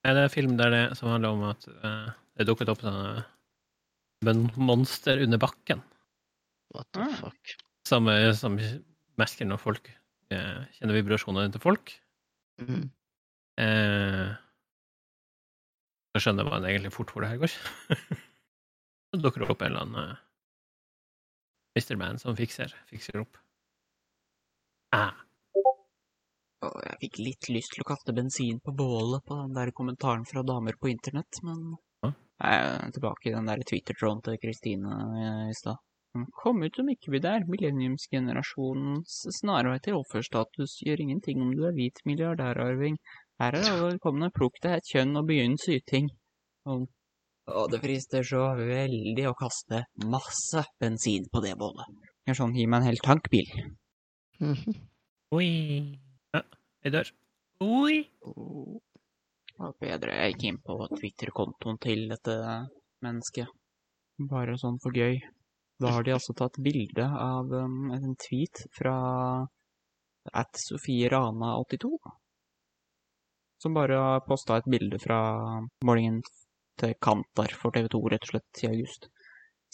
Det 0.00 0.10
er 0.14 0.22
en 0.22 0.32
film 0.32 0.56
der 0.56 0.70
det, 0.72 0.84
som 0.96 1.10
handler 1.12 1.34
om 1.36 1.42
at 1.50 1.66
uh, 1.84 2.08
det 2.38 2.46
dukket 2.48 2.70
opp 2.72 2.80
sånne 2.82 3.24
men 4.24 4.50
monster 4.56 5.20
under 5.24 5.38
bakken, 5.40 5.80
What 6.74 6.86
the 6.92 7.00
Ah. 7.00 7.14
fuck. 7.16 7.56
som, 7.88 8.06
eh, 8.08 8.32
som 8.36 8.58
merker 9.18 9.46
når 9.48 9.58
folk 9.58 9.88
eh, 10.34 10.62
kjenner 10.78 10.98
vibrasjonene 10.98 11.52
til 11.54 11.62
folk. 11.62 11.92
Mm. 12.62 12.88
Eh, 13.60 14.32
så 16.10 16.24
skjønner 16.24 16.48
man 16.48 16.66
egentlig 16.66 16.92
fort 16.94 17.12
hvor 17.12 17.24
det 17.24 17.32
her 17.32 17.42
går. 17.42 17.54
så 19.10 19.20
dukker 19.20 19.44
det 19.44 19.50
opp 19.52 19.62
en 19.62 19.72
eller 19.72 19.86
annen 19.86 20.14
uh, 20.14 20.22
Mr. 21.78 21.96
Man 22.00 22.18
som 22.18 22.38
fikser, 22.38 22.74
fikser 22.90 23.20
opp. 23.22 23.38
Ah. 24.96 25.14
Oh, 26.60 26.80
jeg 26.84 26.98
fikk 27.04 27.20
litt 27.22 27.48
lyst 27.48 27.76
til 27.76 27.84
å 27.84 27.88
kaste 27.88 28.12
bensin 28.12 28.58
på 28.60 28.74
bålet 28.76 29.22
på 29.24 29.36
den 29.38 29.54
der 29.56 29.70
kommentaren 29.76 30.26
fra 30.28 30.42
damer 30.44 30.76
på 30.76 30.90
internett, 30.90 31.38
men 31.46 31.76
ah. 32.04 32.16
jeg 32.42 32.66
er 32.66 32.96
tilbake 32.96 33.30
i 33.30 33.36
den 33.36 33.48
der 33.48 33.62
Twitter-tråden 33.70 34.24
til 34.26 34.40
Kristine 34.42 34.98
eh, 35.22 35.46
i 35.52 35.56
stad. 35.56 35.78
Hun 36.14 36.26
Kom 36.34 36.62
ut 36.66 36.74
som 36.74 36.88
ikke 36.90 37.12
vi 37.14 37.20
der, 37.22 37.44
millenniumsgenerasjonens 37.46 39.18
snarvei 39.36 39.76
til 39.84 39.98
offerstatus 40.00 40.80
gjør 40.82 41.04
ingenting 41.04 41.42
om 41.44 41.52
du 41.54 41.62
er 41.68 41.76
hvit 41.76 42.00
milliardærarving. 42.08 42.96
Her 43.40 43.54
er 43.54 43.68
alle 43.70 43.92
velkomne, 43.92 44.32
plukk 44.34 44.58
deg 44.64 44.80
et 44.80 44.90
kjønn 44.90 45.14
og 45.20 45.28
begynn 45.30 45.54
syting. 45.62 46.10
Og, 46.66 46.88
og 47.46 47.70
det 47.70 47.80
frister 47.84 48.26
så 48.26 48.42
veldig 48.58 49.28
å 49.30 49.36
kaste 49.38 49.84
masse 50.10 50.66
bensin 50.82 51.30
på 51.30 51.44
det 51.46 51.54
bålet. 51.62 51.86
Er 52.26 52.36
sånn, 52.36 52.58
gi 52.58 52.66
meg 52.66 52.82
en 52.82 52.90
hel 52.90 53.02
tankbil. 53.06 53.54
Mhm. 54.42 54.78
Oi. 55.38 55.48
Ja, 56.34 56.42
jeg 56.82 56.98
dør. 56.98 57.10
Oi. 57.62 58.00
Og 58.26 58.80
det 59.46 59.60
var 59.62 59.74
bedre 59.84 60.14
jeg 60.16 60.34
gikk 60.34 60.46
inn 60.48 60.64
på 60.66 60.74
Twitter-kontoen 60.96 61.78
til 61.78 62.08
dette 62.10 62.34
mennesket. 63.06 63.46
Bare 64.30 64.58
sånn 64.58 64.80
for 64.82 64.96
gøy. 64.96 65.20
Da 65.80 65.94
har 65.94 66.04
de 66.04 66.12
altså 66.12 66.34
tatt 66.36 66.58
bilde 66.60 67.04
av 67.04 67.52
um, 67.52 67.90
en 67.94 68.16
tweet 68.20 68.66
fra 68.76 68.94
at 70.36 70.60
Sofie-Rana82. 70.60 71.88
Som 73.62 73.76
bare 73.76 73.96
har 74.00 74.26
posta 74.26 74.58
et 74.60 74.68
bilde 74.68 74.98
fra 75.00 75.20
målingen 75.84 76.20
til 76.80 76.92
Kantar 77.00 77.52
for 77.56 77.72
TV2, 77.76 78.02
rett 78.12 78.26
og 78.28 78.32
slett, 78.34 78.62
i 78.64 78.68
august. 78.70 79.08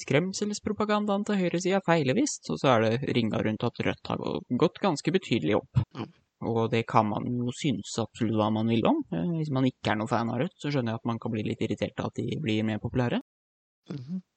Skremselspropagandaen 0.03 1.25
til 1.25 1.39
høyresida 1.41 1.81
feiler 1.87 2.17
visst, 2.19 2.51
og 2.53 2.61
så 2.61 2.75
er 2.75 2.85
det 2.85 3.15
ringa 3.17 3.41
rundt 3.47 3.65
at 3.65 3.83
Rødt 3.87 4.11
har 4.13 4.23
gått 4.63 4.81
ganske 4.83 5.15
betydelig 5.15 5.57
opp. 5.59 5.83
Og 6.47 6.67
det 6.71 6.83
kan 6.91 7.09
man 7.09 7.25
jo 7.33 7.51
synes 7.57 7.95
absolutt 8.03 8.37
hva 8.37 8.51
man 8.53 8.69
vil 8.69 8.85
om. 8.87 8.99
Eh, 9.11 9.37
Hvis 9.39 9.51
man 9.57 9.65
ikke 9.65 9.95
er 9.95 10.01
noen 10.03 10.11
fan 10.11 10.31
av 10.31 10.43
Rødt, 10.43 10.59
så 10.61 10.71
skjønner 10.71 10.93
jeg 10.93 11.01
at 11.01 11.09
man 11.09 11.21
kan 11.23 11.33
bli 11.33 11.47
litt 11.47 11.63
irritert 11.65 12.03
av 12.03 12.11
at 12.11 12.21
de 12.21 12.37
blir 12.43 12.67
mer 12.69 12.83
populære. 12.83 13.23
Mhm. 13.91 14.19
Eh, 14.21 14.36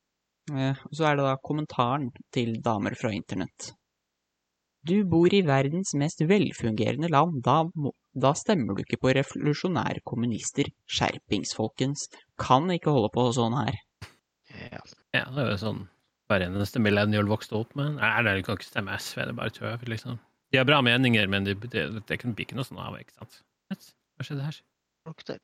Og 0.54 0.96
så 0.96 1.10
er 1.10 1.20
det 1.20 1.28
da 1.28 1.36
kommentaren 1.44 2.10
til 2.36 2.56
damer 2.66 2.96
fra 3.00 3.12
internett. 3.16 3.74
Du 4.88 4.96
bor 5.12 5.32
i 5.36 5.42
verdens 5.44 5.92
mest 6.00 6.22
velfungerende 6.24 7.10
land, 7.12 7.42
da, 7.44 7.66
må, 7.76 7.92
da 8.16 8.32
stemmer 8.38 8.78
du 8.78 8.86
ikke 8.86 9.02
på 9.04 9.12
revolusjonære 9.18 10.06
kommunister. 10.08 10.72
Skjerpings, 10.88 11.52
folkens. 11.58 12.08
Kan 12.40 12.72
ikke 12.72 12.94
holde 12.96 13.12
på 13.14 13.28
sånn 13.36 13.58
her. 13.60 13.80
Ja. 14.50 14.82
Ja, 15.14 15.26
det 15.34 15.44
er 15.44 15.52
jo 15.56 15.62
sånn 15.62 15.84
hver 16.30 16.46
eneste 16.46 16.82
millennial 16.82 17.30
vokste 17.30 17.58
opp 17.58 17.76
med. 17.78 17.98
Nei, 17.98 18.10
det 18.26 18.44
kan 18.46 18.60
ikke 18.60 18.68
stemme 18.68 18.98
SV, 19.02 19.24
det 19.24 19.34
er 19.34 19.38
bare 19.40 19.54
tøv, 19.56 19.86
liksom. 19.90 20.20
De 20.54 20.60
har 20.62 20.66
bra 20.70 20.80
meninger, 20.86 21.30
men 21.30 21.46
det, 21.46 21.58
det, 21.74 21.88
det 21.98 22.20
blir 22.22 22.46
ikke 22.46 22.58
noe 22.58 22.68
sånn 22.68 22.82
av, 22.82 22.98
ikke 23.02 23.18
sant? 23.18 23.40
Hva 24.18 24.26
skjedde 24.28 24.46
her? 24.46 24.60
Plukk 25.06 25.26
det. 25.26 25.40